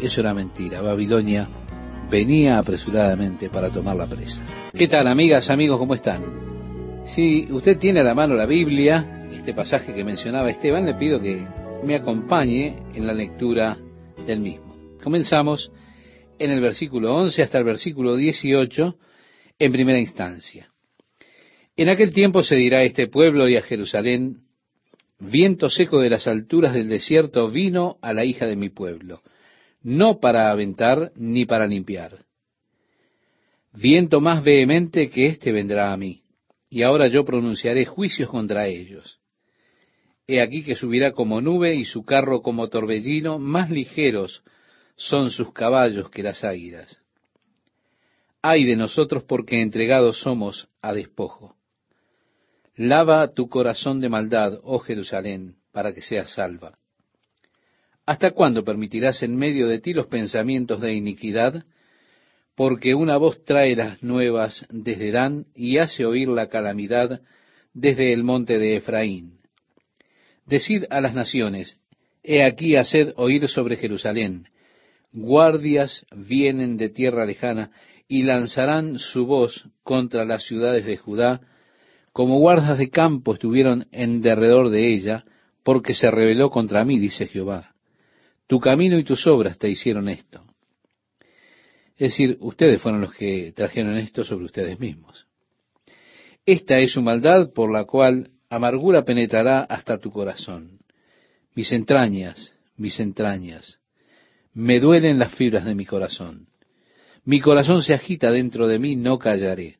eso 0.00 0.20
era 0.20 0.34
mentira. 0.34 0.82
Babilonia 0.82 1.48
venía 2.10 2.58
apresuradamente 2.58 3.48
para 3.48 3.70
tomar 3.70 3.96
la 3.96 4.06
presa. 4.06 4.42
¿Qué 4.72 4.88
tal, 4.88 5.06
amigas, 5.06 5.50
amigos, 5.50 5.78
cómo 5.78 5.94
están? 5.94 6.22
Si 7.06 7.48
usted 7.50 7.78
tiene 7.78 8.00
a 8.00 8.04
la 8.04 8.14
mano 8.14 8.34
la 8.34 8.46
Biblia, 8.46 9.26
este 9.30 9.52
pasaje 9.54 9.94
que 9.94 10.04
mencionaba 10.04 10.50
Esteban, 10.50 10.86
le 10.86 10.94
pido 10.94 11.20
que 11.20 11.46
me 11.84 11.94
acompañe 11.94 12.78
en 12.94 13.06
la 13.06 13.12
lectura 13.12 13.76
del 14.26 14.40
mismo. 14.40 14.74
Comenzamos 15.02 15.70
en 16.38 16.50
el 16.50 16.60
versículo 16.60 17.14
11 17.14 17.42
hasta 17.42 17.58
el 17.58 17.64
versículo 17.64 18.16
18 18.16 18.96
en 19.58 19.72
primera 19.72 19.98
instancia. 19.98 20.73
En 21.76 21.88
aquel 21.88 22.14
tiempo 22.14 22.44
se 22.44 22.54
dirá 22.54 22.78
a 22.78 22.84
este 22.84 23.08
pueblo 23.08 23.48
y 23.48 23.56
a 23.56 23.62
Jerusalén, 23.62 24.42
viento 25.18 25.68
seco 25.68 26.00
de 26.00 26.10
las 26.10 26.28
alturas 26.28 26.72
del 26.72 26.88
desierto 26.88 27.50
vino 27.50 27.98
a 28.00 28.12
la 28.12 28.24
hija 28.24 28.46
de 28.46 28.54
mi 28.54 28.68
pueblo, 28.68 29.22
no 29.82 30.20
para 30.20 30.50
aventar 30.50 31.10
ni 31.16 31.46
para 31.46 31.66
limpiar. 31.66 32.24
Viento 33.72 34.20
más 34.20 34.44
vehemente 34.44 35.10
que 35.10 35.26
éste 35.26 35.50
vendrá 35.50 35.92
a 35.92 35.96
mí, 35.96 36.22
y 36.70 36.82
ahora 36.82 37.08
yo 37.08 37.24
pronunciaré 37.24 37.86
juicios 37.86 38.28
contra 38.28 38.68
ellos. 38.68 39.18
He 40.28 40.40
aquí 40.40 40.62
que 40.62 40.76
subirá 40.76 41.10
como 41.10 41.40
nube 41.40 41.74
y 41.74 41.84
su 41.84 42.04
carro 42.04 42.40
como 42.40 42.68
torbellino, 42.68 43.40
más 43.40 43.68
ligeros 43.70 44.44
son 44.94 45.32
sus 45.32 45.52
caballos 45.52 46.08
que 46.08 46.22
las 46.22 46.44
águilas. 46.44 47.02
Ay 48.42 48.64
de 48.64 48.76
nosotros 48.76 49.24
porque 49.24 49.60
entregados 49.60 50.20
somos 50.20 50.68
a 50.80 50.92
despojo. 50.92 51.56
Lava 52.76 53.30
tu 53.30 53.48
corazón 53.48 54.00
de 54.00 54.08
maldad, 54.08 54.58
oh 54.62 54.80
Jerusalén, 54.80 55.56
para 55.72 55.94
que 55.94 56.02
seas 56.02 56.32
salva. 56.32 56.78
¿Hasta 58.06 58.32
cuándo 58.32 58.64
permitirás 58.64 59.22
en 59.22 59.36
medio 59.36 59.68
de 59.68 59.78
ti 59.78 59.94
los 59.94 60.08
pensamientos 60.08 60.80
de 60.80 60.92
iniquidad? 60.92 61.64
Porque 62.56 62.94
una 62.94 63.16
voz 63.16 63.44
trae 63.44 63.74
las 63.76 64.02
nuevas 64.02 64.66
desde 64.70 65.10
Dan 65.10 65.46
y 65.54 65.78
hace 65.78 66.04
oír 66.04 66.28
la 66.28 66.48
calamidad 66.48 67.22
desde 67.72 68.12
el 68.12 68.24
monte 68.24 68.58
de 68.58 68.76
Efraín. 68.76 69.38
Decid 70.46 70.84
a 70.90 71.00
las 71.00 71.14
naciones, 71.14 71.78
he 72.22 72.42
aquí 72.42 72.76
haced 72.76 73.14
oír 73.16 73.48
sobre 73.48 73.76
Jerusalén. 73.76 74.48
Guardias 75.12 76.04
vienen 76.14 76.76
de 76.76 76.88
tierra 76.90 77.24
lejana 77.24 77.70
y 78.08 78.24
lanzarán 78.24 78.98
su 78.98 79.26
voz 79.26 79.68
contra 79.82 80.24
las 80.24 80.44
ciudades 80.44 80.84
de 80.84 80.96
Judá, 80.96 81.40
como 82.14 82.38
guardas 82.38 82.78
de 82.78 82.90
campo 82.90 83.34
estuvieron 83.34 83.88
en 83.90 84.22
derredor 84.22 84.70
de 84.70 84.94
ella, 84.94 85.24
porque 85.64 85.94
se 85.94 86.12
rebeló 86.12 86.48
contra 86.48 86.84
mí, 86.84 87.00
dice 87.00 87.26
Jehová. 87.26 87.74
Tu 88.46 88.60
camino 88.60 88.96
y 88.96 89.02
tus 89.02 89.26
obras 89.26 89.58
te 89.58 89.68
hicieron 89.68 90.08
esto. 90.08 90.44
Es 91.96 92.12
decir, 92.12 92.38
ustedes 92.38 92.80
fueron 92.80 93.00
los 93.00 93.12
que 93.14 93.50
trajeron 93.50 93.96
esto 93.96 94.22
sobre 94.22 94.44
ustedes 94.44 94.78
mismos. 94.78 95.26
Esta 96.46 96.78
es 96.78 96.92
su 96.92 97.02
maldad 97.02 97.52
por 97.52 97.72
la 97.72 97.84
cual 97.84 98.30
amargura 98.48 99.04
penetrará 99.04 99.62
hasta 99.62 99.98
tu 99.98 100.12
corazón. 100.12 100.78
Mis 101.56 101.72
entrañas, 101.72 102.54
mis 102.76 103.00
entrañas, 103.00 103.80
me 104.52 104.78
duelen 104.78 105.18
las 105.18 105.34
fibras 105.34 105.64
de 105.64 105.74
mi 105.74 105.84
corazón. 105.84 106.46
Mi 107.24 107.40
corazón 107.40 107.82
se 107.82 107.92
agita 107.92 108.30
dentro 108.30 108.68
de 108.68 108.78
mí, 108.78 108.94
no 108.94 109.18
callaré. 109.18 109.78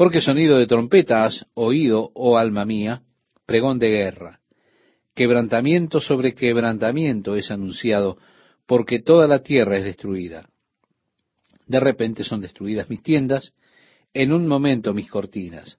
Porque 0.00 0.22
sonido 0.22 0.56
de 0.56 0.66
trompeta 0.66 1.26
has 1.26 1.44
oído, 1.52 2.10
oh 2.14 2.38
alma 2.38 2.64
mía, 2.64 3.02
pregón 3.44 3.78
de 3.78 3.90
guerra. 3.90 4.40
Quebrantamiento 5.14 6.00
sobre 6.00 6.34
quebrantamiento 6.34 7.36
es 7.36 7.50
anunciado, 7.50 8.16
porque 8.64 9.00
toda 9.00 9.28
la 9.28 9.40
tierra 9.40 9.76
es 9.76 9.84
destruida. 9.84 10.48
De 11.66 11.80
repente 11.80 12.24
son 12.24 12.40
destruidas 12.40 12.88
mis 12.88 13.02
tiendas, 13.02 13.52
en 14.14 14.32
un 14.32 14.48
momento 14.48 14.94
mis 14.94 15.10
cortinas. 15.10 15.78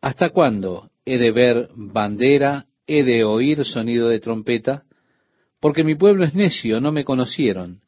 ¿Hasta 0.00 0.30
cuándo 0.30 0.90
he 1.04 1.18
de 1.18 1.30
ver 1.30 1.68
bandera, 1.74 2.64
he 2.86 3.02
de 3.02 3.24
oír 3.24 3.66
sonido 3.66 4.08
de 4.08 4.20
trompeta? 4.20 4.84
Porque 5.60 5.84
mi 5.84 5.96
pueblo 5.96 6.24
es 6.24 6.34
necio, 6.34 6.80
no 6.80 6.92
me 6.92 7.04
conocieron. 7.04 7.82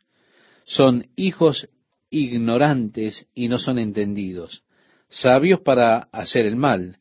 Son 0.64 1.07
hijos 1.16 1.66
ignorantes 2.11 3.26
y 3.35 3.48
no 3.48 3.57
son 3.57 3.79
entendidos 3.79 4.64
sabios 5.11 5.61
para 5.61 6.09
hacer 6.12 6.46
el 6.46 6.57
mal, 6.57 6.99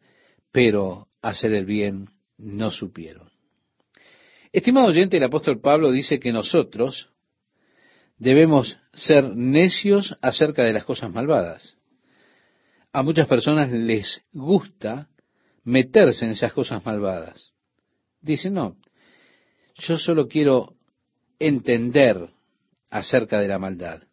pero 0.52 1.08
hacer 1.22 1.54
el 1.54 1.66
bien 1.66 2.10
no 2.38 2.72
supieron. 2.72 3.30
Estimado 4.52 4.88
oyente, 4.88 5.18
el 5.18 5.24
apóstol 5.24 5.62
Pablo 5.62 5.92
dice 5.92 6.20
que 6.20 6.34
nosotros 6.34 7.10
debemos 8.18 8.80
ser 8.92 9.36
necios 9.36 10.18
acerca 10.22 10.64
de 10.64 10.74
las 10.74 10.84
cosas 10.84 11.12
malvadas. 11.12 11.78
A 12.92 13.04
muchas 13.04 13.28
personas 13.28 13.72
les 13.72 14.22
gusta 14.34 15.08
meterse 15.64 16.26
en 16.26 16.32
esas 16.32 16.52
cosas 16.52 16.84
malvadas. 16.84 17.54
Dicen, 18.22 18.56
no, 18.56 18.78
yo 19.76 19.98
solo 19.98 20.28
quiero 20.28 20.76
entender 21.38 22.30
acerca 22.90 23.40
de 23.40 23.48
la 23.48 23.60
maldad. 23.60 24.04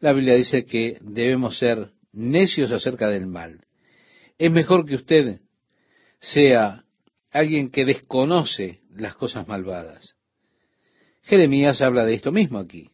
La 0.00 0.12
Biblia 0.12 0.34
dice 0.34 0.64
que 0.64 0.98
debemos 1.00 1.58
ser 1.58 1.92
necios 2.18 2.72
acerca 2.72 3.08
del 3.08 3.26
mal. 3.26 3.60
Es 4.38 4.50
mejor 4.50 4.84
que 4.84 4.96
usted 4.96 5.40
sea 6.20 6.84
alguien 7.30 7.70
que 7.70 7.84
desconoce 7.84 8.80
las 8.90 9.14
cosas 9.14 9.46
malvadas. 9.46 10.16
Jeremías 11.22 11.80
habla 11.80 12.04
de 12.04 12.14
esto 12.14 12.32
mismo 12.32 12.58
aquí. 12.58 12.90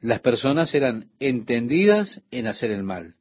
Las 0.00 0.20
personas 0.20 0.74
eran 0.74 1.10
entendidas 1.18 2.22
en 2.30 2.46
hacer 2.46 2.70
el 2.70 2.82
mal, 2.82 3.16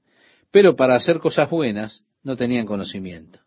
pero 0.52 0.76
para 0.76 0.96
hacer 0.96 1.20
cosas 1.20 1.50
buenas 1.50 2.04
no 2.24 2.36
tenían 2.36 2.66
conocimiento. 2.66 3.40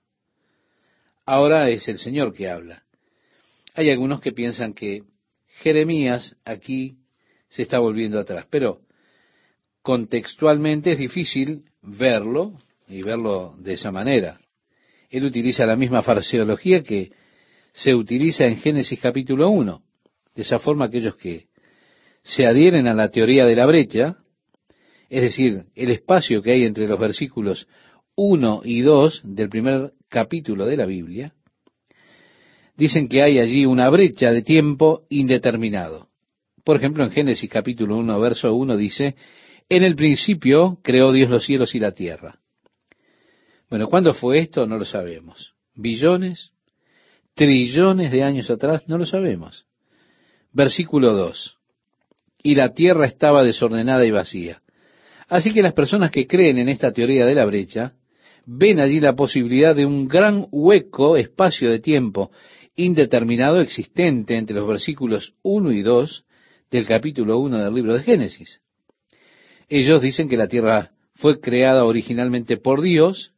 Ahora 1.26 1.68
es 1.68 1.86
el 1.88 1.98
Señor 1.98 2.32
que 2.32 2.48
habla. 2.48 2.84
Hay 3.74 3.90
algunos 3.90 4.20
que 4.20 4.32
piensan 4.32 4.72
que 4.72 5.04
Jeremías 5.58 6.36
aquí 6.44 6.96
se 7.48 7.62
está 7.62 7.78
volviendo 7.78 8.18
atrás, 8.18 8.46
pero 8.48 8.80
contextualmente 9.82 10.92
es 10.92 10.98
difícil 10.98 11.64
verlo 11.82 12.52
y 12.88 13.02
verlo 13.02 13.54
de 13.58 13.74
esa 13.74 13.90
manera. 13.90 14.40
Él 15.08 15.24
utiliza 15.24 15.66
la 15.66 15.76
misma 15.76 16.02
fraseología 16.02 16.82
que 16.82 17.12
se 17.72 17.94
utiliza 17.94 18.44
en 18.44 18.58
Génesis 18.58 19.00
capítulo 19.00 19.50
1. 19.50 19.82
De 20.34 20.42
esa 20.42 20.58
forma 20.58 20.86
aquellos 20.86 21.16
que 21.16 21.46
se 22.22 22.46
adhieren 22.46 22.86
a 22.86 22.94
la 22.94 23.10
teoría 23.10 23.46
de 23.46 23.56
la 23.56 23.66
brecha, 23.66 24.16
es 25.08 25.22
decir, 25.22 25.64
el 25.74 25.90
espacio 25.90 26.42
que 26.42 26.52
hay 26.52 26.64
entre 26.64 26.86
los 26.86 26.98
versículos 26.98 27.66
1 28.14 28.62
y 28.64 28.82
2 28.82 29.22
del 29.24 29.48
primer 29.48 29.92
capítulo 30.08 30.66
de 30.66 30.76
la 30.76 30.86
Biblia, 30.86 31.32
dicen 32.76 33.08
que 33.08 33.22
hay 33.22 33.38
allí 33.38 33.66
una 33.66 33.88
brecha 33.88 34.32
de 34.32 34.42
tiempo 34.42 35.02
indeterminado. 35.08 36.08
Por 36.64 36.76
ejemplo, 36.76 37.04
en 37.04 37.10
Génesis 37.10 37.48
capítulo 37.50 37.96
1, 37.96 38.20
verso 38.20 38.54
1 38.54 38.76
dice, 38.76 39.16
en 39.70 39.84
el 39.84 39.94
principio 39.94 40.78
creó 40.82 41.12
Dios 41.12 41.30
los 41.30 41.46
cielos 41.46 41.74
y 41.74 41.78
la 41.78 41.92
tierra. 41.92 42.40
Bueno, 43.70 43.88
¿cuándo 43.88 44.12
fue 44.12 44.40
esto? 44.40 44.66
No 44.66 44.76
lo 44.76 44.84
sabemos. 44.84 45.54
¿Billones? 45.74 46.50
¿Trillones 47.34 48.10
de 48.10 48.24
años 48.24 48.50
atrás? 48.50 48.88
No 48.88 48.98
lo 48.98 49.06
sabemos. 49.06 49.64
Versículo 50.52 51.14
2. 51.14 51.56
Y 52.42 52.56
la 52.56 52.74
tierra 52.74 53.06
estaba 53.06 53.44
desordenada 53.44 54.04
y 54.04 54.10
vacía. 54.10 54.60
Así 55.28 55.52
que 55.52 55.62
las 55.62 55.72
personas 55.72 56.10
que 56.10 56.26
creen 56.26 56.58
en 56.58 56.68
esta 56.68 56.92
teoría 56.92 57.24
de 57.24 57.36
la 57.36 57.44
brecha 57.44 57.94
ven 58.46 58.80
allí 58.80 58.98
la 58.98 59.14
posibilidad 59.14 59.76
de 59.76 59.86
un 59.86 60.08
gran 60.08 60.48
hueco, 60.50 61.16
espacio 61.16 61.70
de 61.70 61.78
tiempo 61.78 62.32
indeterminado 62.74 63.60
existente 63.60 64.36
entre 64.36 64.56
los 64.56 64.66
versículos 64.66 65.34
1 65.42 65.72
y 65.72 65.82
2 65.82 66.24
del 66.70 66.86
capítulo 66.86 67.38
1 67.38 67.58
del 67.58 67.74
libro 67.74 67.94
de 67.94 68.02
Génesis. 68.02 68.60
Ellos 69.70 70.02
dicen 70.02 70.28
que 70.28 70.36
la 70.36 70.48
tierra 70.48 70.90
fue 71.14 71.40
creada 71.40 71.84
originalmente 71.84 72.56
por 72.56 72.82
Dios 72.82 73.32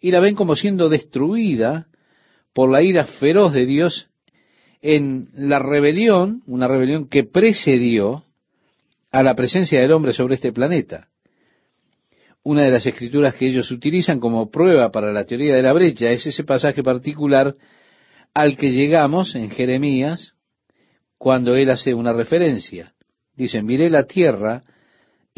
y 0.00 0.10
la 0.10 0.18
ven 0.18 0.34
como 0.34 0.56
siendo 0.56 0.88
destruida 0.88 1.86
por 2.52 2.68
la 2.68 2.82
ira 2.82 3.06
feroz 3.06 3.52
de 3.52 3.64
Dios 3.64 4.08
en 4.82 5.28
la 5.34 5.60
rebelión, 5.60 6.42
una 6.46 6.66
rebelión 6.66 7.08
que 7.08 7.22
precedió 7.22 8.24
a 9.12 9.22
la 9.22 9.36
presencia 9.36 9.80
del 9.80 9.92
hombre 9.92 10.12
sobre 10.12 10.34
este 10.34 10.52
planeta. 10.52 11.08
Una 12.42 12.64
de 12.64 12.70
las 12.70 12.84
escrituras 12.84 13.34
que 13.34 13.46
ellos 13.46 13.70
utilizan 13.70 14.18
como 14.18 14.50
prueba 14.50 14.90
para 14.90 15.12
la 15.12 15.26
teoría 15.26 15.54
de 15.54 15.62
la 15.62 15.72
brecha 15.72 16.10
es 16.10 16.26
ese 16.26 16.42
pasaje 16.42 16.82
particular 16.82 17.54
al 18.34 18.56
que 18.56 18.70
llegamos 18.70 19.36
en 19.36 19.50
Jeremías, 19.50 20.34
cuando 21.18 21.54
él 21.54 21.70
hace 21.70 21.94
una 21.94 22.12
referencia. 22.12 22.94
Dice, 23.36 23.62
miré 23.62 23.90
la 23.90 24.04
tierra 24.04 24.64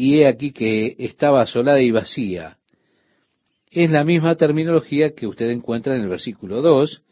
y 0.01 0.17
he 0.17 0.27
aquí 0.27 0.51
que 0.51 0.95
estaba 0.97 1.43
asolada 1.43 1.79
y 1.79 1.91
vacía. 1.91 2.57
Es 3.69 3.91
la 3.91 4.03
misma 4.03 4.35
terminología 4.35 5.13
que 5.13 5.27
usted 5.27 5.51
encuentra 5.51 5.95
en 5.95 6.01
el 6.01 6.09
versículo 6.09 6.63
2 6.63 7.03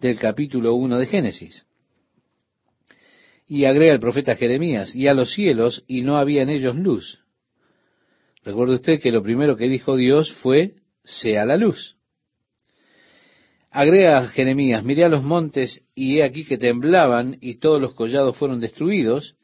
del 0.00 0.18
capítulo 0.18 0.74
1 0.74 0.98
de 0.98 1.06
Génesis. 1.06 1.64
Y 3.48 3.64
agrega 3.64 3.94
el 3.94 4.00
profeta 4.00 4.36
Jeremías, 4.36 4.94
y 4.94 5.06
a 5.06 5.14
los 5.14 5.32
cielos, 5.32 5.82
y 5.88 6.02
no 6.02 6.18
había 6.18 6.42
en 6.42 6.50
ellos 6.50 6.76
luz. 6.76 7.24
Recuerde 8.44 8.74
usted 8.74 9.00
que 9.00 9.12
lo 9.12 9.22
primero 9.22 9.56
que 9.56 9.70
dijo 9.70 9.96
Dios 9.96 10.30
fue, 10.34 10.74
sea 11.04 11.46
la 11.46 11.56
luz. 11.56 11.96
Agrega 13.70 14.28
Jeremías, 14.28 14.84
miré 14.84 15.04
a 15.04 15.08
los 15.08 15.22
montes 15.22 15.86
y 15.94 16.18
he 16.18 16.22
aquí 16.22 16.44
que 16.44 16.58
temblaban 16.58 17.38
y 17.40 17.60
todos 17.60 17.80
los 17.80 17.94
collados 17.94 18.36
fueron 18.36 18.60
destruidos. 18.60 19.36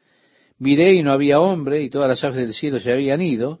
Miré 0.63 0.93
y 0.93 1.03
no 1.03 1.11
había 1.11 1.41
hombre 1.41 1.83
y 1.83 1.89
todas 1.89 2.07
las 2.07 2.23
aves 2.23 2.37
del 2.37 2.53
cielo 2.53 2.79
se 2.79 2.89
habían 2.89 3.21
ido. 3.21 3.59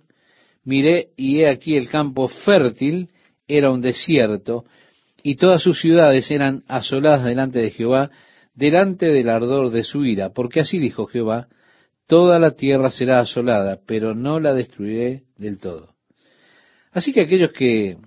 Miré 0.63 1.09
y 1.17 1.41
he 1.41 1.49
aquí 1.49 1.75
el 1.75 1.89
campo 1.89 2.29
fértil 2.29 3.09
era 3.45 3.71
un 3.71 3.81
desierto 3.81 4.63
y 5.21 5.35
todas 5.35 5.61
sus 5.61 5.81
ciudades 5.81 6.31
eran 6.31 6.63
asoladas 6.69 7.25
delante 7.25 7.59
de 7.59 7.71
Jehová, 7.71 8.09
delante 8.55 9.07
del 9.07 9.27
ardor 9.27 9.69
de 9.69 9.83
su 9.83 10.05
ira, 10.05 10.29
porque 10.29 10.61
así 10.61 10.79
dijo 10.79 11.05
Jehová, 11.05 11.49
toda 12.07 12.39
la 12.39 12.51
tierra 12.51 12.89
será 12.89 13.19
asolada, 13.19 13.81
pero 13.85 14.15
no 14.15 14.39
la 14.39 14.53
destruiré 14.53 15.23
del 15.35 15.57
todo. 15.57 15.95
Así 16.93 17.11
que 17.11 17.19
aquellos 17.19 17.51
que 17.51 17.97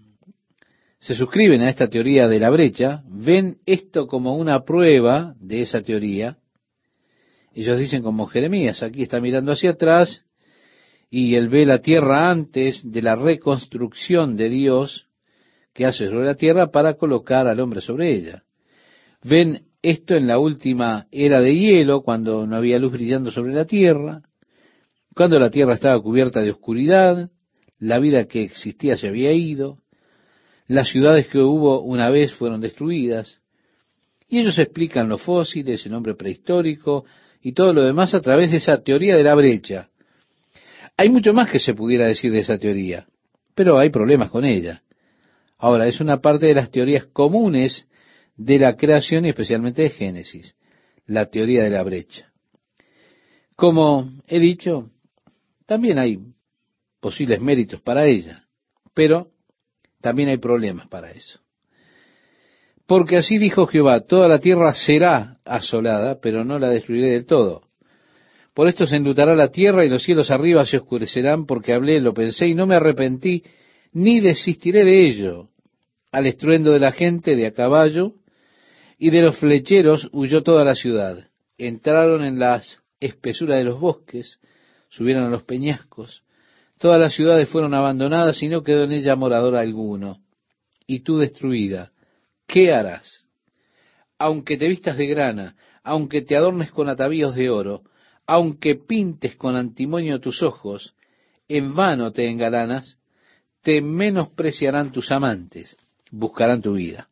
se 1.01 1.15
suscriben 1.15 1.61
a 1.61 1.69
esta 1.69 1.89
teoría 1.89 2.29
de 2.29 2.41
la 2.41 2.49
brecha 2.49 3.03
ven 3.07 3.59
esto 3.67 4.07
como 4.07 4.37
una 4.37 4.65
prueba 4.65 5.35
de 5.39 5.61
esa 5.61 5.83
teoría. 5.83 6.39
Ellos 7.57 7.79
dicen 7.79 8.03
como 8.03 8.27
Jeremías, 8.27 8.83
aquí 8.83 9.05
está 9.05 9.19
mirando 9.19 9.51
hacia 9.51 9.71
atrás 9.71 10.27
y 11.09 11.37
él 11.37 11.49
ve 11.49 11.65
la 11.65 11.81
tierra 11.81 12.29
antes 12.29 12.83
de 12.85 13.01
la 13.01 13.17
reconstrucción 13.17 14.37
de 14.37 14.51
Dios 14.51 15.07
que 15.73 15.87
hace 15.87 16.11
sobre 16.11 16.27
la 16.27 16.35
tierra 16.35 16.71
para 16.71 16.99
colocar 16.99 17.47
al 17.47 17.59
hombre 17.61 17.81
sobre 17.81 18.15
ella. 18.15 18.43
Ven 19.23 19.69
esto 19.81 20.15
en 20.17 20.27
la 20.27 20.39
última 20.39 21.07
era 21.11 21.41
de 21.41 21.57
hielo, 21.57 22.03
cuando 22.03 22.47
no 22.47 22.57
había 22.57 22.79
luz 22.79 22.93
brillando 22.93 23.31
sobre 23.31 23.55
la 23.55 23.65
tierra, 23.65 24.21
cuando 25.15 25.39
la 25.39 25.49
tierra 25.49 25.73
estaba 25.73 25.99
cubierta 26.03 26.43
de 26.43 26.51
oscuridad, 26.51 27.31
la 27.79 27.99
vida 27.99 28.27
que 28.27 28.43
existía 28.43 28.99
se 28.99 29.09
había 29.09 29.33
ido, 29.33 29.79
las 30.67 30.91
ciudades 30.91 31.27
que 31.29 31.39
hubo 31.39 31.81
una 31.81 32.11
vez 32.11 32.35
fueron 32.35 32.61
destruidas, 32.61 33.41
y 34.29 34.41
ellos 34.41 34.59
explican 34.59 35.09
los 35.09 35.23
fósiles, 35.23 35.87
el 35.87 35.95
hombre 35.95 36.15
prehistórico 36.15 37.07
y 37.47 37.53
todo 37.53 37.73
lo 37.73 37.85
demás 37.85 38.13
a 38.13 38.21
través 38.21 38.51
de 38.51 38.57
esa 38.57 38.83
teoría 38.83 39.17
de 39.17 39.23
la 39.23 39.37
brecha. 39.37 39.89
Hay 40.97 41.09
mucho 41.09 41.33
más 41.33 41.49
que 41.49 41.61
se 41.61 41.75
pudiera 41.75 42.09
decir 42.09 42.33
de 42.33 42.41
esa 42.41 42.59
teoría, 42.59 43.07
pero 43.55 43.79
hay 43.79 43.91
problemas 43.91 44.33
con 44.33 44.45
ella. 44.45 44.83
Ahora, 45.57 45.87
es 45.87 46.01
una 46.01 46.21
parte 46.21 46.47
de 46.47 46.55
las 46.55 46.73
teorías 46.73 47.05
comunes 47.05 47.87
de 48.37 48.59
la 48.59 48.75
creación 48.75 49.27
y 49.27 49.29
especialmente 49.29 49.83
de 49.83 49.91
Génesis, 49.91 50.57
la 51.07 51.27
teoría 51.27 51.63
de 51.63 51.71
la 51.71 51.85
brecha. 51.85 52.33
Como 53.55 54.11
he 54.27 54.41
dicho, 54.41 54.91
también 55.67 56.01
hay 56.01 56.19
posibles 56.99 57.41
méritos 57.41 57.81
para 57.81 58.07
ella, 58.07 58.45
pero 58.93 59.31
también 60.01 60.31
hay 60.31 60.39
problemas 60.39 60.89
para 60.89 61.13
eso. 61.13 61.39
Porque 62.87 63.17
así 63.17 63.39
dijo 63.39 63.67
Jehová, 63.67 64.01
toda 64.01 64.29
la 64.29 64.39
tierra 64.39 64.73
será 64.73 65.39
asolada, 65.45 66.21
pero 66.21 66.45
no 66.45 66.59
la 66.59 66.71
destruiré 66.71 67.09
del 67.11 67.27
todo. 67.27 67.63
Por 68.55 68.69
esto 68.69 68.87
se 68.87 68.97
enlutará 68.97 69.35
la 69.35 69.51
tierra 69.51 69.85
y 69.85 69.89
los 69.89 70.03
cielos 70.03 70.31
arriba 70.31 70.65
se 70.65 70.79
oscurecerán, 70.79 71.47
porque 71.47 71.75
hablé, 71.75 72.01
lo 72.01 72.15
pensé 72.15 72.47
y 72.47 72.55
no 72.55 72.67
me 72.67 72.77
arrepentí, 72.77 73.43
ni 73.93 74.21
desistiré 74.21 74.85
de 74.85 75.07
ello. 75.07 75.49
Al 76.13 76.27
estruendo 76.27 76.73
de 76.73 76.81
la 76.81 76.93
gente 76.93 77.37
de 77.37 77.47
a 77.47 77.53
caballo 77.53 78.15
y 78.99 79.11
de 79.11 79.23
los 79.23 79.37
flecheros 79.37 80.09
huyó 80.13 80.43
toda 80.43 80.65
la 80.65 80.75
ciudad. 80.75 81.29
Entraron 81.59 82.25
en 82.25 82.39
las 82.39 82.81
espesuras 83.01 83.59
de 83.59 83.65
los 83.65 83.81
bosques, 83.81 84.41
subieron 84.89 85.25
a 85.25 85.29
los 85.29 85.43
peñascos. 85.43 86.23
Todas 86.79 87.01
las 87.01 87.15
ciudades 87.15 87.49
fueron 87.49 87.75
abandonadas 87.75 88.43
y 88.43 88.49
no 88.49 88.63
quedó 88.63 88.85
en 88.85 88.93
ella 88.93 89.17
morador 89.17 89.57
alguno. 89.57 90.19
Y 90.87 91.01
tú 91.01 91.19
destruida, 91.19 91.93
¿qué 92.47 92.73
harás? 92.73 93.27
Aunque 94.19 94.57
te 94.57 94.69
vistas 94.69 94.97
de 94.97 95.07
grana, 95.07 95.57
aunque 95.83 96.23
te 96.23 96.37
adornes 96.37 96.71
con 96.71 96.89
atavíos 96.89 97.35
de 97.35 97.51
oro, 97.51 97.83
aunque 98.27 98.75
pintes 98.75 99.37
con 99.37 99.57
antimonio 99.57 100.21
tus 100.21 100.43
ojos, 100.43 100.95
en 101.49 101.75
vano 101.75 102.13
te 102.13 102.29
engalanas, 102.29 102.99
te 103.63 103.81
menospreciarán 103.81 104.93
tus 104.93 105.13
amantes, 105.13 105.77
buscarán 106.11 106.63
tu 106.63 106.75
vida 106.75 107.09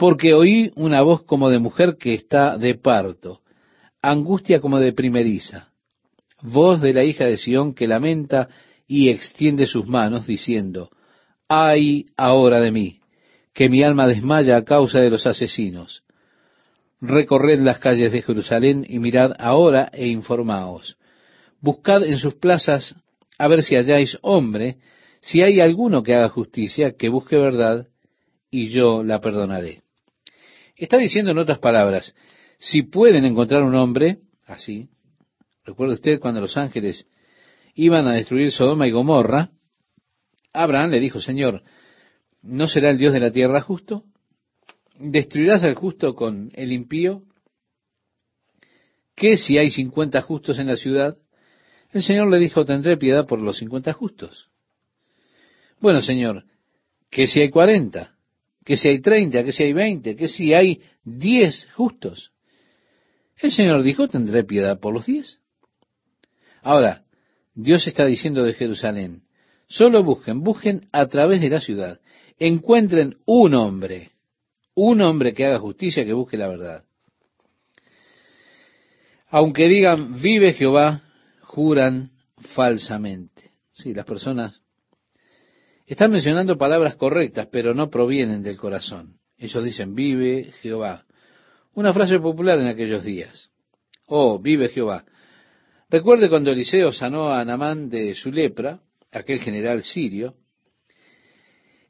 porque 0.00 0.32
oí 0.32 0.72
una 0.76 1.02
voz 1.02 1.24
como 1.24 1.50
de 1.50 1.58
mujer 1.58 1.98
que 2.00 2.14
está 2.14 2.56
de 2.56 2.74
parto, 2.74 3.42
angustia 4.00 4.58
como 4.58 4.78
de 4.78 4.94
primeriza, 4.94 5.68
voz 6.40 6.80
de 6.80 6.94
la 6.94 7.04
hija 7.04 7.26
de 7.26 7.36
Sión 7.36 7.74
que 7.74 7.86
lamenta 7.86 8.48
y 8.86 9.10
extiende 9.10 9.66
sus 9.66 9.86
manos, 9.86 10.26
diciendo, 10.26 10.88
ay 11.48 12.06
ahora 12.16 12.60
de 12.60 12.70
mí, 12.70 12.99
que 13.52 13.68
mi 13.68 13.82
alma 13.82 14.06
desmaya 14.06 14.56
a 14.56 14.64
causa 14.64 15.00
de 15.00 15.10
los 15.10 15.26
asesinos. 15.26 16.02
Recorred 17.00 17.60
las 17.60 17.78
calles 17.78 18.12
de 18.12 18.22
Jerusalén 18.22 18.84
y 18.88 18.98
mirad 18.98 19.32
ahora 19.38 19.90
e 19.92 20.08
informaos. 20.08 20.96
Buscad 21.60 22.04
en 22.04 22.18
sus 22.18 22.34
plazas 22.34 22.94
a 23.38 23.48
ver 23.48 23.62
si 23.62 23.74
halláis 23.74 24.18
hombre, 24.22 24.78
si 25.20 25.42
hay 25.42 25.60
alguno 25.60 26.02
que 26.02 26.14
haga 26.14 26.28
justicia, 26.28 26.92
que 26.92 27.08
busque 27.08 27.36
verdad, 27.36 27.88
y 28.50 28.68
yo 28.68 29.02
la 29.02 29.20
perdonaré. 29.20 29.82
Está 30.76 30.98
diciendo 30.98 31.30
en 31.30 31.38
otras 31.38 31.58
palabras, 31.58 32.14
si 32.58 32.82
pueden 32.82 33.24
encontrar 33.24 33.62
un 33.62 33.74
hombre 33.74 34.18
así, 34.46 34.88
recuerda 35.64 35.94
usted 35.94 36.20
cuando 36.20 36.40
los 36.40 36.56
ángeles 36.56 37.06
iban 37.74 38.08
a 38.08 38.14
destruir 38.14 38.50
Sodoma 38.52 38.86
y 38.86 38.90
Gomorra, 38.90 39.50
Abraham 40.52 40.90
le 40.90 41.00
dijo, 41.00 41.20
Señor, 41.20 41.62
¿no 42.42 42.66
será 42.66 42.90
el 42.90 42.98
Dios 42.98 43.12
de 43.12 43.20
la 43.20 43.32
tierra 43.32 43.60
justo? 43.60 44.04
¿Destruirás 44.98 45.62
al 45.62 45.74
justo 45.74 46.14
con 46.14 46.50
el 46.54 46.72
impío? 46.72 47.22
¿Qué 49.14 49.36
si 49.36 49.58
hay 49.58 49.70
cincuenta 49.70 50.22
justos 50.22 50.58
en 50.58 50.66
la 50.66 50.76
ciudad? 50.76 51.16
El 51.92 52.02
Señor 52.02 52.30
le 52.30 52.38
dijo, 52.38 52.64
tendré 52.64 52.96
piedad 52.96 53.26
por 53.26 53.40
los 53.40 53.58
cincuenta 53.58 53.92
justos. 53.92 54.48
Bueno, 55.80 56.00
Señor, 56.02 56.44
¿qué 57.10 57.26
si 57.26 57.40
hay 57.40 57.50
cuarenta? 57.50 58.14
que 58.64 58.76
si 58.76 58.88
hay 58.88 59.00
treinta, 59.00 59.42
que 59.42 59.52
si 59.52 59.64
hay 59.64 59.72
veinte, 59.72 60.16
que 60.16 60.28
si 60.28 60.54
hay 60.54 60.80
diez 61.04 61.66
justos. 61.74 62.32
El 63.36 63.50
Señor 63.50 63.82
dijo, 63.82 64.08
tendré 64.08 64.44
piedad 64.44 64.78
por 64.78 64.92
los 64.94 65.06
diez. 65.06 65.40
Ahora, 66.62 67.04
Dios 67.54 67.86
está 67.86 68.04
diciendo 68.04 68.44
de 68.44 68.52
Jerusalén, 68.52 69.22
solo 69.66 70.04
busquen, 70.04 70.42
busquen 70.42 70.88
a 70.92 71.06
través 71.06 71.40
de 71.40 71.48
la 71.48 71.60
ciudad, 71.60 72.00
encuentren 72.40 73.18
un 73.26 73.54
hombre, 73.54 74.10
un 74.74 75.00
hombre 75.02 75.32
que 75.32 75.46
haga 75.46 75.60
justicia, 75.60 76.04
que 76.04 76.12
busque 76.12 76.36
la 76.36 76.48
verdad. 76.48 76.84
Aunque 79.28 79.68
digan, 79.68 80.20
vive 80.20 80.54
Jehová, 80.54 81.02
juran 81.42 82.10
falsamente. 82.54 83.52
Sí, 83.70 83.94
las 83.94 84.06
personas 84.06 84.60
están 85.86 86.10
mencionando 86.10 86.56
palabras 86.56 86.96
correctas, 86.96 87.48
pero 87.52 87.74
no 87.74 87.90
provienen 87.90 88.42
del 88.42 88.56
corazón. 88.56 89.18
Ellos 89.36 89.62
dicen, 89.62 89.94
vive 89.94 90.52
Jehová. 90.62 91.04
Una 91.74 91.92
frase 91.92 92.18
popular 92.18 92.58
en 92.58 92.66
aquellos 92.66 93.04
días. 93.04 93.50
Oh, 94.06 94.38
vive 94.38 94.68
Jehová. 94.68 95.04
Recuerde 95.88 96.28
cuando 96.28 96.50
Eliseo 96.50 96.92
sanó 96.92 97.28
a 97.28 97.40
Anamán 97.40 97.88
de 97.88 98.14
su 98.14 98.32
lepra, 98.32 98.80
aquel 99.12 99.40
general 99.40 99.82
sirio. 99.82 100.34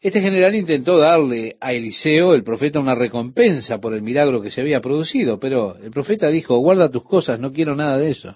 Este 0.01 0.23
general 0.23 0.55
intentó 0.55 0.97
darle 0.97 1.57
a 1.61 1.75
Eliseo, 1.75 2.33
el 2.33 2.43
profeta, 2.43 2.81
una 2.81 2.95
recompensa 2.95 3.79
por 3.79 3.93
el 3.93 4.01
milagro 4.01 4.41
que 4.41 4.51
se 4.51 4.63
había 4.63 4.81
producido, 4.81 5.39
pero 5.39 5.77
el 5.77 5.91
profeta 5.91 6.29
dijo, 6.29 6.57
guarda 6.59 6.91
tus 6.91 7.05
cosas, 7.05 7.39
no 7.39 7.53
quiero 7.53 7.77
nada 7.77 7.99
de 7.99 8.11
eso. 8.11 8.35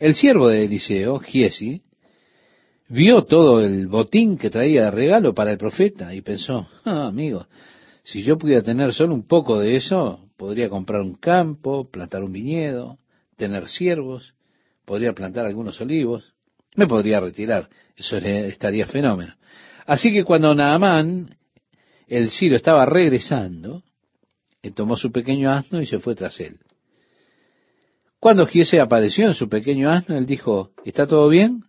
El 0.00 0.16
siervo 0.16 0.48
de 0.48 0.64
Eliseo, 0.64 1.20
Giesi, 1.20 1.82
vio 2.88 3.22
todo 3.26 3.64
el 3.64 3.86
botín 3.86 4.36
que 4.36 4.50
traía 4.50 4.86
de 4.86 4.90
regalo 4.90 5.34
para 5.34 5.52
el 5.52 5.58
profeta 5.58 6.12
y 6.12 6.20
pensó, 6.20 6.66
ah, 6.84 7.06
amigo, 7.06 7.46
si 8.02 8.24
yo 8.24 8.36
pudiera 8.36 8.62
tener 8.62 8.92
solo 8.92 9.14
un 9.14 9.28
poco 9.28 9.60
de 9.60 9.76
eso, 9.76 10.18
podría 10.36 10.68
comprar 10.68 11.00
un 11.00 11.14
campo, 11.14 11.88
plantar 11.88 12.24
un 12.24 12.32
viñedo, 12.32 12.98
tener 13.36 13.68
siervos, 13.68 14.34
podría 14.84 15.12
plantar 15.12 15.46
algunos 15.46 15.80
olivos, 15.80 16.34
me 16.74 16.88
podría 16.88 17.20
retirar, 17.20 17.68
eso 17.96 18.16
estaría 18.16 18.86
fenómeno. 18.88 19.34
Así 19.90 20.12
que 20.12 20.22
cuando 20.22 20.54
Naamán, 20.54 21.30
el 22.06 22.30
Ciro, 22.30 22.54
estaba 22.54 22.86
regresando, 22.86 23.82
tomó 24.72 24.94
su 24.94 25.10
pequeño 25.10 25.50
asno 25.50 25.82
y 25.82 25.86
se 25.86 25.98
fue 25.98 26.14
tras 26.14 26.38
él. 26.38 26.60
Cuando 28.20 28.46
Giese 28.46 28.78
apareció 28.78 29.26
en 29.26 29.34
su 29.34 29.48
pequeño 29.48 29.90
asno, 29.90 30.16
él 30.16 30.26
dijo, 30.26 30.70
¿está 30.84 31.08
todo 31.08 31.28
bien? 31.28 31.64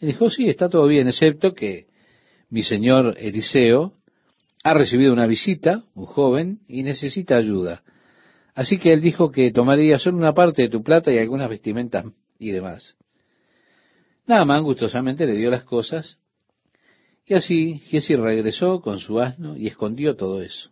Él 0.00 0.08
dijo, 0.08 0.30
sí, 0.30 0.48
está 0.48 0.70
todo 0.70 0.86
bien, 0.86 1.08
excepto 1.08 1.52
que 1.52 1.88
mi 2.48 2.62
señor 2.62 3.14
Eliseo 3.18 3.92
ha 4.64 4.72
recibido 4.72 5.12
una 5.12 5.26
visita, 5.26 5.84
un 5.94 6.06
joven, 6.06 6.60
y 6.66 6.84
necesita 6.84 7.36
ayuda. 7.36 7.82
Así 8.54 8.78
que 8.78 8.94
él 8.94 9.02
dijo 9.02 9.30
que 9.30 9.52
tomaría 9.52 9.98
solo 9.98 10.16
una 10.16 10.32
parte 10.32 10.62
de 10.62 10.68
tu 10.70 10.82
plata 10.82 11.12
y 11.12 11.18
algunas 11.18 11.50
vestimentas 11.50 12.06
y 12.38 12.52
demás. 12.52 12.96
Naaman 14.26 14.62
gustosamente 14.62 15.26
le 15.26 15.34
dio 15.34 15.50
las 15.50 15.64
cosas, 15.64 16.18
y 17.26 17.34
así 17.34 17.80
Giesi 17.86 18.14
regresó 18.14 18.80
con 18.80 19.00
su 19.00 19.20
asno 19.20 19.56
y 19.56 19.66
escondió 19.66 20.14
todo 20.14 20.42
eso. 20.42 20.70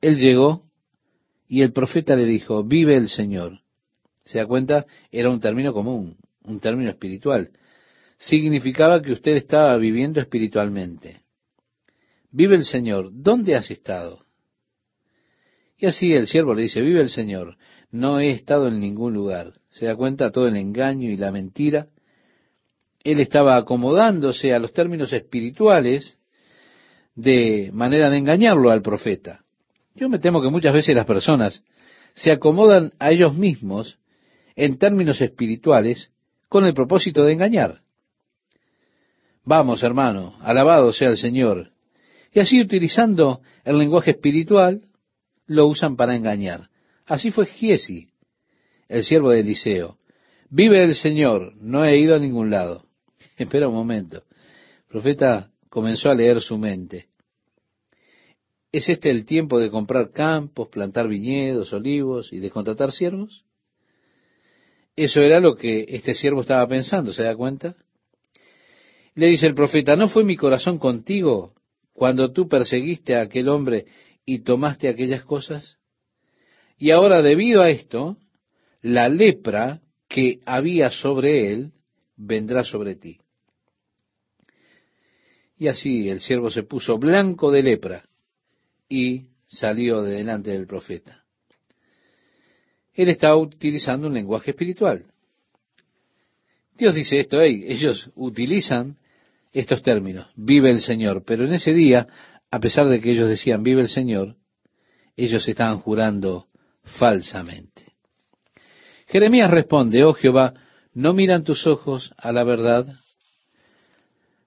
Él 0.00 0.18
llegó 0.18 0.62
y 1.48 1.62
el 1.62 1.72
profeta 1.72 2.14
le 2.14 2.26
dijo, 2.26 2.62
vive 2.62 2.94
el 2.96 3.08
Señor. 3.08 3.60
¿Se 4.24 4.38
da 4.38 4.46
cuenta? 4.46 4.84
Era 5.10 5.30
un 5.30 5.40
término 5.40 5.72
común, 5.72 6.18
un 6.44 6.60
término 6.60 6.90
espiritual. 6.90 7.50
Significaba 8.18 9.00
que 9.00 9.12
usted 9.12 9.32
estaba 9.32 9.76
viviendo 9.78 10.20
espiritualmente. 10.20 11.22
Vive 12.30 12.56
el 12.56 12.64
Señor. 12.64 13.08
¿Dónde 13.10 13.56
has 13.56 13.70
estado? 13.70 14.26
Y 15.78 15.86
así 15.86 16.12
el 16.12 16.26
siervo 16.26 16.52
le 16.54 16.62
dice, 16.62 16.82
vive 16.82 17.00
el 17.00 17.08
Señor. 17.08 17.56
No 17.90 18.20
he 18.20 18.30
estado 18.30 18.68
en 18.68 18.80
ningún 18.80 19.14
lugar. 19.14 19.54
¿Se 19.70 19.86
da 19.86 19.96
cuenta 19.96 20.30
todo 20.30 20.48
el 20.48 20.56
engaño 20.56 21.08
y 21.08 21.16
la 21.16 21.32
mentira? 21.32 21.88
Él 23.04 23.20
estaba 23.20 23.56
acomodándose 23.56 24.52
a 24.52 24.58
los 24.58 24.72
términos 24.72 25.12
espirituales 25.12 26.18
de 27.14 27.70
manera 27.72 28.10
de 28.10 28.18
engañarlo 28.18 28.70
al 28.70 28.82
profeta. 28.82 29.44
Yo 29.94 30.08
me 30.08 30.18
temo 30.18 30.40
que 30.40 30.50
muchas 30.50 30.72
veces 30.72 30.94
las 30.94 31.06
personas 31.06 31.64
se 32.14 32.32
acomodan 32.32 32.92
a 32.98 33.10
ellos 33.10 33.34
mismos 33.36 33.98
en 34.56 34.78
términos 34.78 35.20
espirituales 35.20 36.12
con 36.48 36.64
el 36.64 36.74
propósito 36.74 37.24
de 37.24 37.32
engañar. 37.32 37.80
Vamos, 39.44 39.82
hermano, 39.82 40.36
alabado 40.40 40.92
sea 40.92 41.08
el 41.08 41.16
Señor. 41.16 41.70
Y 42.32 42.40
así 42.40 42.60
utilizando 42.60 43.40
el 43.64 43.78
lenguaje 43.78 44.10
espiritual, 44.10 44.82
lo 45.46 45.66
usan 45.66 45.96
para 45.96 46.14
engañar. 46.14 46.68
Así 47.06 47.30
fue 47.30 47.46
Giesi, 47.46 48.10
el 48.88 49.04
siervo 49.04 49.30
de 49.30 49.40
Eliseo. 49.40 49.96
Vive 50.50 50.82
el 50.82 50.94
Señor, 50.94 51.54
no 51.56 51.84
he 51.84 51.98
ido 51.98 52.14
a 52.14 52.18
ningún 52.18 52.50
lado. 52.50 52.87
Espera 53.44 53.68
un 53.68 53.74
momento. 53.74 54.18
El 54.18 54.88
profeta 54.88 55.50
comenzó 55.68 56.10
a 56.10 56.14
leer 56.14 56.40
su 56.40 56.58
mente. 56.58 57.06
¿Es 58.70 58.88
este 58.88 59.10
el 59.10 59.24
tiempo 59.24 59.58
de 59.58 59.70
comprar 59.70 60.10
campos, 60.10 60.68
plantar 60.68 61.08
viñedos, 61.08 61.72
olivos 61.72 62.32
y 62.32 62.40
de 62.40 62.50
contratar 62.50 62.92
siervos? 62.92 63.44
Eso 64.94 65.20
era 65.20 65.40
lo 65.40 65.56
que 65.56 65.86
este 65.88 66.14
siervo 66.14 66.40
estaba 66.40 66.66
pensando, 66.66 67.12
¿se 67.12 67.22
da 67.22 67.34
cuenta? 67.36 67.76
Le 69.14 69.28
dice 69.28 69.46
el 69.46 69.54
profeta, 69.54 69.96
¿no 69.96 70.08
fue 70.08 70.24
mi 70.24 70.36
corazón 70.36 70.78
contigo 70.78 71.54
cuando 71.92 72.32
tú 72.32 72.48
perseguiste 72.48 73.14
a 73.14 73.22
aquel 73.22 73.48
hombre 73.48 73.86
y 74.26 74.40
tomaste 74.40 74.88
aquellas 74.88 75.24
cosas? 75.24 75.78
Y 76.76 76.90
ahora 76.90 77.22
debido 77.22 77.62
a 77.62 77.70
esto, 77.70 78.18
la 78.82 79.08
lepra 79.08 79.80
que 80.08 80.40
había 80.44 80.90
sobre 80.90 81.52
él 81.52 81.72
vendrá 82.16 82.64
sobre 82.64 82.96
ti. 82.96 83.18
Y 85.58 85.68
así 85.68 86.08
el 86.08 86.20
siervo 86.20 86.50
se 86.50 86.62
puso 86.62 86.98
blanco 86.98 87.50
de 87.50 87.62
lepra 87.62 88.04
y 88.88 89.26
salió 89.46 90.02
de 90.02 90.16
delante 90.16 90.52
del 90.52 90.66
profeta. 90.66 91.24
Él 92.94 93.08
estaba 93.08 93.36
utilizando 93.36 94.06
un 94.06 94.14
lenguaje 94.14 94.52
espiritual. 94.52 95.04
Dios 96.76 96.94
dice 96.94 97.18
esto, 97.18 97.40
ellos 97.40 98.10
utilizan 98.14 98.96
estos 99.52 99.82
términos, 99.82 100.28
vive 100.36 100.70
el 100.70 100.80
Señor, 100.80 101.24
pero 101.24 101.44
en 101.44 101.54
ese 101.54 101.72
día, 101.72 102.06
a 102.50 102.60
pesar 102.60 102.88
de 102.88 103.00
que 103.00 103.10
ellos 103.10 103.28
decían 103.28 103.62
vive 103.62 103.80
el 103.80 103.88
Señor, 103.88 104.36
ellos 105.16 105.48
estaban 105.48 105.80
jurando 105.80 106.46
falsamente. 106.84 107.94
Jeremías 109.08 109.50
responde, 109.50 110.04
oh 110.04 110.12
Jehová, 110.12 110.54
¿no 110.94 111.12
miran 111.14 111.42
tus 111.42 111.66
ojos 111.66 112.12
a 112.16 112.30
la 112.30 112.44
verdad? 112.44 112.86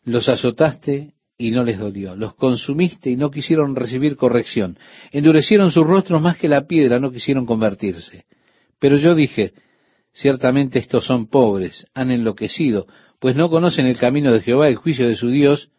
Los 0.04 0.30
azotaste 0.30 1.14
y 1.38 1.52
no 1.52 1.64
les 1.64 1.80
dolió. 1.80 2.16
Los 2.16 2.36
consumiste 2.36 3.10
y 3.10 3.16
no 3.16 3.32
quisieron 3.32 3.76
recibir 3.76 4.16
corrección. 4.16 4.78
Endurecieron 5.12 5.72
sus 5.72 5.86
rostros 5.86 6.22
más 6.22 6.38
que 6.38 6.48
la 6.48 6.68
piedra, 6.68 7.00
no 7.00 7.12
quisieron 7.12 7.46
convertirse. 7.46 8.26
Pero 8.80 8.98
yo 8.98 9.16
dije, 9.16 9.54
ciertamente 10.12 10.80
estos 10.80 11.06
son 11.06 11.28
pobres, 11.28 11.88
han 11.94 12.12
enloquecido, 12.12 12.88
pues 13.20 13.36
no 13.36 13.50
conocen 13.50 13.86
el 13.86 13.98
camino 13.98 14.32
de 14.32 14.42
Jehová, 14.42 14.68
el 14.68 14.76
juicio 14.76 15.08
de 15.08 15.16
su 15.16 15.30
Dios. 15.30 15.70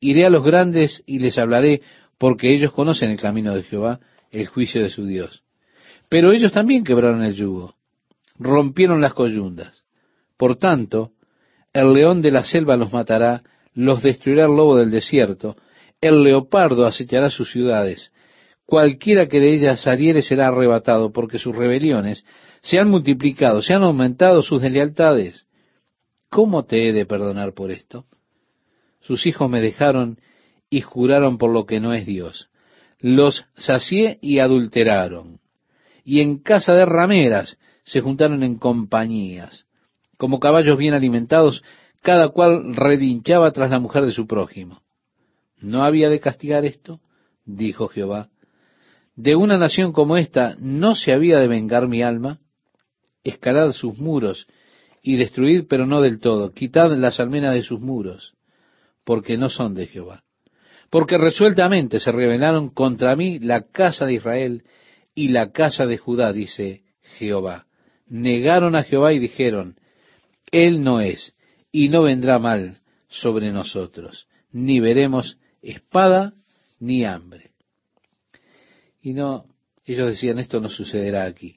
Iré 0.00 0.26
a 0.26 0.30
los 0.30 0.44
grandes 0.44 1.02
y 1.06 1.18
les 1.18 1.38
hablaré, 1.38 1.82
porque 2.18 2.54
ellos 2.54 2.72
conocen 2.72 3.10
el 3.10 3.20
camino 3.20 3.54
de 3.54 3.64
Jehová, 3.64 4.00
el 4.30 4.46
juicio 4.46 4.82
de 4.82 4.88
su 4.88 5.04
Dios. 5.04 5.42
Pero 6.08 6.32
ellos 6.32 6.52
también 6.52 6.84
quebraron 6.84 7.22
el 7.24 7.34
yugo, 7.34 7.74
rompieron 8.38 9.00
las 9.00 9.14
coyundas. 9.14 9.84
Por 10.36 10.56
tanto, 10.56 11.12
el 11.72 11.92
león 11.92 12.22
de 12.22 12.30
la 12.30 12.44
selva 12.44 12.76
los 12.76 12.92
matará, 12.92 13.42
los 13.74 14.02
destruirá 14.02 14.46
el 14.46 14.56
lobo 14.56 14.76
del 14.76 14.90
desierto, 14.90 15.56
el 16.00 16.22
leopardo 16.22 16.86
acechará 16.86 17.30
sus 17.30 17.50
ciudades, 17.50 18.12
cualquiera 18.66 19.28
que 19.28 19.40
de 19.40 19.54
ellas 19.54 19.82
saliere 19.82 20.22
será 20.22 20.48
arrebatado, 20.48 21.12
porque 21.12 21.38
sus 21.38 21.54
rebeliones 21.54 22.24
se 22.62 22.78
han 22.78 22.88
multiplicado, 22.88 23.62
se 23.62 23.74
han 23.74 23.82
aumentado 23.82 24.42
sus 24.42 24.60
deslealtades. 24.60 25.46
¿Cómo 26.28 26.64
te 26.64 26.88
he 26.88 26.92
de 26.92 27.04
perdonar 27.04 27.52
por 27.52 27.70
esto? 27.70 28.06
Sus 29.00 29.26
hijos 29.26 29.50
me 29.50 29.60
dejaron 29.60 30.18
y 30.70 30.80
juraron 30.80 31.36
por 31.36 31.50
lo 31.50 31.66
que 31.66 31.80
no 31.80 31.92
es 31.92 32.06
Dios. 32.06 32.48
Los 32.98 33.44
sacié 33.54 34.18
y 34.22 34.38
adulteraron. 34.38 35.38
Y 36.04 36.20
en 36.20 36.38
casa 36.38 36.72
de 36.72 36.86
rameras 36.86 37.58
se 37.84 38.00
juntaron 38.00 38.42
en 38.42 38.56
compañías. 38.56 39.66
Como 40.22 40.38
caballos 40.38 40.78
bien 40.78 40.94
alimentados, 40.94 41.64
cada 42.00 42.28
cual 42.28 42.76
redinchaba 42.76 43.50
tras 43.50 43.72
la 43.72 43.80
mujer 43.80 44.06
de 44.06 44.12
su 44.12 44.28
prójimo. 44.28 44.80
¿No 45.60 45.82
había 45.82 46.08
de 46.10 46.20
castigar 46.20 46.64
esto? 46.64 47.00
dijo 47.44 47.88
Jehová. 47.88 48.28
De 49.16 49.34
una 49.34 49.58
nación 49.58 49.92
como 49.92 50.16
esta 50.16 50.54
no 50.60 50.94
se 50.94 51.12
había 51.12 51.40
de 51.40 51.48
vengar 51.48 51.88
mi 51.88 52.04
alma. 52.04 52.38
Escalad 53.24 53.72
sus 53.72 53.98
muros 53.98 54.46
y 55.02 55.16
destruid, 55.16 55.64
pero 55.68 55.86
no 55.86 56.00
del 56.00 56.20
todo. 56.20 56.52
Quitad 56.52 56.92
las 56.92 57.18
almenas 57.18 57.54
de 57.54 57.64
sus 57.64 57.80
muros, 57.80 58.34
porque 59.02 59.36
no 59.36 59.48
son 59.48 59.74
de 59.74 59.88
Jehová. 59.88 60.22
Porque 60.88 61.18
resueltamente 61.18 61.98
se 61.98 62.12
rebelaron 62.12 62.68
contra 62.68 63.16
mí 63.16 63.40
la 63.40 63.62
casa 63.62 64.06
de 64.06 64.14
Israel 64.14 64.62
y 65.16 65.30
la 65.30 65.50
casa 65.50 65.84
de 65.84 65.98
Judá, 65.98 66.32
dice 66.32 66.84
Jehová. 67.18 67.66
Negaron 68.06 68.76
a 68.76 68.84
Jehová 68.84 69.14
y 69.14 69.18
dijeron, 69.18 69.74
Él 70.52 70.84
no 70.84 71.00
es, 71.00 71.34
y 71.72 71.88
no 71.88 72.02
vendrá 72.02 72.38
mal 72.38 72.78
sobre 73.08 73.50
nosotros, 73.50 74.28
ni 74.52 74.78
veremos 74.78 75.38
espada 75.62 76.34
ni 76.78 77.04
hambre. 77.04 77.50
Y 79.00 79.14
no, 79.14 79.46
ellos 79.84 80.06
decían, 80.08 80.38
esto 80.38 80.60
no 80.60 80.68
sucederá 80.68 81.24
aquí. 81.24 81.56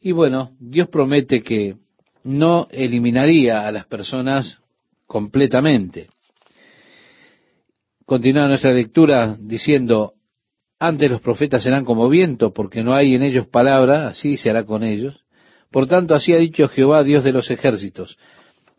Y 0.00 0.12
bueno, 0.12 0.50
Dios 0.58 0.88
promete 0.88 1.42
que 1.42 1.76
no 2.24 2.66
eliminaría 2.70 3.66
a 3.66 3.72
las 3.72 3.86
personas 3.86 4.58
completamente. 5.06 6.08
Continúa 8.04 8.48
nuestra 8.48 8.72
lectura 8.72 9.36
diciendo, 9.38 10.14
antes 10.78 11.10
los 11.10 11.20
profetas 11.20 11.62
serán 11.62 11.84
como 11.84 12.08
viento, 12.08 12.52
porque 12.52 12.82
no 12.82 12.94
hay 12.94 13.14
en 13.14 13.22
ellos 13.22 13.46
palabra, 13.46 14.08
así 14.08 14.36
se 14.36 14.50
hará 14.50 14.64
con 14.64 14.82
ellos. 14.82 15.22
Por 15.72 15.88
tanto, 15.88 16.14
así 16.14 16.34
ha 16.34 16.38
dicho 16.38 16.68
Jehová, 16.68 17.02
Dios 17.02 17.24
de 17.24 17.32
los 17.32 17.50
ejércitos, 17.50 18.18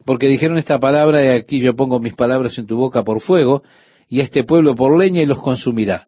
porque 0.05 0.27
dijeron 0.27 0.57
esta 0.57 0.79
palabra, 0.79 1.25
y 1.25 1.29
aquí 1.29 1.59
yo 1.59 1.75
pongo 1.75 1.99
mis 1.99 2.13
palabras 2.13 2.57
en 2.59 2.67
tu 2.67 2.77
boca 2.77 3.03
por 3.03 3.19
fuego, 3.19 3.63
y 4.07 4.19
este 4.19 4.43
pueblo 4.43 4.75
por 4.75 4.97
leña 4.97 5.23
y 5.23 5.25
los 5.25 5.41
consumirá. 5.41 6.05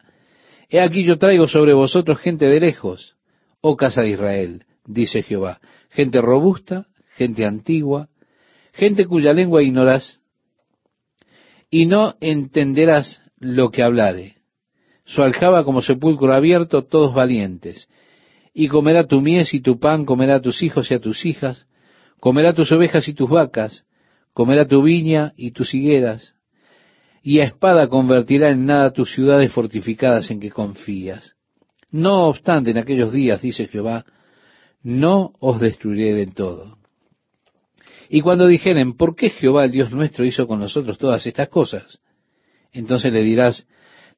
He 0.69 0.79
aquí 0.79 1.03
yo 1.03 1.17
traigo 1.17 1.47
sobre 1.47 1.73
vosotros 1.73 2.19
gente 2.19 2.45
de 2.45 2.59
lejos, 2.59 3.15
oh 3.61 3.75
casa 3.75 4.01
de 4.01 4.09
Israel, 4.09 4.63
dice 4.85 5.23
Jehová, 5.23 5.59
gente 5.89 6.21
robusta, 6.21 6.85
gente 7.15 7.45
antigua, 7.45 8.09
gente 8.71 9.05
cuya 9.05 9.33
lengua 9.33 9.63
ignorás, 9.63 10.21
y 11.71 11.87
no 11.87 12.15
entenderás 12.21 13.21
lo 13.39 13.71
que 13.71 13.81
hablare. 13.81 14.35
Su 15.03 15.23
aljaba 15.23 15.63
como 15.63 15.81
sepulcro 15.81 16.33
abierto, 16.33 16.83
todos 16.83 17.13
valientes. 17.13 17.89
Y 18.57 18.69
comerá 18.69 19.05
tu 19.05 19.19
mies 19.19 19.53
y 19.53 19.59
tu 19.59 19.77
pan, 19.79 20.05
comerá 20.05 20.35
a 20.35 20.41
tus 20.41 20.63
hijos 20.63 20.89
y 20.89 20.93
a 20.93 20.99
tus 21.01 21.25
hijas, 21.25 21.67
comerá 22.21 22.53
tus 22.53 22.71
ovejas 22.71 23.05
y 23.09 23.13
tus 23.13 23.29
vacas, 23.29 23.85
comerá 24.33 24.65
tu 24.65 24.81
viña 24.81 25.33
y 25.35 25.51
tus 25.51 25.73
higueras, 25.73 26.35
y 27.21 27.41
a 27.41 27.43
espada 27.43 27.89
convertirá 27.89 28.51
en 28.51 28.65
nada 28.65 28.93
tus 28.93 29.13
ciudades 29.13 29.51
fortificadas 29.51 30.31
en 30.31 30.39
que 30.39 30.51
confías. 30.51 31.35
No 31.91 32.27
obstante, 32.27 32.71
en 32.71 32.77
aquellos 32.77 33.11
días, 33.11 33.41
dice 33.41 33.67
Jehová, 33.67 34.05
no 34.81 35.33
os 35.41 35.59
destruiré 35.59 36.13
del 36.13 36.33
todo. 36.33 36.77
Y 38.07 38.21
cuando 38.21 38.47
dijeren, 38.47 38.93
¿por 38.95 39.17
qué 39.17 39.31
Jehová 39.31 39.65
el 39.65 39.71
Dios 39.71 39.91
nuestro 39.91 40.23
hizo 40.23 40.47
con 40.47 40.59
nosotros 40.59 40.97
todas 40.97 41.27
estas 41.27 41.49
cosas? 41.49 41.99
Entonces 42.71 43.11
le 43.11 43.21
dirás, 43.21 43.67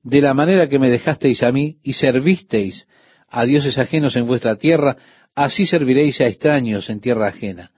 de 0.03 0.21
la 0.21 0.35
manera 0.35 0.69
que 0.69 0.77
me 0.77 0.91
dejasteis 0.91 1.41
a 1.41 1.51
mí 1.51 1.77
y 1.81 1.93
servisteis 1.93 2.88
a 3.30 3.45
dioses 3.45 3.78
ajenos 3.78 4.15
en 4.15 4.25
vuestra 4.25 4.55
tierra, 4.55 4.97
así 5.36 5.65
serviréis 5.65 6.21
a 6.21 6.28
extraños 6.28 6.89
en 6.89 6.99
tierra 6.99 7.28
ajena. 7.28 7.71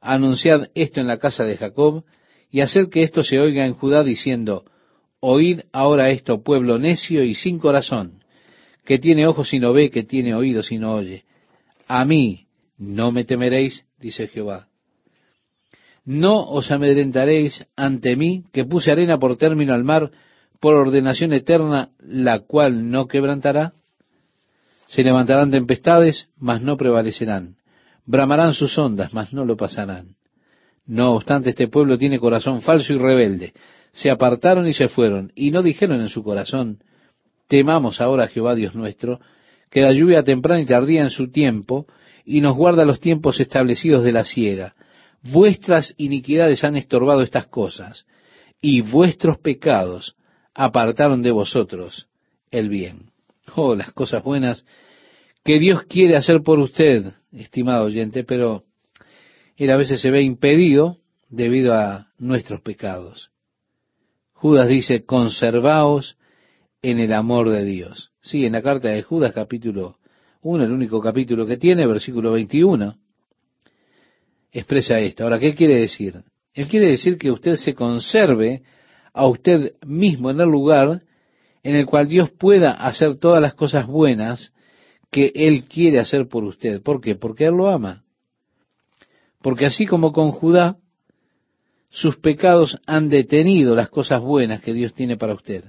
Anunciad 0.00 0.68
esto 0.74 1.00
en 1.00 1.06
la 1.06 1.18
casa 1.18 1.44
de 1.44 1.56
Jacob 1.56 2.04
y 2.50 2.60
haced 2.60 2.88
que 2.88 3.02
esto 3.02 3.22
se 3.22 3.38
oiga 3.38 3.66
en 3.66 3.74
Judá 3.74 4.04
diciendo, 4.04 4.64
Oíd 5.20 5.62
ahora 5.72 6.10
esto, 6.10 6.42
pueblo 6.42 6.78
necio 6.78 7.24
y 7.24 7.34
sin 7.34 7.58
corazón, 7.58 8.22
que 8.84 8.98
tiene 8.98 9.26
ojos 9.26 9.52
y 9.52 9.58
no 9.58 9.72
ve, 9.72 9.90
que 9.90 10.04
tiene 10.04 10.34
oídos 10.34 10.70
y 10.70 10.78
no 10.78 10.94
oye. 10.94 11.24
A 11.88 12.04
mí 12.04 12.46
no 12.78 13.10
me 13.10 13.24
temeréis, 13.24 13.84
dice 13.98 14.28
Jehová. 14.28 14.68
No 16.04 16.42
os 16.42 16.70
amedrentaréis 16.70 17.66
ante 17.76 18.16
mí, 18.16 18.44
que 18.52 18.64
puse 18.64 18.92
arena 18.92 19.18
por 19.18 19.36
término 19.36 19.74
al 19.74 19.84
mar, 19.84 20.10
por 20.60 20.74
ordenación 20.74 21.32
eterna, 21.32 21.90
la 21.98 22.40
cual 22.40 22.90
no 22.90 23.08
quebrantará. 23.08 23.72
Se 24.88 25.04
levantarán 25.04 25.50
tempestades, 25.50 26.30
mas 26.38 26.62
no 26.62 26.78
prevalecerán. 26.78 27.56
Bramarán 28.06 28.54
sus 28.54 28.78
ondas, 28.78 29.12
mas 29.12 29.34
no 29.34 29.44
lo 29.44 29.54
pasarán. 29.54 30.16
No 30.86 31.12
obstante, 31.12 31.50
este 31.50 31.68
pueblo 31.68 31.98
tiene 31.98 32.18
corazón 32.18 32.62
falso 32.62 32.94
y 32.94 32.98
rebelde. 32.98 33.52
Se 33.92 34.10
apartaron 34.10 34.66
y 34.66 34.72
se 34.72 34.88
fueron, 34.88 35.30
y 35.34 35.50
no 35.50 35.62
dijeron 35.62 36.00
en 36.00 36.08
su 36.08 36.22
corazón, 36.22 36.78
temamos 37.48 38.00
ahora 38.00 38.24
a 38.24 38.28
Jehová 38.28 38.54
Dios 38.54 38.74
nuestro, 38.74 39.20
que 39.70 39.82
da 39.82 39.92
lluvia 39.92 40.22
temprana 40.22 40.62
y 40.62 40.66
tardía 40.66 41.02
en 41.02 41.10
su 41.10 41.30
tiempo, 41.30 41.86
y 42.24 42.40
nos 42.40 42.56
guarda 42.56 42.86
los 42.86 42.98
tiempos 42.98 43.40
establecidos 43.40 44.02
de 44.04 44.12
la 44.12 44.24
siega. 44.24 44.74
Vuestras 45.22 45.92
iniquidades 45.98 46.64
han 46.64 46.76
estorbado 46.76 47.20
estas 47.20 47.46
cosas, 47.46 48.06
y 48.62 48.80
vuestros 48.80 49.36
pecados 49.36 50.16
apartaron 50.54 51.22
de 51.22 51.30
vosotros 51.30 52.08
el 52.50 52.70
bien. 52.70 53.10
Oh, 53.56 53.74
las 53.74 53.92
cosas 53.92 54.22
buenas 54.22 54.64
que 55.44 55.58
Dios 55.58 55.84
quiere 55.84 56.16
hacer 56.16 56.42
por 56.42 56.58
usted, 56.58 57.12
estimado 57.32 57.86
oyente, 57.86 58.24
pero 58.24 58.64
él 59.56 59.70
a 59.70 59.76
veces 59.76 60.00
se 60.00 60.10
ve 60.10 60.22
impedido 60.22 60.96
debido 61.30 61.74
a 61.74 62.08
nuestros 62.18 62.60
pecados. 62.60 63.30
Judas 64.32 64.68
dice, 64.68 65.04
conservaos 65.04 66.18
en 66.82 67.00
el 67.00 67.12
amor 67.12 67.50
de 67.50 67.64
Dios. 67.64 68.12
Sí, 68.20 68.46
en 68.46 68.52
la 68.52 68.62
carta 68.62 68.88
de 68.88 69.02
Judas 69.02 69.32
capítulo 69.32 69.98
1, 70.42 70.64
el 70.64 70.72
único 70.72 71.00
capítulo 71.00 71.46
que 71.46 71.56
tiene, 71.56 71.86
versículo 71.86 72.32
21, 72.32 72.96
expresa 74.52 75.00
esto. 75.00 75.24
Ahora, 75.24 75.38
¿qué 75.38 75.54
quiere 75.54 75.76
decir? 75.76 76.14
Él 76.54 76.68
quiere 76.68 76.88
decir 76.88 77.18
que 77.18 77.30
usted 77.30 77.54
se 77.54 77.74
conserve 77.74 78.62
a 79.12 79.26
usted 79.26 79.74
mismo 79.84 80.30
en 80.30 80.40
el 80.40 80.48
lugar 80.48 81.02
en 81.62 81.76
el 81.76 81.86
cual 81.86 82.08
Dios 82.08 82.30
pueda 82.30 82.72
hacer 82.72 83.16
todas 83.16 83.42
las 83.42 83.54
cosas 83.54 83.86
buenas 83.86 84.52
que 85.10 85.32
Él 85.34 85.64
quiere 85.64 85.98
hacer 85.98 86.28
por 86.28 86.44
usted. 86.44 86.82
¿Por 86.82 87.00
qué? 87.00 87.14
Porque 87.14 87.46
Él 87.46 87.54
lo 87.54 87.68
ama. 87.68 88.04
Porque 89.42 89.66
así 89.66 89.86
como 89.86 90.12
con 90.12 90.30
Judá, 90.30 90.76
sus 91.90 92.16
pecados 92.16 92.78
han 92.86 93.08
detenido 93.08 93.74
las 93.74 93.88
cosas 93.88 94.20
buenas 94.20 94.60
que 94.60 94.74
Dios 94.74 94.92
tiene 94.94 95.16
para 95.16 95.34
usted. 95.34 95.64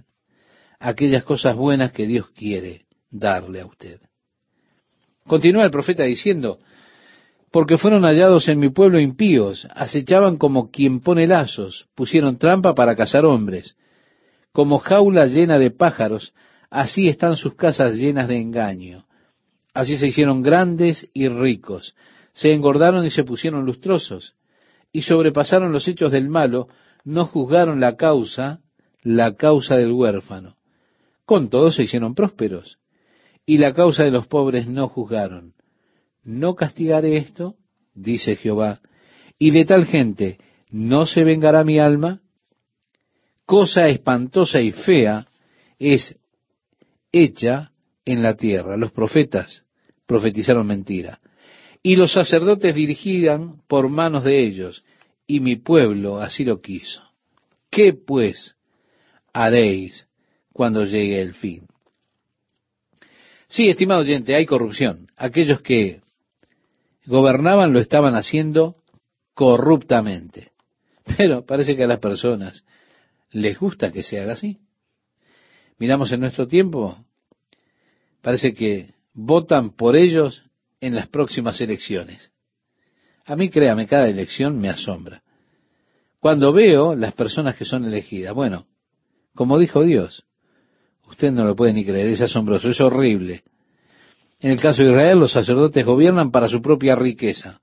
Aquellas 0.80 1.24
cosas 1.24 1.56
buenas 1.56 1.92
que 1.92 2.08
Dios 2.08 2.30
quiere 2.32 2.86
darle 3.10 3.62
a 3.62 3.66
usted. 3.66 4.00
Continúa 5.26 5.64
el 5.64 5.72
profeta 5.72 6.04
diciendo, 6.04 6.60
porque 7.52 7.78
fueron 7.78 8.04
hallados 8.04 8.48
en 8.48 8.60
mi 8.60 8.70
pueblo 8.70 9.00
impíos, 9.00 9.68
acechaban 9.74 10.38
como 10.38 10.72
quien 10.72 11.02
pone 11.02 11.28
lazos, 11.28 11.88
pusieron 11.96 12.38
trampa 12.38 12.76
para 12.76 12.96
cazar 12.96 13.26
hombres, 13.26 13.76
como 14.52 14.80
jaula 14.80 15.26
llena 15.26 15.58
de 15.58 15.72
pájaros, 15.72 16.34
así 16.70 17.08
están 17.08 17.36
sus 17.36 17.56
casas 17.56 17.96
llenas 17.96 18.28
de 18.28 18.40
engaño. 18.40 19.06
Así 19.74 19.98
se 19.98 20.08
hicieron 20.08 20.42
grandes 20.42 21.10
y 21.14 21.28
ricos, 21.28 21.96
se 22.34 22.54
engordaron 22.54 23.06
y 23.06 23.12
se 23.12 23.24
pusieron 23.24 23.66
lustrosos, 23.66 24.36
y 24.92 25.04
sobrepasaron 25.04 25.72
los 25.72 25.88
hechos 25.88 26.12
del 26.12 26.30
malo, 26.30 26.68
no 27.04 27.26
juzgaron 27.26 27.80
la 27.80 27.96
causa, 27.96 28.62
la 29.04 29.36
causa 29.36 29.78
del 29.78 29.92
huérfano. 29.92 30.56
Con 31.26 31.50
todo 31.50 31.72
se 31.72 31.84
hicieron 31.84 32.16
prósperos, 32.16 32.80
y 33.46 33.58
la 33.58 33.74
causa 33.74 34.04
de 34.04 34.12
los 34.12 34.28
pobres 34.28 34.68
no 34.68 34.88
juzgaron. 34.90 35.54
No 36.24 36.56
castigaré 36.56 37.18
esto, 37.18 37.56
dice 37.94 38.36
Jehová, 38.36 38.82
y 39.38 39.52
de 39.52 39.66
tal 39.66 39.86
gente 39.86 40.38
no 40.70 41.06
se 41.06 41.24
vengará 41.24 41.64
mi 41.64 41.80
alma. 41.80 42.22
Cosa 43.50 43.88
espantosa 43.88 44.62
y 44.62 44.72
fea 44.72 45.26
es 45.80 46.16
hecha 47.12 47.72
en 48.06 48.22
la 48.22 48.36
tierra. 48.36 48.78
Los 48.78 48.92
profetas 48.92 49.66
profetizaron 50.06 50.68
mentira. 50.68 51.20
Y 51.82 51.96
los 51.96 52.14
sacerdotes 52.14 52.76
dirigían 52.76 53.64
por 53.68 53.90
manos 53.90 54.24
de 54.24 54.46
ellos, 54.46 54.84
y 55.26 55.40
mi 55.40 55.56
pueblo 55.56 56.22
así 56.22 56.46
lo 56.46 56.62
quiso. 56.62 57.02
¿Qué 57.72 57.94
pues 57.94 58.56
haréis 59.34 60.08
cuando 60.54 60.84
llegue 60.84 61.20
el 61.20 61.34
fin? 61.34 61.66
Sí, 63.48 63.68
estimado 63.68 64.02
oyente, 64.02 64.36
hay 64.36 64.46
corrupción. 64.46 65.08
Aquellos 65.18 65.62
que 65.62 66.02
gobernaban 67.08 67.74
lo 67.74 67.80
estaban 67.80 68.14
haciendo 68.14 68.76
corruptamente. 69.34 70.52
Pero 71.18 71.44
parece 71.48 71.76
que 71.76 71.86
a 71.86 71.88
las 71.88 72.00
personas 72.00 72.64
les 73.32 73.60
gusta 73.60 73.92
que 73.92 74.04
se 74.04 74.20
haga 74.20 74.34
así. 74.34 74.60
Miramos 75.78 76.12
en 76.12 76.20
nuestro 76.20 76.48
tiempo, 76.48 76.98
parece 78.22 78.54
que 78.54 78.94
votan 79.14 79.72
por 79.72 79.96
ellos 79.96 80.44
en 80.82 80.96
las 80.96 81.08
próximas 81.08 81.60
elecciones. 81.62 82.32
A 83.26 83.36
mí, 83.36 83.50
créame, 83.50 83.88
cada 83.88 84.08
elección 84.08 84.60
me 84.60 84.70
asombra. 84.70 85.22
Cuando 86.20 86.52
veo 86.52 86.96
las 86.96 87.14
personas 87.14 87.56
que 87.56 87.64
son 87.64 87.86
elegidas, 87.86 88.34
bueno, 88.34 88.66
como 89.36 89.58
dijo 89.58 89.84
Dios, 89.84 90.26
usted 91.08 91.32
no 91.32 91.46
lo 91.46 91.56
puede 91.56 91.74
ni 91.74 91.86
creer, 91.86 92.08
es 92.08 92.22
asombroso, 92.22 92.70
es 92.70 92.82
horrible. 92.82 93.44
En 94.40 94.52
el 94.52 94.60
caso 94.60 94.84
de 94.84 94.90
Israel, 94.90 95.20
los 95.20 95.32
sacerdotes 95.32 95.86
gobiernan 95.86 96.32
para 96.32 96.48
su 96.48 96.62
propia 96.62 96.96
riqueza. 96.96 97.62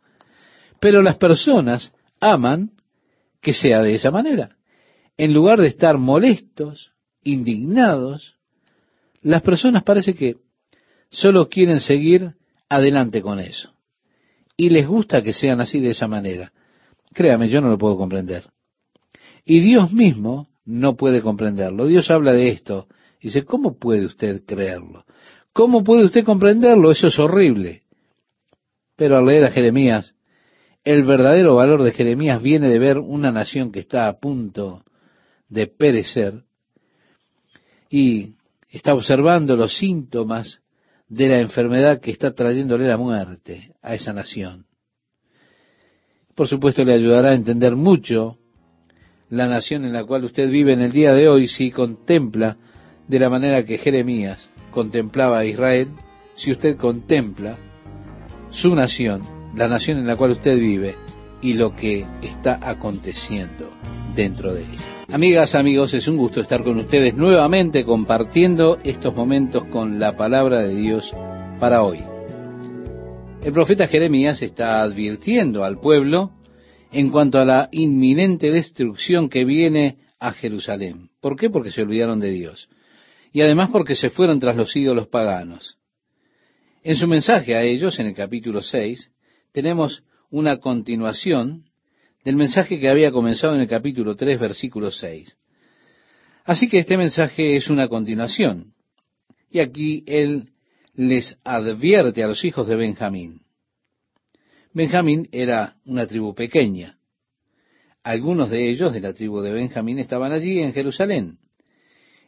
Pero 0.81 1.03
las 1.03 1.17
personas 1.17 1.93
aman 2.21 2.71
que 3.41 3.53
sea 3.53 3.83
de 3.83 3.95
esa 3.95 4.11
manera. 4.11 4.57
En 5.17 5.33
lugar 5.33 5.61
de 5.61 5.69
estar 5.69 5.99
molestos, 5.99 6.93
indignados, 7.23 8.37
las 9.23 9.43
personas 9.43 9.83
parece 9.83 10.15
que 10.15 10.37
solo 11.11 11.49
quieren 11.49 11.81
seguir 11.81 12.35
adelante 12.69 13.23
con 13.23 13.41
eso. 13.41 13.73
Y 14.57 14.71
les 14.71 14.87
gusta 14.87 15.23
que 15.23 15.33
sean 15.33 15.61
así 15.61 15.81
de 15.81 15.91
esa 15.91 16.09
manera. 16.09 16.53
Créame, 17.13 17.49
yo 17.49 17.61
no 17.61 17.69
lo 17.69 17.79
puedo 17.79 17.97
comprender. 17.97 18.45
Y 19.45 19.61
Dios 19.61 19.93
mismo 19.93 20.49
no 20.65 20.97
puede 20.97 21.21
comprenderlo. 21.23 21.87
Dios 21.87 22.11
habla 22.11 22.33
de 22.33 22.49
esto. 22.49 22.89
Dice, 23.21 23.45
¿cómo 23.45 23.79
puede 23.79 24.07
usted 24.07 24.45
creerlo? 24.45 25.05
¿Cómo 25.53 25.83
puede 25.85 26.05
usted 26.05 26.25
comprenderlo? 26.25 26.91
Eso 26.91 27.07
es 27.07 27.19
horrible. 27.19 27.83
Pero 28.97 29.17
al 29.17 29.27
leer 29.27 29.45
a 29.45 29.51
Jeremías, 29.51 30.15
el 30.85 31.03
verdadero 31.03 31.57
valor 31.57 31.83
de 31.83 31.93
Jeremías 31.93 32.43
viene 32.43 32.69
de 32.69 32.79
ver 32.79 32.99
una 32.99 33.33
nación 33.33 33.73
que 33.73 33.81
está 33.81 34.09
a 34.09 34.19
punto 34.19 34.85
de 35.49 35.67
perecer 35.67 36.45
y 37.89 38.35
está 38.69 38.95
observando 38.95 39.57
los 39.57 39.77
síntomas 39.77 40.61
de 41.09 41.29
la 41.29 41.41
enfermedad 41.41 42.01
que 42.01 42.11
está 42.11 42.33
trayéndole 42.35 42.89
la 42.89 42.97
muerte 42.97 43.75
a 43.83 43.95
esa 43.95 44.13
nación. 44.13 44.67
Por 46.35 46.49
supuesto 46.49 46.85
le 46.85 46.95
ayudará 46.95 47.31
a 47.31 47.35
entender 47.35 47.77
mucho 47.77 48.39
la 49.31 49.49
nación 49.49 49.85
en 49.85 49.93
la 49.93 50.05
cual 50.05 50.25
usted 50.25 50.51
vive 50.51 50.73
en 50.73 50.83
el 50.83 50.93
día 50.93 51.13
de 51.13 51.29
hoy 51.29 51.49
si 51.49 51.71
contempla 51.71 52.57
de 53.09 53.19
la 53.19 53.31
manera 53.31 53.65
que 53.65 53.79
Jeremías 53.79 54.51
contemplaba 54.71 55.39
a 55.39 55.45
Israel, 55.45 55.89
si 56.35 56.51
usted 56.51 56.77
contempla 56.77 57.59
su 58.51 58.75
nación, 58.75 59.23
la 59.55 59.69
nación 59.69 59.99
en 59.99 60.07
la 60.07 60.17
cual 60.17 60.33
usted 60.33 60.59
vive 60.59 60.95
y 61.41 61.55
lo 61.55 61.75
que 61.75 62.05
está 62.23 62.59
aconteciendo 62.63 63.71
dentro 64.15 64.53
de 64.53 64.63
ella. 64.63 64.96
Amigas, 65.09 65.55
amigos, 65.55 65.95
es 65.95 66.09
un 66.09 66.17
gusto 66.17 66.41
estar 66.41 66.65
con 66.65 66.81
ustedes 66.81 67.15
nuevamente 67.15 67.85
compartiendo 67.85 68.77
estos 68.83 69.15
momentos 69.15 69.65
con 69.67 70.01
la 70.01 70.17
palabra 70.17 70.65
de 70.65 70.75
Dios 70.75 71.15
para 71.61 71.85
hoy. 71.85 72.03
El 73.41 73.53
profeta 73.53 73.87
Jeremías 73.87 74.43
está 74.43 74.83
advirtiendo 74.83 75.65
al 75.65 75.79
pueblo 75.79 76.33
en 76.91 77.11
cuanto 77.11 77.39
a 77.39 77.45
la 77.45 77.69
inminente 77.71 78.51
destrucción 78.51 79.29
que 79.29 79.45
viene 79.45 79.99
a 80.19 80.33
Jerusalén. 80.33 81.11
¿Por 81.21 81.37
qué? 81.37 81.51
Porque 81.51 81.71
se 81.71 81.83
olvidaron 81.83 82.19
de 82.19 82.33
Dios. 82.33 82.69
Y 83.33 83.43
además 83.43 83.71
porque 83.71 83.95
se 83.95 84.11
fueron 84.11 84.41
tras 84.41 84.57
los 84.57 84.75
ídolos 84.75 85.07
paganos. 85.07 85.79
En 86.83 86.97
su 86.97 87.07
mensaje 87.07 87.55
a 87.55 87.63
ellos, 87.63 88.01
en 88.01 88.09
el 88.09 88.15
capítulo 88.15 88.61
6, 88.61 89.13
tenemos 89.53 90.03
una 90.31 90.57
continuación 90.57 91.63
del 92.27 92.35
mensaje 92.35 92.81
que 92.81 92.89
había 92.89 93.13
comenzado 93.13 93.55
en 93.55 93.61
el 93.61 93.69
capítulo 93.69 94.17
3, 94.17 94.41
versículo 94.41 94.91
6. 94.91 95.39
Así 96.45 96.69
que 96.69 96.79
este 96.79 96.97
mensaje 96.97 97.55
es 97.55 97.71
una 97.71 97.87
continuación. 97.87 98.75
Y 99.49 99.61
aquí 99.61 100.03
él 100.09 100.51
les 100.95 101.39
advierte 101.45 102.25
a 102.25 102.27
los 102.27 102.45
hijos 102.45 102.67
de 102.67 102.75
Benjamín. 102.75 103.43
Benjamín 104.75 105.29
era 105.31 105.77
una 105.85 106.05
tribu 106.09 106.35
pequeña. 106.35 106.99
Algunos 108.03 108.51
de 108.51 108.71
ellos 108.71 108.93
de 108.93 109.03
la 109.03 109.13
tribu 109.13 109.41
de 109.41 109.53
Benjamín 109.53 110.01
estaban 110.01 110.33
allí 110.33 110.59
en 110.59 110.73
Jerusalén. 110.73 111.39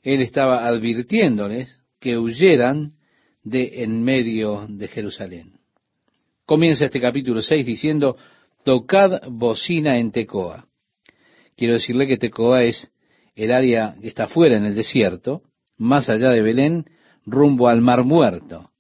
Él 0.05 0.22
estaba 0.22 0.64
advirtiéndoles 0.68 1.76
que 1.99 2.16
huyeran 2.16 2.92
de 3.42 3.82
en 3.82 4.05
medio 4.05 4.64
de 4.68 4.86
Jerusalén. 4.86 5.59
Comienza 6.46 6.84
este 6.84 7.01
capítulo 7.01 7.42
6 7.42 7.66
diciendo, 7.66 8.16
tocad 8.64 9.22
bocina 9.28 9.98
en 9.98 10.12
Tecoa. 10.12 10.66
Quiero 11.56 11.74
decirle 11.74 12.06
que 12.06 12.18
Tecoa 12.18 12.62
es 12.62 12.90
el 13.34 13.52
área 13.52 13.96
que 14.00 14.09
está 14.09 14.28
fuera 14.28 14.56
en 14.56 14.64
el 14.64 14.74
desierto, 14.74 15.42
más 15.76 16.09
allá 16.09 16.30
de 16.30 16.42
Belén, 16.42 16.84
rumbo 17.24 17.68
al 17.68 17.80
Mar 17.80 18.04
Muerto. 18.04 18.70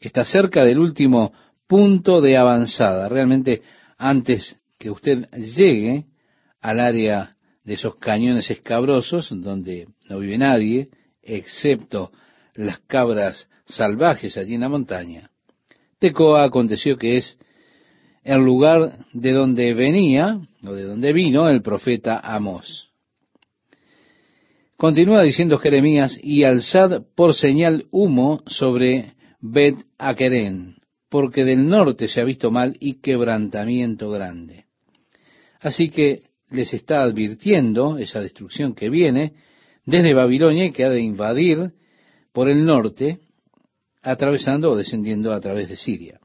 Está 0.00 0.24
cerca 0.24 0.64
del 0.64 0.78
último 0.78 1.32
punto 1.66 2.20
de 2.20 2.36
avanzada. 2.36 3.08
Realmente 3.08 3.62
antes 3.96 4.56
que 4.78 4.90
usted 4.90 5.28
llegue 5.32 6.06
al 6.60 6.80
área 6.80 7.36
de 7.64 7.74
esos 7.74 7.96
cañones 7.96 8.50
escabrosos, 8.50 9.28
donde 9.30 9.88
no 10.08 10.18
vive 10.20 10.38
nadie, 10.38 10.88
excepto 11.22 12.12
las 12.54 12.78
cabras 12.80 13.48
salvajes 13.66 14.36
allí 14.36 14.54
en 14.54 14.62
la 14.62 14.68
montaña. 14.68 15.30
Tecoa 15.98 16.44
aconteció 16.44 16.96
que 16.96 17.18
es 17.18 17.38
el 18.28 18.44
lugar 18.44 19.06
de 19.14 19.32
donde 19.32 19.72
venía, 19.72 20.38
o 20.62 20.72
de 20.74 20.82
donde 20.82 21.14
vino 21.14 21.48
el 21.48 21.62
profeta 21.62 22.18
Amós. 22.18 22.90
Continúa 24.76 25.22
diciendo 25.22 25.56
Jeremías, 25.56 26.20
y 26.22 26.44
alzad 26.44 27.04
por 27.14 27.32
señal 27.32 27.86
humo 27.90 28.42
sobre 28.46 29.14
Bet 29.40 29.76
Aquerén, 29.96 30.74
porque 31.08 31.46
del 31.46 31.66
norte 31.68 32.06
se 32.06 32.20
ha 32.20 32.24
visto 32.24 32.50
mal 32.50 32.76
y 32.80 33.00
quebrantamiento 33.00 34.10
grande. 34.10 34.66
Así 35.60 35.88
que 35.88 36.20
les 36.50 36.74
está 36.74 37.00
advirtiendo 37.02 37.96
esa 37.96 38.20
destrucción 38.20 38.74
que 38.74 38.90
viene 38.90 39.32
desde 39.86 40.12
Babilonia 40.12 40.66
y 40.66 40.72
que 40.72 40.84
ha 40.84 40.90
de 40.90 41.00
invadir 41.00 41.72
por 42.32 42.50
el 42.50 42.66
norte, 42.66 43.20
atravesando 44.02 44.70
o 44.70 44.76
descendiendo 44.76 45.32
a 45.32 45.40
través 45.40 45.70
de 45.70 45.78
Siria. 45.78 46.20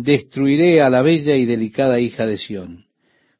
Destruiré 0.00 0.80
a 0.80 0.90
la 0.90 1.02
bella 1.02 1.34
y 1.34 1.44
delicada 1.44 1.98
hija 1.98 2.24
de 2.24 2.38
Sión. 2.38 2.84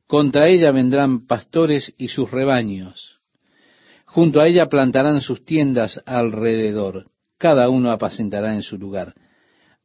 Contra 0.08 0.48
ella 0.48 0.72
vendrán 0.72 1.24
pastores 1.24 1.94
y 1.96 2.08
sus 2.08 2.32
rebaños. 2.32 3.20
Junto 4.06 4.40
a 4.40 4.48
ella 4.48 4.66
plantarán 4.66 5.20
sus 5.20 5.44
tiendas 5.44 6.02
alrededor. 6.04 7.12
Cada 7.38 7.68
uno 7.68 7.92
apacentará 7.92 8.56
en 8.56 8.62
su 8.62 8.76
lugar. 8.76 9.14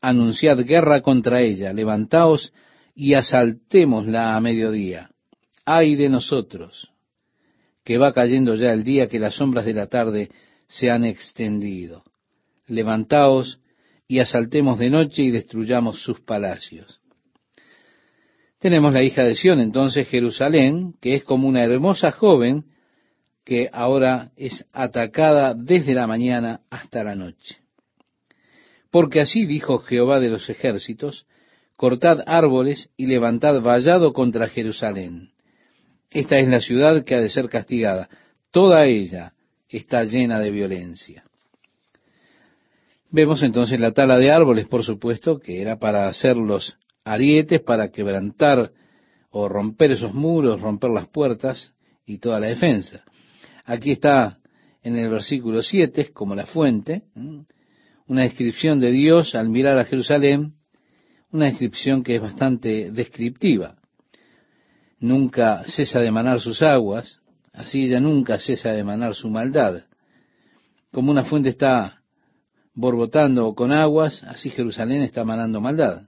Anunciad 0.02 0.66
guerra 0.66 1.04
contra 1.04 1.42
ella. 1.42 1.72
Levantaos 1.74 2.52
y 2.96 3.14
asaltémosla 3.14 4.36
a 4.36 4.42
mediodía. 4.42 5.12
Ay 5.66 5.96
de 5.96 6.10
nosotros, 6.10 6.90
que 7.84 8.00
va 8.00 8.14
cayendo 8.14 8.56
ya 8.56 8.74
el 8.74 8.84
día 8.84 9.08
que 9.08 9.20
las 9.20 9.36
sombras 9.36 9.66
de 9.66 9.76
la 9.76 9.86
tarde 9.86 10.32
se 10.66 10.90
han 10.90 11.06
extendido. 11.06 12.04
Levantaos 12.66 13.60
y 14.14 14.20
asaltemos 14.20 14.78
de 14.78 14.92
noche 14.92 15.24
y 15.24 15.32
destruyamos 15.32 16.04
sus 16.04 16.22
palacios. 16.22 17.00
Tenemos 18.60 18.94
la 18.94 19.02
hija 19.02 19.24
de 19.24 19.34
Sión, 19.34 19.60
entonces 19.60 20.08
Jerusalén, 20.08 20.94
que 21.02 21.16
es 21.16 21.24
como 21.24 21.48
una 21.48 21.64
hermosa 21.64 22.12
joven 22.12 22.66
que 23.44 23.72
ahora 23.74 24.30
es 24.36 24.66
atacada 24.72 25.56
desde 25.56 25.96
la 25.96 26.06
mañana 26.06 26.62
hasta 26.70 27.04
la 27.04 27.16
noche. 27.16 27.58
Porque 28.92 29.20
así 29.20 29.48
dijo 29.48 29.80
Jehová 29.80 30.20
de 30.20 30.30
los 30.30 30.48
ejércitos, 30.48 31.26
cortad 31.76 32.20
árboles 32.28 32.92
y 32.96 33.08
levantad 33.08 33.62
vallado 33.62 34.14
contra 34.14 34.48
Jerusalén. 34.48 35.32
Esta 36.12 36.38
es 36.38 36.48
la 36.50 36.62
ciudad 36.62 37.04
que 37.04 37.16
ha 37.16 37.20
de 37.20 37.32
ser 37.32 37.50
castigada. 37.50 38.10
Toda 38.52 38.86
ella 38.86 39.34
está 39.70 40.04
llena 40.04 40.40
de 40.40 40.52
violencia. 40.52 41.24
Vemos 43.16 43.44
entonces 43.44 43.80
la 43.80 43.92
tala 43.92 44.18
de 44.18 44.32
árboles, 44.32 44.68
por 44.68 44.84
supuesto, 44.84 45.38
que 45.38 45.62
era 45.62 45.78
para 45.78 46.08
hacer 46.08 46.36
los 46.36 46.80
arietes, 47.06 47.62
para 47.62 47.92
quebrantar 47.92 48.72
o 49.30 49.48
romper 49.48 49.92
esos 49.92 50.16
muros, 50.16 50.60
romper 50.60 50.90
las 50.90 51.08
puertas 51.10 51.76
y 52.08 52.18
toda 52.18 52.40
la 52.40 52.48
defensa. 52.48 53.04
Aquí 53.66 53.92
está 53.92 54.40
en 54.82 54.98
el 54.98 55.12
versículo 55.12 55.62
7, 55.62 56.10
como 56.12 56.34
la 56.34 56.48
fuente, 56.48 57.04
una 58.08 58.24
descripción 58.24 58.80
de 58.80 58.90
Dios 58.90 59.36
al 59.36 59.48
mirar 59.48 59.78
a 59.78 59.86
Jerusalén, 59.86 60.56
una 61.32 61.46
descripción 61.46 62.02
que 62.02 62.16
es 62.16 62.22
bastante 62.22 62.90
descriptiva. 62.90 63.76
Nunca 65.00 65.64
cesa 65.68 66.00
de 66.00 66.10
manar 66.10 66.42
sus 66.42 66.64
aguas, 66.64 67.20
así 67.54 67.84
ella 67.84 68.00
nunca 68.00 68.40
cesa 68.40 68.72
de 68.72 68.84
manar 68.84 69.14
su 69.14 69.30
maldad. 69.30 69.84
Como 70.92 71.12
una 71.12 71.24
fuente 71.24 71.50
está 71.50 72.00
borbotando 72.74 73.54
con 73.54 73.72
aguas, 73.72 74.24
así 74.24 74.50
Jerusalén 74.50 75.02
está 75.02 75.24
manando 75.24 75.62
maldad. 75.62 76.04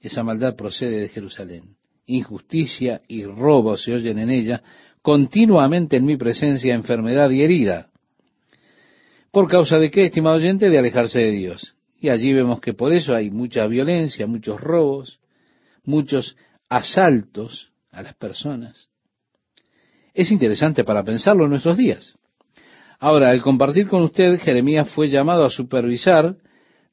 Esa 0.00 0.22
maldad 0.22 0.56
procede 0.56 1.00
de 1.00 1.08
Jerusalén. 1.08 1.76
Injusticia 2.06 3.02
y 3.08 3.24
robo 3.24 3.76
se 3.76 3.94
oyen 3.94 4.18
en 4.18 4.30
ella, 4.30 4.62
continuamente 5.00 5.96
en 5.96 6.04
mi 6.04 6.16
presencia 6.16 6.74
enfermedad 6.74 7.30
y 7.30 7.42
herida. 7.42 7.90
¿Por 9.30 9.48
causa 9.48 9.78
de 9.78 9.90
qué, 9.90 10.02
estimado 10.02 10.36
oyente? 10.36 10.68
De 10.68 10.78
alejarse 10.78 11.20
de 11.20 11.30
Dios. 11.30 11.74
Y 11.98 12.10
allí 12.10 12.32
vemos 12.32 12.60
que 12.60 12.74
por 12.74 12.92
eso 12.92 13.14
hay 13.14 13.30
mucha 13.30 13.66
violencia, 13.66 14.26
muchos 14.26 14.60
robos, 14.60 15.20
muchos 15.84 16.36
asaltos 16.68 17.70
a 17.90 18.02
las 18.02 18.14
personas. 18.14 18.88
Es 20.12 20.30
interesante 20.30 20.84
para 20.84 21.04
pensarlo 21.04 21.44
en 21.44 21.50
nuestros 21.50 21.76
días. 21.76 22.16
Ahora, 23.02 23.30
al 23.30 23.42
compartir 23.42 23.88
con 23.88 24.02
usted, 24.02 24.38
Jeremías 24.38 24.88
fue 24.88 25.08
llamado 25.08 25.44
a 25.44 25.50
supervisar 25.50 26.36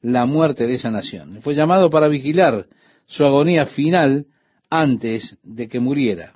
la 0.02 0.26
muerte 0.26 0.66
de 0.66 0.74
esa 0.74 0.90
nación. 0.90 1.40
Fue 1.40 1.54
llamado 1.54 1.88
para 1.88 2.08
vigilar 2.08 2.66
su 3.06 3.24
agonía 3.24 3.64
final 3.66 4.26
antes 4.68 5.38
de 5.44 5.68
que 5.68 5.78
muriera. 5.78 6.32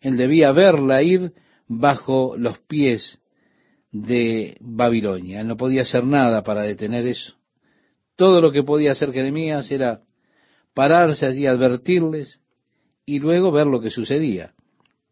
Él 0.00 0.16
debía 0.16 0.52
verla 0.52 1.02
ir 1.02 1.34
bajo 1.68 2.34
los 2.38 2.58
pies 2.60 3.20
de 3.92 4.56
Babilonia. 4.60 5.42
Él 5.42 5.48
no 5.48 5.58
podía 5.58 5.82
hacer 5.82 6.04
nada 6.04 6.42
para 6.42 6.62
detener 6.62 7.06
eso. 7.06 7.34
Todo 8.16 8.40
lo 8.40 8.52
que 8.52 8.62
podía 8.62 8.92
hacer 8.92 9.12
Jeremías 9.12 9.70
era 9.70 10.00
pararse 10.72 11.26
allí, 11.26 11.46
advertirles 11.46 12.40
y 13.04 13.18
luego 13.18 13.52
ver 13.52 13.66
lo 13.66 13.82
que 13.82 13.90
sucedía. 13.90 14.54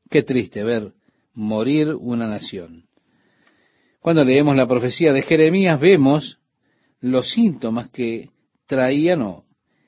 Qué 0.08 0.22
triste 0.22 0.64
ver 0.64 0.94
morir 1.34 1.94
una 1.94 2.26
nación. 2.26 2.86
Cuando 4.02 4.24
leemos 4.24 4.56
la 4.56 4.66
profecía 4.66 5.12
de 5.12 5.22
Jeremías 5.22 5.78
vemos 5.78 6.40
los 7.00 7.30
síntomas 7.30 7.88
que 7.90 8.30
traían 8.66 9.22
o 9.22 9.44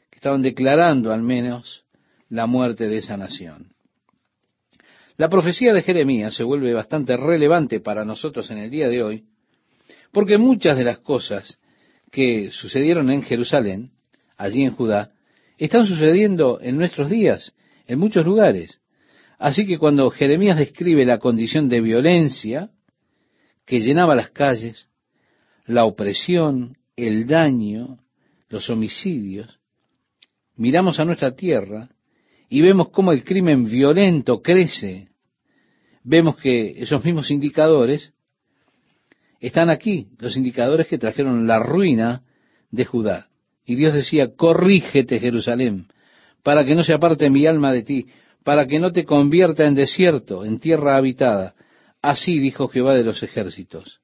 que 0.08 0.18
estaban 0.18 0.40
declarando 0.40 1.12
al 1.12 1.22
menos 1.22 1.84
la 2.28 2.46
muerte 2.46 2.86
de 2.86 2.98
esa 2.98 3.16
nación. 3.16 3.74
La 5.16 5.28
profecía 5.28 5.72
de 5.72 5.82
Jeremías 5.82 6.32
se 6.32 6.44
vuelve 6.44 6.72
bastante 6.72 7.16
relevante 7.16 7.80
para 7.80 8.04
nosotros 8.04 8.48
en 8.52 8.58
el 8.58 8.70
día 8.70 8.88
de 8.88 9.02
hoy, 9.02 9.24
porque 10.12 10.38
muchas 10.38 10.78
de 10.78 10.84
las 10.84 10.98
cosas 10.98 11.58
que 12.12 12.52
sucedieron 12.52 13.10
en 13.10 13.22
Jerusalén, 13.22 13.90
allí 14.36 14.62
en 14.62 14.76
Judá, 14.76 15.10
están 15.58 15.86
sucediendo 15.86 16.60
en 16.60 16.76
nuestros 16.76 17.10
días, 17.10 17.52
en 17.88 17.98
muchos 17.98 18.24
lugares. 18.24 18.80
Así 19.40 19.66
que 19.66 19.76
cuando 19.76 20.08
Jeremías 20.10 20.56
describe 20.56 21.04
la 21.04 21.18
condición 21.18 21.68
de 21.68 21.80
violencia, 21.80 22.70
que 23.64 23.80
llenaba 23.80 24.14
las 24.14 24.30
calles, 24.30 24.88
la 25.66 25.84
opresión, 25.84 26.76
el 26.96 27.26
daño, 27.26 27.98
los 28.48 28.68
homicidios, 28.70 29.58
miramos 30.56 31.00
a 31.00 31.04
nuestra 31.04 31.34
tierra 31.34 31.88
y 32.48 32.60
vemos 32.60 32.90
cómo 32.90 33.12
el 33.12 33.24
crimen 33.24 33.66
violento 33.68 34.42
crece. 34.42 35.08
Vemos 36.02 36.36
que 36.36 36.82
esos 36.82 37.04
mismos 37.04 37.30
indicadores 37.30 38.12
están 39.40 39.70
aquí, 39.70 40.08
los 40.18 40.36
indicadores 40.36 40.86
que 40.86 40.98
trajeron 40.98 41.46
la 41.46 41.58
ruina 41.58 42.22
de 42.70 42.84
Judá. 42.84 43.28
Y 43.64 43.76
Dios 43.76 43.94
decía, 43.94 44.34
corrígete 44.36 45.18
Jerusalén, 45.18 45.86
para 46.42 46.64
que 46.64 46.74
no 46.74 46.84
se 46.84 46.92
aparte 46.92 47.30
mi 47.30 47.46
alma 47.46 47.72
de 47.72 47.82
ti, 47.82 48.06
para 48.42 48.66
que 48.66 48.78
no 48.78 48.92
te 48.92 49.04
convierta 49.04 49.66
en 49.66 49.74
desierto, 49.74 50.44
en 50.44 50.58
tierra 50.58 50.96
habitada, 50.96 51.54
Así 52.04 52.38
dijo 52.38 52.68
Jehová 52.68 52.94
de 52.94 53.02
los 53.02 53.22
ejércitos. 53.22 54.02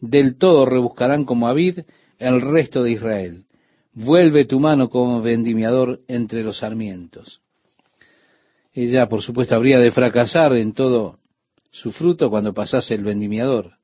Del 0.00 0.36
todo 0.36 0.66
rebuscarán 0.66 1.24
como 1.24 1.48
Abid 1.48 1.78
el 2.18 2.42
resto 2.42 2.82
de 2.82 2.92
Israel. 2.92 3.46
Vuelve 3.94 4.44
tu 4.44 4.60
mano 4.60 4.90
como 4.90 5.22
vendimiador 5.22 6.02
entre 6.08 6.42
los 6.42 6.58
sarmientos. 6.58 7.40
Ella, 8.74 9.08
por 9.08 9.22
supuesto, 9.22 9.54
habría 9.54 9.78
de 9.78 9.90
fracasar 9.92 10.54
en 10.56 10.74
todo 10.74 11.20
su 11.70 11.90
fruto 11.90 12.28
cuando 12.28 12.52
pasase 12.52 12.94
el 12.96 13.02
vendimiador. 13.02 13.78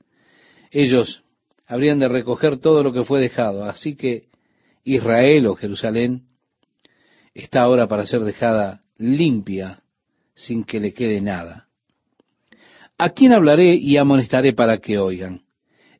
Ellos 0.70 1.22
habrían 1.66 1.98
de 2.00 2.08
recoger 2.08 2.58
todo 2.58 2.82
lo 2.82 2.92
que 2.92 3.04
fue 3.04 3.18
dejado. 3.18 3.64
Así 3.64 3.96
que 3.96 4.28
Israel 4.84 5.46
o 5.46 5.54
Jerusalén 5.54 6.26
está 7.32 7.62
ahora 7.62 7.88
para 7.88 8.06
ser 8.06 8.20
dejada 8.24 8.82
limpia 8.98 9.82
sin 10.34 10.64
que 10.64 10.80
le 10.80 10.92
quede 10.92 11.22
nada. 11.22 11.67
¿A 12.98 13.10
quién 13.10 13.32
hablaré 13.32 13.76
y 13.76 13.96
amonestaré 13.96 14.52
para 14.52 14.78
que 14.78 14.98
oigan? 14.98 15.42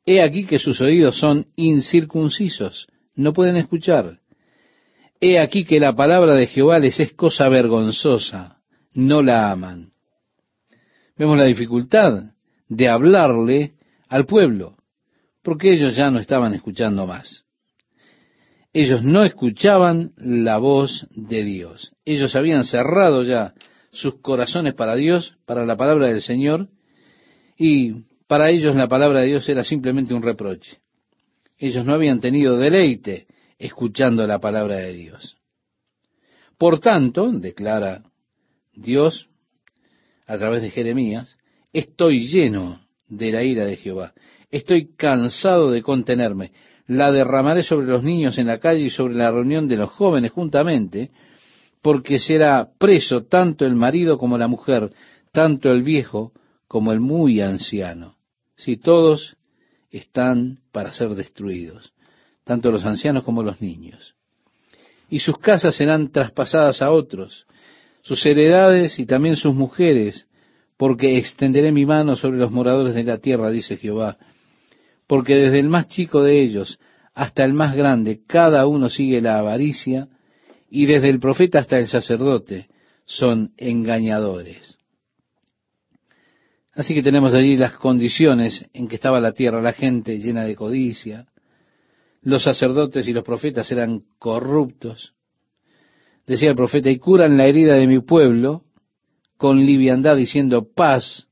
He 0.05 0.21
aquí 0.21 0.45
que 0.45 0.59
sus 0.59 0.81
oídos 0.81 1.17
son 1.17 1.47
incircuncisos, 1.55 2.89
no 3.15 3.33
pueden 3.33 3.57
escuchar. 3.57 4.19
He 5.21 5.39
aquí 5.39 5.65
que 5.65 5.79
la 5.79 5.95
palabra 5.95 6.35
de 6.35 6.49
Jehová 6.49 6.81
les 6.81 6.99
es 6.99 7.13
cosa 7.15 7.49
vergonzosa, 7.49 8.59
no 8.95 9.23
la 9.23 9.53
aman. 9.53 9.93
Vemos 11.17 11.39
la 11.39 11.45
dificultad 11.45 12.33
de 12.69 12.89
hablarle 12.89 13.75
al 14.09 14.27
pueblo, 14.27 14.77
porque 15.43 15.73
ellos 15.73 15.95
ya 15.95 16.11
no 16.11 16.19
estaban 16.19 16.53
escuchando 16.55 17.07
más. 17.07 17.45
Ellos 18.73 19.05
no 19.05 19.25
escuchaban 19.25 20.13
la 20.17 20.59
voz 20.59 21.07
de 21.11 21.45
Dios. 21.45 21.93
Ellos 22.05 22.35
habían 22.35 22.65
cerrado 22.65 23.23
ya 23.23 23.55
sus 23.93 24.21
corazones 24.21 24.75
para 24.75 24.97
Dios, 24.97 25.39
para 25.47 25.65
la 25.65 25.77
palabra 25.77 26.09
del 26.09 26.23
Señor, 26.23 26.69
y 27.59 28.05
para 28.29 28.51
ellos 28.51 28.77
la 28.77 28.87
palabra 28.87 29.21
de 29.21 29.27
Dios 29.27 29.49
era 29.49 29.65
simplemente 29.65 30.15
un 30.15 30.23
reproche. 30.23 30.79
Ellos 31.59 31.85
no 31.85 31.93
habían 31.93 32.21
tenido 32.21 32.57
deleite 32.57 33.27
escuchando 33.59 34.25
la 34.27 34.39
palabra 34.39 34.77
de 34.77 34.93
Dios. 34.93 35.37
Por 36.57 36.79
tanto, 36.79 37.33
declara 37.33 38.05
Dios 38.75 39.29
a 40.27 40.39
través 40.39 40.63
de 40.63 40.71
Jeremías, 40.71 41.37
estoy 41.73 42.29
lleno 42.29 42.81
de 43.09 43.33
la 43.33 43.43
ira 43.43 43.65
de 43.65 43.77
Jehová, 43.77 44.13
estoy 44.51 44.95
cansado 44.95 45.71
de 45.71 45.83
contenerme, 45.83 46.53
la 46.87 47.11
derramaré 47.11 47.63
sobre 47.63 47.87
los 47.87 48.05
niños 48.05 48.39
en 48.39 48.47
la 48.47 48.59
calle 48.59 48.83
y 48.83 48.91
sobre 48.91 49.15
la 49.15 49.31
reunión 49.31 49.67
de 49.69 49.77
los 49.77 49.91
jóvenes 49.91 50.31
juntamente, 50.31 51.11
porque 51.83 52.19
será 52.19 52.69
preso 52.79 53.25
tanto 53.25 53.65
el 53.65 53.75
marido 53.75 54.19
como 54.19 54.39
la 54.39 54.49
mujer, 54.49 54.91
tanto 55.33 55.71
el 55.71 55.83
viejo 55.83 56.33
como 56.69 56.93
el 56.93 57.01
muy 57.01 57.41
anciano. 57.41 58.17
Si 58.55 58.77
todos 58.77 59.37
están 59.91 60.61
para 60.71 60.93
ser 60.93 61.15
destruidos, 61.15 61.93
tanto 62.45 62.71
los 62.71 62.85
ancianos 62.85 63.25
como 63.25 63.43
los 63.43 63.61
niños. 63.61 64.15
Y 65.11 65.21
sus 65.21 65.39
casas 65.39 65.75
serán 65.75 66.13
traspasadas 66.13 66.83
a 66.83 66.91
otros, 66.91 67.47
sus 68.03 68.25
heredades 68.27 68.99
y 68.99 69.07
también 69.07 69.37
sus 69.37 69.55
mujeres, 69.55 70.27
porque 70.77 71.19
extenderé 71.19 71.73
mi 71.73 71.87
mano 71.87 72.15
sobre 72.15 72.39
los 72.39 72.51
moradores 72.51 72.95
de 72.95 73.05
la 73.05 73.19
tierra, 73.19 73.51
dice 73.51 73.77
Jehová, 73.77 74.19
porque 75.07 75.35
desde 75.35 75.59
el 75.59 75.69
más 75.69 75.89
chico 75.89 76.23
de 76.23 76.41
ellos 76.43 76.79
hasta 77.15 77.45
el 77.45 77.53
más 77.53 77.75
grande, 77.75 78.21
cada 78.27 78.67
uno 78.67 78.89
sigue 78.89 79.21
la 79.21 79.39
avaricia, 79.39 80.09
y 80.71 80.87
desde 80.87 81.09
el 81.09 81.19
profeta 81.19 81.59
hasta 81.59 81.79
el 81.79 81.89
sacerdote 81.89 82.69
son 83.07 83.53
engañadores. 83.57 84.78
Así 86.79 86.95
que 86.95 87.03
tenemos 87.03 87.35
allí 87.35 87.57
las 87.57 87.73
condiciones 87.77 88.65
en 88.73 88.87
que 88.87 88.95
estaba 88.95 89.19
la 89.19 89.33
tierra, 89.33 89.61
la 89.61 89.73
gente 89.73 90.21
llena 90.21 90.45
de 90.45 90.55
codicia, 90.55 91.27
los 92.23 92.45
sacerdotes 92.45 93.09
y 93.09 93.13
los 93.13 93.25
profetas 93.25 93.73
eran 93.73 94.05
corruptos. 94.21 95.13
Decía 96.25 96.51
el 96.51 96.55
profeta, 96.55 96.89
y 96.89 96.99
curan 96.99 97.37
la 97.37 97.47
herida 97.47 97.75
de 97.75 97.89
mi 97.89 97.99
pueblo 97.99 98.63
con 99.37 99.67
liviandad 99.67 100.15
diciendo 100.15 100.69
paz, 100.73 101.27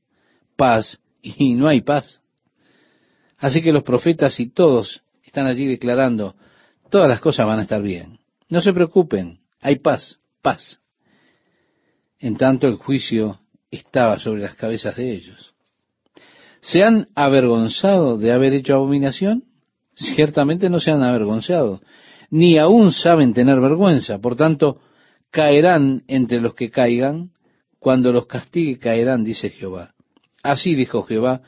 paz, 0.57 0.99
y 1.21 1.53
no 1.53 1.69
hay 1.69 1.79
paz. 1.79 2.21
Así 3.37 3.61
que 3.61 3.71
los 3.71 3.83
profetas 3.83 4.41
y 4.41 4.49
todos 4.49 5.01
están 5.23 5.47
allí 5.47 5.65
declarando, 5.65 6.35
todas 6.89 7.07
las 7.07 7.21
cosas 7.21 7.47
van 7.47 7.59
a 7.59 7.61
estar 7.61 7.81
bien. 7.81 8.19
No 8.49 8.59
se 8.59 8.73
preocupen, 8.73 9.39
hay 9.61 9.79
paz, 9.79 10.19
paz. 10.41 10.81
En 12.19 12.35
tanto 12.35 12.67
el 12.67 12.75
juicio 12.75 13.39
estaba 13.71 14.19
sobre 14.19 14.41
las 14.41 14.55
cabezas 14.55 14.95
de 14.95 15.13
ellos. 15.13 15.53
¿Se 16.61 16.83
han 16.83 17.07
avergonzado 17.15 18.17
de 18.17 18.31
haber 18.31 18.53
hecho 18.53 18.75
abominación? 18.75 19.43
Ciertamente 19.95 20.69
no 20.69 20.79
se 20.79 20.91
han 20.91 21.03
avergonzado, 21.03 21.81
ni 22.29 22.57
aún 22.57 22.91
saben 22.91 23.33
tener 23.33 23.59
vergüenza. 23.59 24.19
Por 24.19 24.35
tanto, 24.35 24.79
caerán 25.31 26.03
entre 26.07 26.39
los 26.39 26.55
que 26.55 26.69
caigan, 26.69 27.31
cuando 27.79 28.11
los 28.11 28.27
castigue 28.27 28.79
caerán, 28.79 29.23
dice 29.23 29.49
Jehová. 29.49 29.93
Así 30.43 30.75
dijo 30.75 31.03
Jehová, 31.03 31.41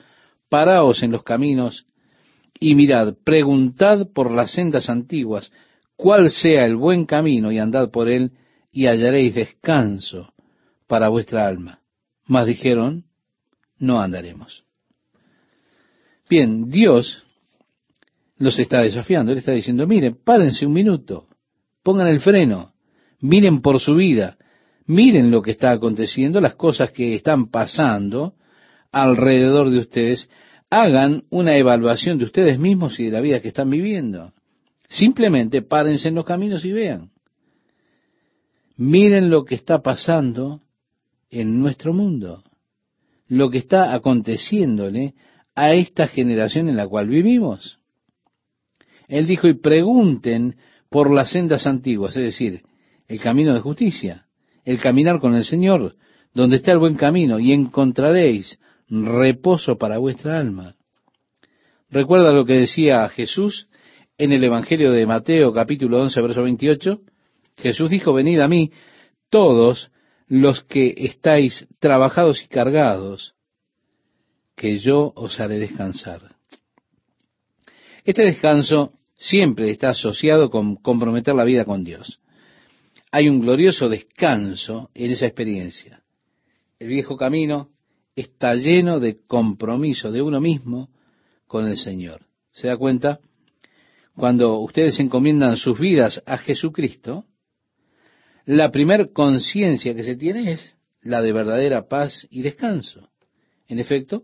paraos 0.50 1.04
en 1.04 1.12
los 1.12 1.24
caminos 1.24 1.86
y 2.60 2.76
mirad, 2.76 3.16
preguntad 3.24 4.08
por 4.14 4.32
las 4.32 4.52
sendas 4.52 4.90
antiguas, 4.90 5.52
cuál 5.96 6.32
sea 6.32 6.66
el 6.66 6.76
buen 6.76 7.06
camino 7.06 7.52
y 7.52 7.60
andad 7.60 7.90
por 7.92 8.10
él 8.10 8.32
y 8.72 8.88
hallaréis 8.88 9.36
descanso 9.36 10.34
para 10.88 11.10
vuestra 11.10 11.48
alma. 11.48 11.79
Mas 12.30 12.46
dijeron, 12.46 13.06
no 13.80 14.00
andaremos. 14.00 14.64
Bien, 16.30 16.70
Dios 16.70 17.26
los 18.38 18.60
está 18.60 18.82
desafiando. 18.82 19.32
Él 19.32 19.40
está 19.40 19.52
diciendo, 19.52 19.88
miren, 19.88 20.16
párense 20.24 20.68
un 20.68 20.74
minuto, 20.74 21.28
pongan 21.82 22.08
el 22.08 22.20
freno, 22.20 22.74
miren 23.20 23.62
por 23.62 23.80
su 23.80 23.96
vida, 23.96 24.38
miren 24.86 25.32
lo 25.32 25.42
que 25.42 25.50
está 25.50 25.72
aconteciendo, 25.72 26.40
las 26.40 26.54
cosas 26.54 26.92
que 26.92 27.16
están 27.16 27.48
pasando 27.48 28.36
alrededor 28.92 29.72
de 29.72 29.80
ustedes, 29.80 30.30
hagan 30.70 31.24
una 31.32 31.58
evaluación 31.58 32.20
de 32.20 32.26
ustedes 32.26 32.60
mismos 32.60 33.00
y 33.00 33.06
de 33.06 33.12
la 33.12 33.22
vida 33.22 33.42
que 33.42 33.48
están 33.48 33.72
viviendo. 33.72 34.34
Simplemente 34.88 35.64
párense 35.64 36.10
en 36.10 36.16
los 36.16 36.26
caminos 36.26 36.64
y 36.64 36.74
vean. 36.74 37.10
Miren 38.78 39.32
lo 39.32 39.46
que 39.46 39.56
está 39.56 39.82
pasando 39.82 40.60
en 41.30 41.60
nuestro 41.60 41.94
mundo, 41.94 42.44
lo 43.28 43.50
que 43.50 43.60
está 43.60 43.94
aconteciéndole 43.94 45.14
a 45.56 45.74
esta 45.74 46.08
generación 46.08 46.70
en 46.70 46.78
la 46.78 46.88
cual 46.88 47.08
vivimos. 47.08 47.80
Él 49.08 49.28
dijo, 49.28 49.48
y 49.48 49.56
pregunten 49.56 50.56
por 50.90 51.14
las 51.14 51.32
sendas 51.32 51.68
antiguas, 51.68 52.16
es 52.16 52.24
decir, 52.24 52.64
el 53.08 53.20
camino 53.20 53.54
de 53.54 53.60
justicia, 53.60 54.26
el 54.64 54.80
caminar 54.80 55.20
con 55.20 55.36
el 55.36 55.44
Señor, 55.44 55.96
donde 56.34 56.58
está 56.58 56.72
el 56.72 56.80
buen 56.80 56.96
camino, 56.96 57.40
y 57.40 57.52
encontraréis 57.52 58.60
reposo 58.88 59.78
para 59.78 59.98
vuestra 59.98 60.40
alma. 60.40 60.76
Recuerda 61.90 62.32
lo 62.32 62.46
que 62.46 62.54
decía 62.54 63.08
Jesús 63.10 63.68
en 64.18 64.32
el 64.32 64.44
Evangelio 64.44 64.92
de 64.92 65.06
Mateo 65.06 65.54
capítulo 65.54 66.02
11, 66.02 66.22
verso 66.22 66.44
28. 66.44 67.02
Jesús 67.58 67.90
dijo, 67.90 68.14
venid 68.14 68.40
a 68.40 68.48
mí 68.48 68.72
todos 69.30 69.92
los 70.30 70.64
que 70.64 70.94
estáis 70.96 71.68
trabajados 71.80 72.44
y 72.44 72.48
cargados, 72.48 73.34
que 74.56 74.78
yo 74.78 75.12
os 75.16 75.40
haré 75.40 75.58
descansar. 75.58 76.36
Este 78.06 78.24
descanso 78.24 78.94
siempre 79.16 79.72
está 79.72 79.90
asociado 79.90 80.50
con 80.52 80.76
comprometer 80.76 81.36
la 81.36 81.44
vida 81.44 81.66
con 81.66 81.84
Dios. 81.84 82.20
Hay 83.12 83.28
un 83.28 83.42
glorioso 83.42 83.90
descanso 83.90 84.92
en 84.94 85.12
esa 85.12 85.26
experiencia. 85.26 86.04
El 86.78 86.90
viejo 86.90 87.18
camino 87.18 87.70
está 88.16 88.54
lleno 88.54 89.00
de 89.00 89.26
compromiso 89.26 90.12
de 90.12 90.22
uno 90.22 90.40
mismo 90.40 90.90
con 91.48 91.68
el 91.68 91.78
Señor. 91.78 92.28
¿Se 92.52 92.68
da 92.68 92.78
cuenta? 92.78 93.20
Cuando 94.16 94.60
ustedes 94.60 95.00
encomiendan 95.00 95.58
sus 95.58 95.80
vidas 95.80 96.22
a 96.26 96.38
Jesucristo, 96.38 97.26
la 98.56 98.72
primer 98.72 99.14
conciencia 99.14 99.94
que 99.94 100.04
se 100.04 100.16
tiene 100.16 100.54
es 100.54 100.76
la 101.04 101.22
de 101.22 101.32
verdadera 101.32 101.88
paz 101.88 102.26
y 102.32 102.42
descanso. 102.42 103.08
En 103.68 103.78
efecto, 103.78 104.24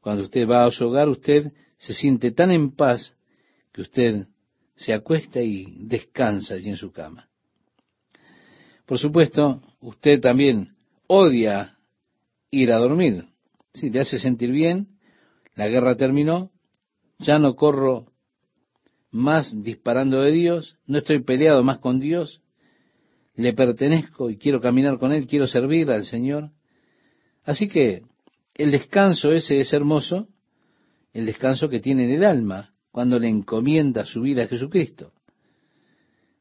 cuando 0.00 0.22
usted 0.22 0.48
va 0.48 0.64
a 0.64 0.70
su 0.70 0.86
hogar, 0.86 1.10
usted 1.10 1.52
se 1.76 1.92
siente 1.92 2.30
tan 2.30 2.50
en 2.50 2.70
paz 2.70 3.14
que 3.70 3.82
usted 3.82 4.26
se 4.74 4.94
acuesta 4.94 5.42
y 5.42 5.66
descansa 5.80 6.54
allí 6.54 6.70
en 6.70 6.78
su 6.78 6.92
cama. 6.92 7.28
Por 8.86 8.98
supuesto, 8.98 9.60
usted 9.82 10.18
también 10.18 10.74
odia 11.06 11.76
ir 12.50 12.72
a 12.72 12.78
dormir. 12.78 13.26
Si 13.74 13.90
le 13.90 14.00
hace 14.00 14.18
sentir 14.18 14.50
bien, 14.50 14.96
la 15.56 15.68
guerra 15.68 15.94
terminó, 15.96 16.50
ya 17.18 17.38
no 17.38 17.54
corro 17.54 18.06
más 19.10 19.62
disparando 19.62 20.22
de 20.22 20.32
Dios, 20.32 20.78
no 20.86 20.96
estoy 20.96 21.22
peleado 21.22 21.62
más 21.62 21.80
con 21.80 22.00
Dios, 22.00 22.41
le 23.34 23.52
pertenezco 23.54 24.30
y 24.30 24.36
quiero 24.36 24.60
caminar 24.60 24.98
con 24.98 25.12
Él, 25.12 25.26
quiero 25.26 25.46
servir 25.46 25.90
al 25.90 26.04
Señor. 26.04 26.50
Así 27.44 27.68
que 27.68 28.02
el 28.54 28.70
descanso 28.70 29.32
ese 29.32 29.60
es 29.60 29.72
hermoso, 29.72 30.28
el 31.12 31.26
descanso 31.26 31.68
que 31.68 31.80
tiene 31.80 32.04
en 32.04 32.12
el 32.12 32.24
alma, 32.24 32.74
cuando 32.90 33.18
le 33.18 33.28
encomienda 33.28 34.04
su 34.04 34.20
vida 34.20 34.44
a 34.44 34.48
Jesucristo. 34.48 35.12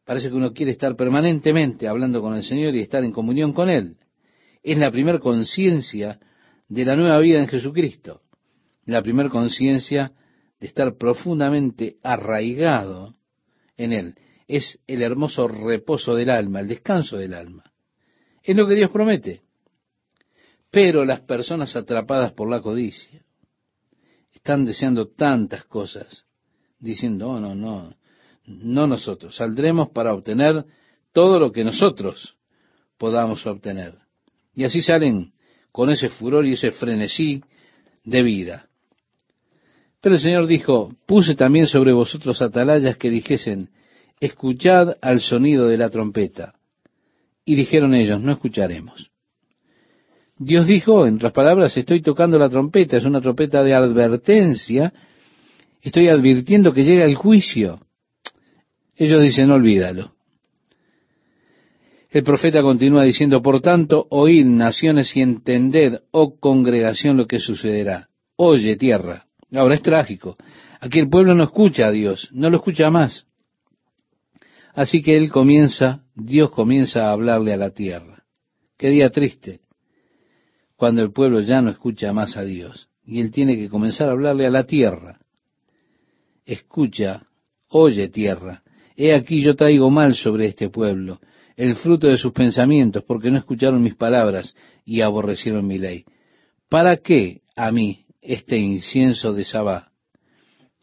Parece 0.05 0.29
que 0.29 0.35
uno 0.35 0.53
quiere 0.53 0.71
estar 0.71 0.95
permanentemente 0.95 1.87
hablando 1.87 2.21
con 2.21 2.35
el 2.35 2.43
Señor 2.43 2.75
y 2.75 2.81
estar 2.81 3.03
en 3.03 3.13
comunión 3.13 3.53
con 3.53 3.69
Él. 3.69 3.97
Es 4.61 4.77
la 4.77 4.91
primera 4.91 5.19
conciencia 5.19 6.19
de 6.67 6.85
la 6.85 6.95
nueva 6.95 7.19
vida 7.19 7.39
en 7.39 7.47
Jesucristo. 7.47 8.21
La 8.85 9.01
primera 9.01 9.29
conciencia 9.29 10.11
de 10.59 10.67
estar 10.67 10.97
profundamente 10.97 11.97
arraigado 12.03 13.13
en 13.77 13.93
Él. 13.93 14.15
Es 14.51 14.77
el 14.85 15.01
hermoso 15.01 15.47
reposo 15.47 16.13
del 16.13 16.29
alma, 16.29 16.59
el 16.59 16.67
descanso 16.67 17.15
del 17.15 17.33
alma. 17.33 17.63
Es 18.43 18.53
lo 18.53 18.67
que 18.67 18.75
Dios 18.75 18.91
promete. 18.91 19.43
Pero 20.69 21.05
las 21.05 21.21
personas 21.21 21.73
atrapadas 21.77 22.33
por 22.33 22.49
la 22.49 22.61
codicia 22.61 23.23
están 24.33 24.65
deseando 24.65 25.07
tantas 25.07 25.63
cosas, 25.63 26.25
diciendo, 26.79 27.29
oh, 27.29 27.39
no, 27.39 27.55
no, 27.55 27.95
no 28.45 28.87
nosotros, 28.87 29.37
saldremos 29.37 29.91
para 29.91 30.13
obtener 30.13 30.65
todo 31.13 31.39
lo 31.39 31.53
que 31.53 31.63
nosotros 31.63 32.35
podamos 32.97 33.47
obtener. 33.47 33.99
Y 34.53 34.65
así 34.65 34.81
salen 34.81 35.31
con 35.71 35.89
ese 35.89 36.09
furor 36.09 36.45
y 36.45 36.53
ese 36.53 36.71
frenesí 36.71 37.41
de 38.03 38.21
vida. 38.21 38.67
Pero 40.01 40.15
el 40.15 40.21
Señor 40.21 40.45
dijo, 40.45 40.93
puse 41.05 41.35
también 41.35 41.67
sobre 41.67 41.93
vosotros 41.93 42.41
atalayas 42.41 42.97
que 42.97 43.09
dijesen, 43.09 43.69
escuchad 44.21 44.97
al 45.01 45.19
sonido 45.19 45.67
de 45.67 45.77
la 45.77 45.89
trompeta. 45.89 46.53
Y 47.43 47.55
dijeron 47.55 47.95
ellos, 47.95 48.21
no 48.21 48.31
escucharemos. 48.31 49.11
Dios 50.37 50.67
dijo, 50.67 51.05
en 51.05 51.15
otras 51.15 51.33
palabras, 51.33 51.75
estoy 51.75 52.01
tocando 52.01 52.39
la 52.39 52.49
trompeta, 52.49 52.97
es 52.97 53.05
una 53.05 53.19
trompeta 53.19 53.63
de 53.63 53.73
advertencia, 53.73 54.93
estoy 55.81 56.07
advirtiendo 56.07 56.71
que 56.71 56.83
llega 56.83 57.05
el 57.05 57.15
juicio. 57.15 57.79
Ellos 58.95 59.21
dicen, 59.21 59.51
olvídalo. 59.51 60.13
El 62.09 62.23
profeta 62.23 62.61
continúa 62.61 63.03
diciendo, 63.03 63.41
por 63.41 63.61
tanto, 63.61 64.05
oíd 64.09 64.45
naciones 64.45 65.15
y 65.15 65.21
entended, 65.21 66.01
oh 66.11 66.39
congregación, 66.39 67.17
lo 67.17 67.25
que 67.25 67.39
sucederá. 67.39 68.09
Oye, 68.35 68.75
tierra. 68.75 69.25
Ahora 69.53 69.75
es 69.75 69.81
trágico. 69.81 70.37
Aquí 70.79 70.99
el 70.99 71.09
pueblo 71.09 71.33
no 71.33 71.43
escucha 71.43 71.87
a 71.87 71.91
Dios, 71.91 72.29
no 72.31 72.49
lo 72.49 72.57
escucha 72.57 72.89
más. 72.89 73.25
Así 74.73 75.01
que 75.01 75.17
él 75.17 75.29
comienza, 75.31 76.03
Dios 76.15 76.51
comienza 76.51 77.07
a 77.07 77.11
hablarle 77.11 77.53
a 77.53 77.57
la 77.57 77.71
tierra. 77.71 78.23
Qué 78.77 78.89
día 78.89 79.09
triste, 79.09 79.61
cuando 80.75 81.01
el 81.01 81.11
pueblo 81.11 81.41
ya 81.41 81.61
no 81.61 81.69
escucha 81.69 82.13
más 82.13 82.37
a 82.37 82.43
Dios. 82.43 82.89
Y 83.03 83.19
él 83.19 83.31
tiene 83.31 83.57
que 83.57 83.69
comenzar 83.69 84.09
a 84.09 84.11
hablarle 84.11 84.47
a 84.47 84.51
la 84.51 84.65
tierra. 84.65 85.19
Escucha, 86.45 87.27
oye 87.67 88.09
tierra, 88.09 88.63
he 88.95 89.13
aquí 89.13 89.41
yo 89.41 89.55
traigo 89.55 89.89
mal 89.89 90.15
sobre 90.15 90.47
este 90.47 90.69
pueblo 90.69 91.19
el 91.61 91.75
fruto 91.75 92.07
de 92.07 92.17
sus 92.17 92.33
pensamientos, 92.33 93.03
porque 93.03 93.29
no 93.29 93.37
escucharon 93.37 93.83
mis 93.83 93.95
palabras 93.95 94.55
y 94.83 95.01
aborrecieron 95.01 95.67
mi 95.67 95.77
ley. 95.77 96.05
¿Para 96.69 96.97
qué 96.97 97.41
a 97.55 97.71
mí 97.71 98.05
este 98.21 98.57
incienso 98.57 99.33
de 99.33 99.43
Sabá? 99.43 99.91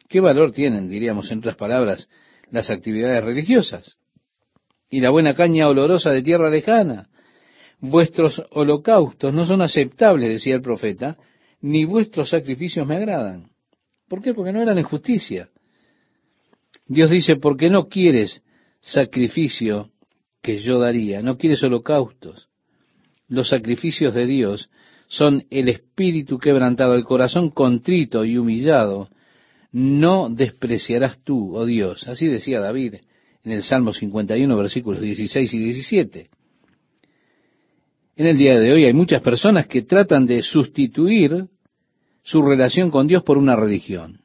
¿Qué 0.09 0.21
valor 0.21 0.53
tienen, 0.53 0.89
diríamos 0.89 1.31
en 1.33 1.39
otras 1.39 1.57
palabras, 1.57 2.09
las 2.51 2.71
actividades 2.71 3.25
religiosas? 3.25 3.97
Y 4.91 5.01
la 5.01 5.11
buena 5.11 5.35
caña 5.35 5.69
olorosa 5.69 6.11
de 6.11 6.23
tierra 6.23 6.51
lejana. 6.51 7.09
Vuestros 7.81 8.43
holocaustos 8.51 9.33
no 9.33 9.47
son 9.47 9.63
aceptables, 9.63 10.29
decía 10.29 10.55
el 10.55 10.63
profeta, 10.63 11.17
ni 11.61 11.85
vuestros 11.85 12.31
sacrificios 12.31 12.87
me 12.87 12.97
agradan. 12.97 13.51
¿Por 14.09 14.23
qué? 14.23 14.35
Porque 14.35 14.53
no 14.53 14.63
eran 14.63 14.79
en 14.79 14.85
justicia. 14.85 15.51
Dios 16.87 17.11
dice, 17.11 17.37
porque 17.37 17.69
no 17.69 17.89
quieres 17.89 18.43
sacrificio 18.81 19.91
que 20.41 20.59
yo 20.59 20.79
daría. 20.79 21.23
No 21.23 21.37
quieres 21.37 21.63
holocaustos. 21.63 22.49
Los 23.29 23.51
sacrificios 23.51 24.15
de 24.15 24.27
Dios 24.27 24.71
son 25.09 25.45
el 25.51 25.69
espíritu 25.69 26.39
quebrantado, 26.39 26.95
el 26.95 27.05
corazón 27.05 27.51
contrito 27.51 28.25
y 28.25 28.39
humillado. 28.39 29.09
No 29.73 30.31
despreciarás 30.31 31.23
tú, 31.23 31.57
oh 31.57 31.67
Dios. 31.67 32.09
Así 32.09 32.27
decía 32.27 32.61
David 32.61 32.95
en 33.45 33.53
el 33.53 33.63
Salmo 33.63 33.93
51, 33.93 34.57
versículos 34.57 35.01
16 35.01 35.55
y 35.55 35.59
17. 35.59 36.31
En 38.17 38.27
el 38.27 38.37
día 38.37 38.59
de 38.59 38.73
hoy 38.73 38.85
hay 38.85 38.93
muchas 38.93 39.23
personas 39.23 39.67
que 39.67 39.83
tratan 39.83 40.27
de 40.27 40.43
sustituir 40.43 41.47
su 42.23 42.43
relación 42.43 42.91
con 42.91 43.07
Dios 43.07 43.23
por 43.23 43.39
una 43.39 43.57
religión. 43.57 44.23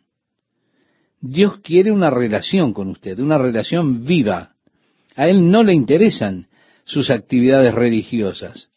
Dios 1.22 1.60
quiere 1.60 1.92
una 1.92 2.10
relación 2.10 2.74
con 2.74 2.90
usted, 2.90 3.20
una 3.20 3.38
relación 3.38 4.04
viva, 4.04 4.56
a 5.16 5.28
él 5.28 5.50
no 5.50 5.64
le 5.64 5.74
interesan 5.74 6.48
sus 6.86 7.12
actividades 7.12 7.74
religiosas, 7.74 8.72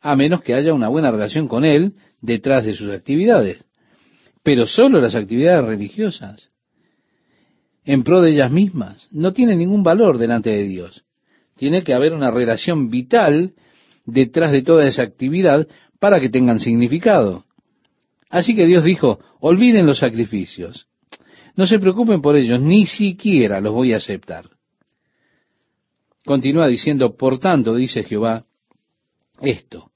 a 0.00 0.16
menos 0.16 0.42
que 0.42 0.54
haya 0.54 0.74
una 0.74 0.88
buena 0.88 1.10
relación 1.10 1.46
con 1.46 1.64
él 1.64 1.94
detrás 2.20 2.64
de 2.64 2.74
sus 2.74 2.90
actividades. 2.90 3.63
Pero 4.44 4.66
solo 4.66 5.00
las 5.00 5.16
actividades 5.16 5.64
religiosas, 5.64 6.50
en 7.84 8.04
pro 8.04 8.20
de 8.20 8.32
ellas 8.32 8.52
mismas, 8.52 9.08
no 9.10 9.32
tienen 9.32 9.58
ningún 9.58 9.82
valor 9.82 10.18
delante 10.18 10.50
de 10.50 10.64
Dios. 10.64 11.04
Tiene 11.56 11.82
que 11.82 11.94
haber 11.94 12.12
una 12.12 12.30
relación 12.30 12.90
vital 12.90 13.54
detrás 14.04 14.52
de 14.52 14.62
toda 14.62 14.86
esa 14.86 15.02
actividad 15.02 15.66
para 15.98 16.20
que 16.20 16.28
tengan 16.28 16.60
significado. 16.60 17.44
Así 18.28 18.54
que 18.54 18.66
Dios 18.66 18.84
dijo, 18.84 19.18
olviden 19.40 19.86
los 19.86 19.98
sacrificios. 19.98 20.88
No 21.56 21.66
se 21.66 21.78
preocupen 21.78 22.20
por 22.20 22.36
ellos, 22.36 22.60
ni 22.60 22.84
siquiera 22.84 23.60
los 23.60 23.72
voy 23.72 23.94
a 23.94 23.98
aceptar. 23.98 24.50
Continúa 26.24 26.66
diciendo, 26.66 27.16
por 27.16 27.38
tanto, 27.38 27.74
dice 27.74 28.02
Jehová, 28.02 28.44
esto, 29.40 29.90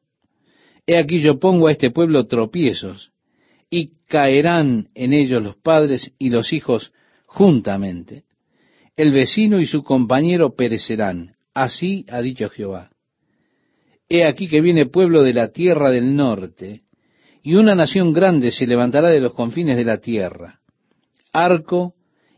he 0.86 0.96
aquí 0.96 1.20
yo 1.20 1.38
pongo 1.38 1.68
a 1.68 1.72
este 1.72 1.90
pueblo 1.90 2.26
tropiezos, 2.26 3.12
y 3.70 3.92
caerán 4.06 4.88
en 4.94 5.12
ellos 5.12 5.42
los 5.42 5.56
padres 5.56 6.12
y 6.18 6.30
los 6.30 6.52
hijos 6.52 6.92
juntamente. 7.26 8.24
El 8.96 9.12
vecino 9.12 9.60
y 9.60 9.66
su 9.66 9.82
compañero 9.82 10.54
perecerán. 10.54 11.36
Así 11.54 12.04
ha 12.08 12.20
dicho 12.20 12.48
Jehová. 12.50 12.90
He 14.08 14.24
aquí 14.24 14.48
que 14.48 14.60
viene 14.60 14.86
pueblo 14.86 15.22
de 15.22 15.34
la 15.34 15.48
tierra 15.48 15.90
del 15.90 16.16
norte, 16.16 16.82
y 17.42 17.54
una 17.54 17.74
nación 17.74 18.12
grande 18.12 18.50
se 18.50 18.66
levantará 18.66 19.10
de 19.10 19.20
los 19.20 19.34
confines 19.34 19.76
de 19.76 19.84
la 19.84 19.98
tierra. 19.98 20.60
Arco 21.32 21.94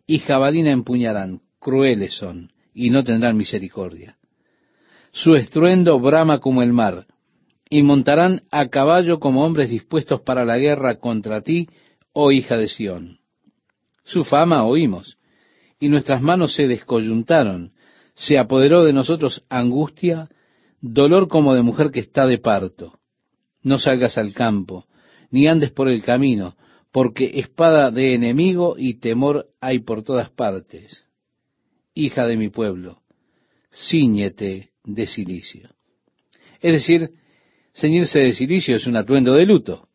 y 0.07 0.18
jabalina 0.18 0.72
empuñarán, 0.72 1.41
crueles 1.59 2.14
son, 2.14 2.51
y 2.74 2.91
no 2.91 3.05
tendrán 3.05 3.37
misericordia. 3.37 4.16
Su 5.12 5.35
estruendo 5.35 5.99
brama 6.01 6.41
como 6.41 6.62
el 6.62 6.72
mar, 6.72 7.07
y 7.70 7.82
montarán 7.82 8.42
a 8.50 8.68
caballo 8.68 9.20
como 9.20 9.44
hombres 9.44 9.70
dispuestos 9.70 10.20
para 10.20 10.44
la 10.44 10.58
guerra 10.58 10.96
contra 10.96 11.40
ti, 11.40 11.68
oh 12.12 12.32
hija 12.32 12.58
de 12.58 12.68
Sión. 12.68 13.20
Su 14.04 14.24
fama 14.24 14.64
oímos, 14.64 15.16
y 15.78 15.88
nuestras 15.88 16.20
manos 16.20 16.54
se 16.54 16.66
descoyuntaron, 16.66 17.72
se 18.14 18.38
apoderó 18.38 18.84
de 18.84 18.92
nosotros 18.92 19.44
angustia, 19.48 20.28
dolor 20.82 21.28
como 21.28 21.54
de 21.54 21.62
mujer 21.62 21.90
que 21.90 22.00
está 22.00 22.26
de 22.26 22.36
parto. 22.36 22.98
No 23.62 23.78
salgas 23.78 24.18
al 24.18 24.34
campo, 24.34 24.84
ni 25.30 25.46
andes 25.46 25.70
por 25.70 25.88
el 25.88 26.02
camino, 26.02 26.56
porque 26.92 27.38
espada 27.38 27.90
de 27.90 28.14
enemigo 28.14 28.74
y 28.76 28.98
temor 28.98 29.46
hay 29.60 29.78
por 29.78 30.02
todas 30.02 30.28
partes 30.28 31.06
hija 31.94 32.26
de 32.26 32.36
mi 32.36 32.48
pueblo, 32.48 33.02
ciñete 33.72 34.70
de 34.84 35.06
silicio. 35.06 35.70
Es 36.60 36.72
decir, 36.72 37.12
ceñirse 37.81 38.20
de 38.20 38.33
silicio 38.33 38.76
es 38.76 38.87
un 38.87 38.97
atuendo 38.97 39.35
de 39.35 39.47
luto. 39.47 39.89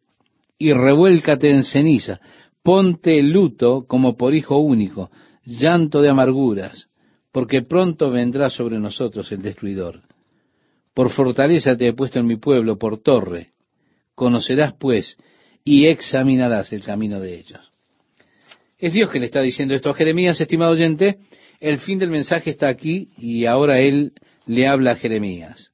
Y 0.57 0.71
revuélcate 0.71 1.49
en 1.49 1.63
ceniza, 1.63 2.19
ponte 2.63 3.21
luto 3.21 3.85
como 3.87 4.15
por 4.15 4.33
hijo 4.33 4.57
único, 4.57 5.11
llanto 5.43 6.01
de 6.01 6.09
amarguras, 6.09 6.89
porque 7.31 7.61
pronto 7.61 8.09
vendrá 8.09 8.49
sobre 8.49 8.79
nosotros 8.79 9.31
el 9.31 9.41
destruidor. 9.41 10.01
Por 10.93 11.09
fortaleza 11.09 11.75
te 11.75 11.87
he 11.87 11.93
puesto 11.93 12.19
en 12.19 12.25
mi 12.25 12.37
pueblo, 12.37 12.77
por 12.77 13.01
torre. 13.01 13.49
Conocerás 14.15 14.73
pues 14.79 15.17
y 15.63 15.87
examinarás 15.87 16.71
el 16.71 16.83
camino 16.83 17.19
de 17.19 17.37
ellos. 17.37 17.59
Es 18.77 18.93
Dios 18.93 19.11
que 19.11 19.19
le 19.19 19.25
está 19.25 19.41
diciendo 19.41 19.73
esto 19.73 19.89
a 19.89 19.93
Jeremías, 19.93 20.39
estimado 20.39 20.71
oyente, 20.71 21.19
el 21.59 21.79
fin 21.79 21.99
del 21.99 22.11
mensaje 22.11 22.49
está 22.49 22.69
aquí 22.69 23.09
y 23.17 23.45
ahora 23.45 23.79
él 23.79 24.13
le 24.45 24.67
habla 24.67 24.91
a 24.91 24.95
Jeremías. 24.95 25.71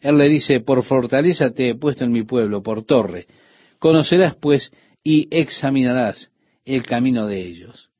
Él 0.00 0.16
le 0.16 0.28
dice, 0.28 0.60
por 0.60 0.82
fortaleza 0.82 1.50
te 1.50 1.70
he 1.70 1.74
puesto 1.74 2.04
en 2.04 2.12
mi 2.12 2.22
pueblo, 2.22 2.62
por 2.62 2.84
torre. 2.84 3.26
Conocerás 3.78 4.34
pues 4.34 4.72
y 5.04 5.28
examinarás 5.30 6.30
el 6.64 6.84
camino 6.84 7.26
de 7.26 7.46
ellos. 7.46 7.90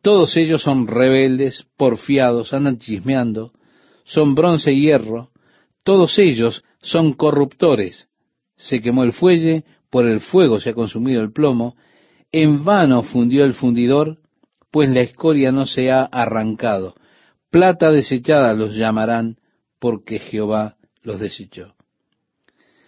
Todos 0.00 0.36
ellos 0.36 0.62
son 0.62 0.88
rebeldes, 0.88 1.66
porfiados, 1.76 2.52
andan 2.52 2.78
chismeando, 2.78 3.52
son 4.04 4.34
bronce 4.34 4.72
y 4.72 4.82
hierro, 4.82 5.28
todos 5.84 6.18
ellos 6.18 6.64
son 6.80 7.12
corruptores. 7.12 8.08
Se 8.56 8.80
quemó 8.80 9.04
el 9.04 9.12
fuelle, 9.12 9.64
por 9.90 10.06
el 10.06 10.20
fuego 10.20 10.58
se 10.58 10.70
ha 10.70 10.74
consumido 10.74 11.22
el 11.22 11.32
plomo, 11.32 11.76
en 12.32 12.64
vano 12.64 13.02
fundió 13.02 13.44
el 13.44 13.54
fundidor, 13.54 14.18
pues 14.72 14.88
la 14.88 15.02
escoria 15.02 15.52
no 15.52 15.66
se 15.66 15.90
ha 15.90 16.02
arrancado. 16.02 16.94
Plata 17.50 17.92
desechada 17.92 18.54
los 18.54 18.74
llamarán, 18.74 19.36
porque 19.78 20.18
Jehová 20.18 20.76
los 21.02 21.20
desechó. 21.20 21.74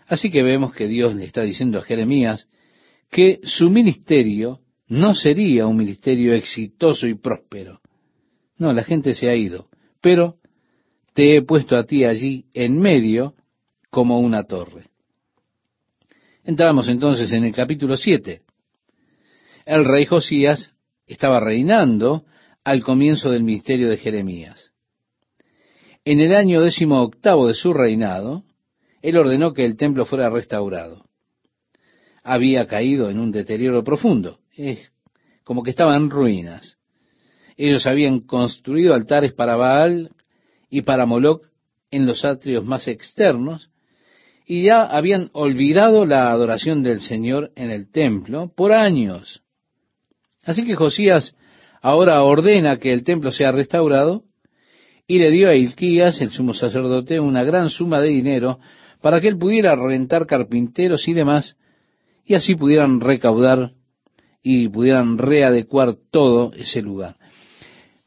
Así 0.07 0.31
que 0.31 0.43
vemos 0.43 0.75
que 0.75 0.87
Dios 0.87 1.15
le 1.15 1.25
está 1.25 1.43
diciendo 1.43 1.79
a 1.79 1.83
Jeremías 1.83 2.49
que 3.11 3.41
su 3.45 3.71
ministerio 3.71 4.61
no 4.89 5.15
sería 5.15 5.67
un 5.67 5.77
ministerio 5.77 6.35
exitoso 6.35 7.07
y 7.07 7.15
próspero. 7.15 7.81
No, 8.59 8.73
la 8.73 8.85
gente 8.85 9.15
se 9.15 9.29
ha 9.29 9.35
ido, 9.35 9.69
pero 10.01 10.37
te 11.15 11.37
he 11.37 11.43
puesto 11.43 11.77
a 11.77 11.85
ti 11.85 12.05
allí 12.05 12.47
en 12.53 12.79
medio 12.79 13.35
como 13.91 14.21
una 14.21 14.45
torre. 14.45 14.91
Entramos 16.45 16.89
entonces 16.89 17.33
en 17.33 17.45
el 17.45 17.55
capítulo 17.55 17.97
7. 17.97 18.43
El 19.65 19.85
rey 19.85 20.05
Josías 20.05 20.77
estaba 21.07 21.41
reinando 21.41 22.25
al 22.65 22.83
comienzo 22.83 23.31
del 23.31 23.43
ministerio 23.43 23.89
de 23.89 23.97
Jeremías. 23.97 24.74
En 26.07 26.21
el 26.21 26.35
año 26.35 26.61
décimo 26.61 27.03
octavo 27.03 27.49
de 27.49 27.55
su 27.55 27.73
reinado, 27.73 28.45
él 29.01 29.17
ordenó 29.17 29.55
que 29.55 29.65
el 29.65 29.77
templo 29.77 30.05
fuera 30.05 30.29
restaurado. 30.29 31.07
Había 32.23 32.67
caído 32.67 33.09
en 33.09 33.19
un 33.19 33.31
deterioro 33.31 33.83
profundo, 33.83 34.41
es 34.55 34.93
como 35.45 35.63
que 35.63 35.71
estaba 35.71 35.97
en 35.97 36.11
ruinas. 36.11 36.77
Ellos 37.57 37.87
habían 37.87 38.21
construido 38.21 38.95
altares 38.95 39.33
para 39.33 39.57
Baal 39.57 40.11
y 40.69 40.83
para 40.83 41.07
Moloch 41.07 41.47
en 41.91 42.05
los 42.05 42.25
atrios 42.25 42.65
más 42.65 42.87
externos, 42.89 43.71
y 44.47 44.65
ya 44.65 44.83
habían 44.83 45.31
olvidado 45.33 46.05
la 46.05 46.31
adoración 46.31 46.83
del 46.83 47.01
Señor 47.01 47.51
en 47.57 47.71
el 47.71 47.91
templo 47.91 48.53
por 48.55 48.73
años. 48.73 49.43
Así 50.43 50.67
que 50.67 50.75
Josías 50.75 51.35
ahora 51.81 52.23
ordena 52.23 52.79
que 52.79 52.93
el 52.93 53.05
templo 53.05 53.33
sea 53.33 53.53
restaurado 53.53 54.25
y 55.07 55.19
le 55.19 55.31
dio 55.31 55.49
a 55.49 55.55
Ilquías, 55.55 56.21
el 56.21 56.31
sumo 56.31 56.55
sacerdote, 56.55 57.21
una 57.21 57.45
gran 57.45 57.69
suma 57.69 58.01
de 58.01 58.09
dinero 58.09 58.59
para 59.01 59.21
que 59.21 59.29
él 59.29 59.37
pudiera 59.37 59.77
rentar 59.77 60.27
carpinteros 60.27 61.07
y 61.09 61.13
demás, 61.13 61.57
y 62.25 62.35
así 62.35 62.55
pudieran 62.55 63.01
recaudar 63.01 63.73
y 64.43 64.69
pudieran 64.69 65.19
readecuar 65.19 65.95
todo 66.11 66.53
ese 66.55 66.81
lugar. 66.81 67.17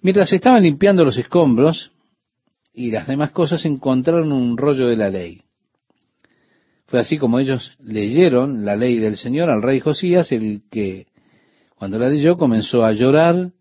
Mientras 0.02 0.32
estaban 0.34 0.64
limpiando 0.64 1.04
los 1.04 1.18
escombros 1.18 1.92
y 2.74 2.92
las 2.92 3.08
demás 3.08 3.32
cosas, 3.32 3.64
encontraron 3.66 4.32
un 4.32 4.58
rollo 4.58 4.88
de 4.88 4.96
la 4.96 5.10
ley. 5.10 5.42
Fue 6.86 7.00
así 7.00 7.18
como 7.18 7.40
ellos 7.40 7.76
leyeron 7.80 8.66
la 8.66 8.76
ley 8.76 8.98
del 8.98 9.18
Señor 9.18 9.50
al 9.50 9.62
rey 9.62 9.80
Josías, 9.82 10.32
el 10.32 10.64
que, 10.72 11.08
cuando 11.76 12.00
la 12.00 12.10
leyó, 12.10 12.38
comenzó 12.38 12.86
a 12.86 12.94
llorar, 12.94 13.52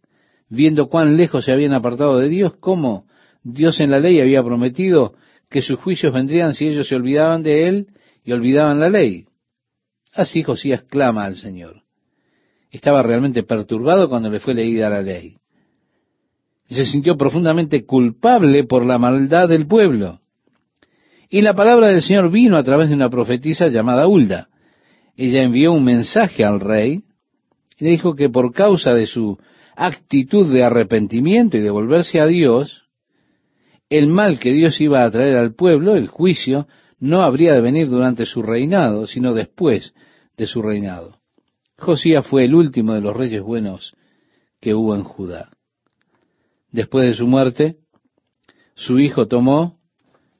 viendo 0.48 0.88
cuán 0.88 1.16
lejos 1.16 1.44
se 1.44 1.52
habían 1.52 1.72
apartado 1.72 2.18
de 2.18 2.28
Dios, 2.28 2.54
cómo 2.60 3.05
Dios 3.48 3.78
en 3.78 3.92
la 3.92 4.00
ley 4.00 4.20
había 4.20 4.42
prometido 4.42 5.14
que 5.48 5.62
sus 5.62 5.78
juicios 5.78 6.12
vendrían 6.12 6.54
si 6.54 6.66
ellos 6.66 6.88
se 6.88 6.96
olvidaban 6.96 7.44
de 7.44 7.68
Él 7.68 7.86
y 8.24 8.32
olvidaban 8.32 8.80
la 8.80 8.88
ley. 8.88 9.26
Así 10.12 10.42
Josías 10.42 10.82
clama 10.82 11.24
al 11.24 11.36
Señor. 11.36 11.82
Estaba 12.72 13.04
realmente 13.04 13.44
perturbado 13.44 14.08
cuando 14.08 14.30
le 14.30 14.40
fue 14.40 14.52
leída 14.52 14.90
la 14.90 15.00
ley. 15.00 15.36
Y 16.68 16.74
se 16.74 16.86
sintió 16.86 17.16
profundamente 17.16 17.86
culpable 17.86 18.64
por 18.64 18.84
la 18.84 18.98
maldad 18.98 19.48
del 19.48 19.68
pueblo. 19.68 20.18
Y 21.30 21.40
la 21.40 21.54
palabra 21.54 21.86
del 21.86 22.02
Señor 22.02 22.32
vino 22.32 22.56
a 22.56 22.64
través 22.64 22.88
de 22.88 22.96
una 22.96 23.10
profetisa 23.10 23.68
llamada 23.68 24.08
Hulda. 24.08 24.48
Ella 25.16 25.44
envió 25.44 25.72
un 25.72 25.84
mensaje 25.84 26.44
al 26.44 26.58
rey 26.58 27.04
y 27.78 27.84
le 27.84 27.90
dijo 27.90 28.16
que 28.16 28.28
por 28.28 28.52
causa 28.52 28.92
de 28.92 29.06
su 29.06 29.38
actitud 29.76 30.52
de 30.52 30.64
arrepentimiento 30.64 31.56
y 31.56 31.60
de 31.60 31.70
volverse 31.70 32.20
a 32.20 32.26
Dios, 32.26 32.85
el 33.88 34.08
mal 34.08 34.38
que 34.38 34.52
Dios 34.52 34.80
iba 34.80 35.04
a 35.04 35.10
traer 35.10 35.36
al 35.36 35.54
pueblo, 35.54 35.96
el 35.96 36.08
juicio, 36.08 36.66
no 36.98 37.22
habría 37.22 37.54
de 37.54 37.60
venir 37.60 37.88
durante 37.88 38.26
su 38.26 38.42
reinado, 38.42 39.06
sino 39.06 39.34
después 39.34 39.94
de 40.36 40.46
su 40.46 40.62
reinado. 40.62 41.20
Josías 41.78 42.26
fue 42.26 42.44
el 42.44 42.54
último 42.54 42.94
de 42.94 43.00
los 43.00 43.16
reyes 43.16 43.42
buenos 43.42 43.94
que 44.60 44.74
hubo 44.74 44.94
en 44.94 45.04
Judá. 45.04 45.50
Después 46.72 47.06
de 47.06 47.14
su 47.14 47.26
muerte, 47.26 47.76
su 48.74 48.98
hijo 48.98 49.26
tomó 49.26 49.78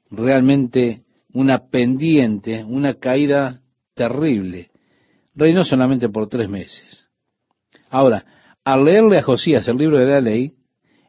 realmente 0.09 1.03
una 1.33 1.69
pendiente, 1.69 2.63
una 2.63 2.95
caída 2.95 3.61
terrible. 3.93 4.71
Reinó 5.35 5.63
solamente 5.63 6.09
por 6.09 6.27
tres 6.27 6.49
meses. 6.49 7.07
Ahora, 7.89 8.25
al 8.63 8.85
leerle 8.85 9.19
a 9.19 9.23
Josías 9.23 9.67
el 9.67 9.77
libro 9.77 9.97
de 9.99 10.07
la 10.07 10.21
ley, 10.21 10.56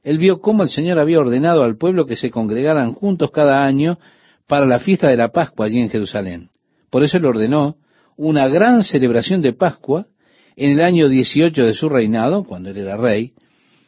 él 0.09 0.17
vio 0.17 0.41
cómo 0.41 0.63
el 0.63 0.71
Señor 0.71 0.99
había 0.99 1.21
ordenado 1.21 1.63
al 1.63 1.77
pueblo 1.77 2.07
que 2.07 2.17
se 2.17 2.31
congregaran 2.31 2.95
juntos 2.95 3.31
cada 3.31 3.67
año 3.67 3.99
para 4.47 4.65
la 4.65 4.79
fiesta 4.79 5.11
de 5.11 5.19
la 5.19 5.29
Pascua 5.29 5.67
allí 5.67 5.81
en 5.81 5.91
Jerusalén. 5.91 6.49
Por 6.89 7.03
eso 7.03 7.19
él 7.19 7.27
ordenó 7.27 7.77
una 8.17 8.49
gran 8.49 8.85
celebración 8.85 9.43
de 9.43 9.53
Pascua 9.53 10.07
en 10.57 10.71
el 10.71 10.81
año 10.81 11.11
18 11.11 11.63
de 11.63 11.75
su 11.75 11.91
reinado, 11.91 12.45
cuando 12.45 12.71
él 12.71 12.79
era 12.79 12.97
rey, 12.97 13.35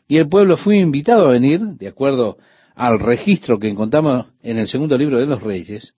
y 0.09 0.19
el 0.19 0.29
pueblo 0.29 0.59
fue 0.59 0.77
invitado 0.77 1.27
a 1.27 1.33
venir, 1.33 1.61
de 1.63 1.89
acuerdo 1.89 2.37
al 2.75 3.01
registro 3.01 3.59
que 3.59 3.69
encontramos 3.69 4.27
en 4.43 4.59
el 4.59 4.69
segundo 4.69 4.99
libro 4.99 5.19
de 5.19 5.25
los 5.25 5.43
Reyes, 5.43 5.95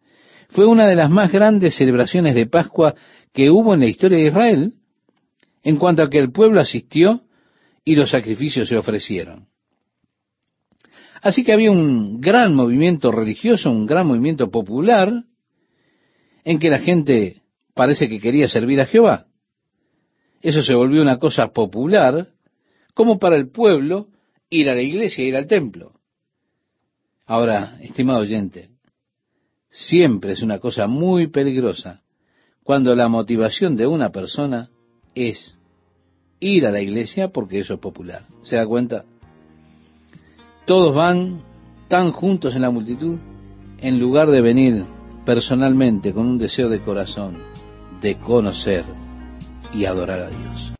fue 0.51 0.67
una 0.67 0.87
de 0.87 0.95
las 0.95 1.11
más 1.11 1.33
grandes 1.33 1.75
celebraciones 1.75 2.37
de 2.37 2.47
Pascua 2.47 2.95
que 3.33 3.51
hubo 3.51 3.75
en 3.75 3.81
la 3.81 3.87
historia 3.87 4.19
de 4.19 4.29
Israel, 4.29 4.75
en 5.65 5.79
cuanto 5.79 6.05
a 6.05 6.09
que 6.09 6.21
el 6.21 6.31
pueblo 6.31 6.61
asistió 6.61 7.23
y 7.85 7.97
los 7.97 8.11
sacrificios 8.11 8.69
se 8.69 8.77
ofrecieron. 8.77 9.51
Así 11.23 11.45
que 11.45 11.53
había 11.53 11.71
un 11.71 12.21
gran 12.21 12.53
movimiento 12.53 13.13
religioso, 13.13 13.71
un 13.71 13.87
gran 13.87 14.09
movimiento 14.09 14.51
popular, 14.51 15.25
en 16.45 16.59
que 16.59 16.69
la 16.69 16.81
gente 16.81 17.43
parece 17.75 18.09
que 18.09 18.19
quería 18.19 18.49
servir 18.49 18.81
a 18.81 18.87
Jehová. 18.87 19.29
Eso 20.41 20.63
se 20.65 20.75
volvió 20.75 21.01
una 21.01 21.21
cosa 21.21 21.53
popular, 21.53 22.27
como 22.95 23.21
para 23.21 23.37
el 23.37 23.51
pueblo 23.51 24.09
ir 24.51 24.69
a 24.69 24.75
la 24.75 24.83
iglesia, 24.83 25.25
ir 25.25 25.37
al 25.37 25.47
templo. 25.47 25.93
Ahora, 27.25 27.79
estimado 27.81 28.19
oyente, 28.19 28.71
siempre 29.71 30.33
es 30.33 30.43
una 30.43 30.59
cosa 30.59 30.89
muy 30.89 31.29
peligrosa 31.29 32.03
cuando 32.65 32.97
la 32.97 33.09
motivación 33.09 33.77
de 33.77 33.87
una 33.87 34.11
persona 34.11 34.71
es 35.15 35.57
ir 36.41 36.67
a 36.67 36.73
la 36.73 36.81
iglesia 36.81 37.29
porque 37.29 37.61
eso 37.61 37.75
es 37.75 37.81
popular. 37.81 38.27
¿Se 38.43 38.57
da 38.57 38.67
cuenta? 38.67 39.05
Todos 40.65 40.95
van 40.95 41.39
tan 41.89 42.13
juntos 42.13 42.55
en 42.55 42.63
la 42.63 42.71
multitud 42.71 43.19
en 43.79 43.99
lugar 43.99 44.31
de 44.31 44.41
venir 44.41 44.85
personalmente 45.25 46.13
con 46.13 46.27
un 46.27 46.39
deseo 46.39 46.69
de 46.69 46.81
corazón 46.81 47.35
de 48.01 48.19
conocer 48.19 48.85
y 49.75 49.85
adorar 49.85 50.21
a 50.21 50.29
Dios. 50.29 50.71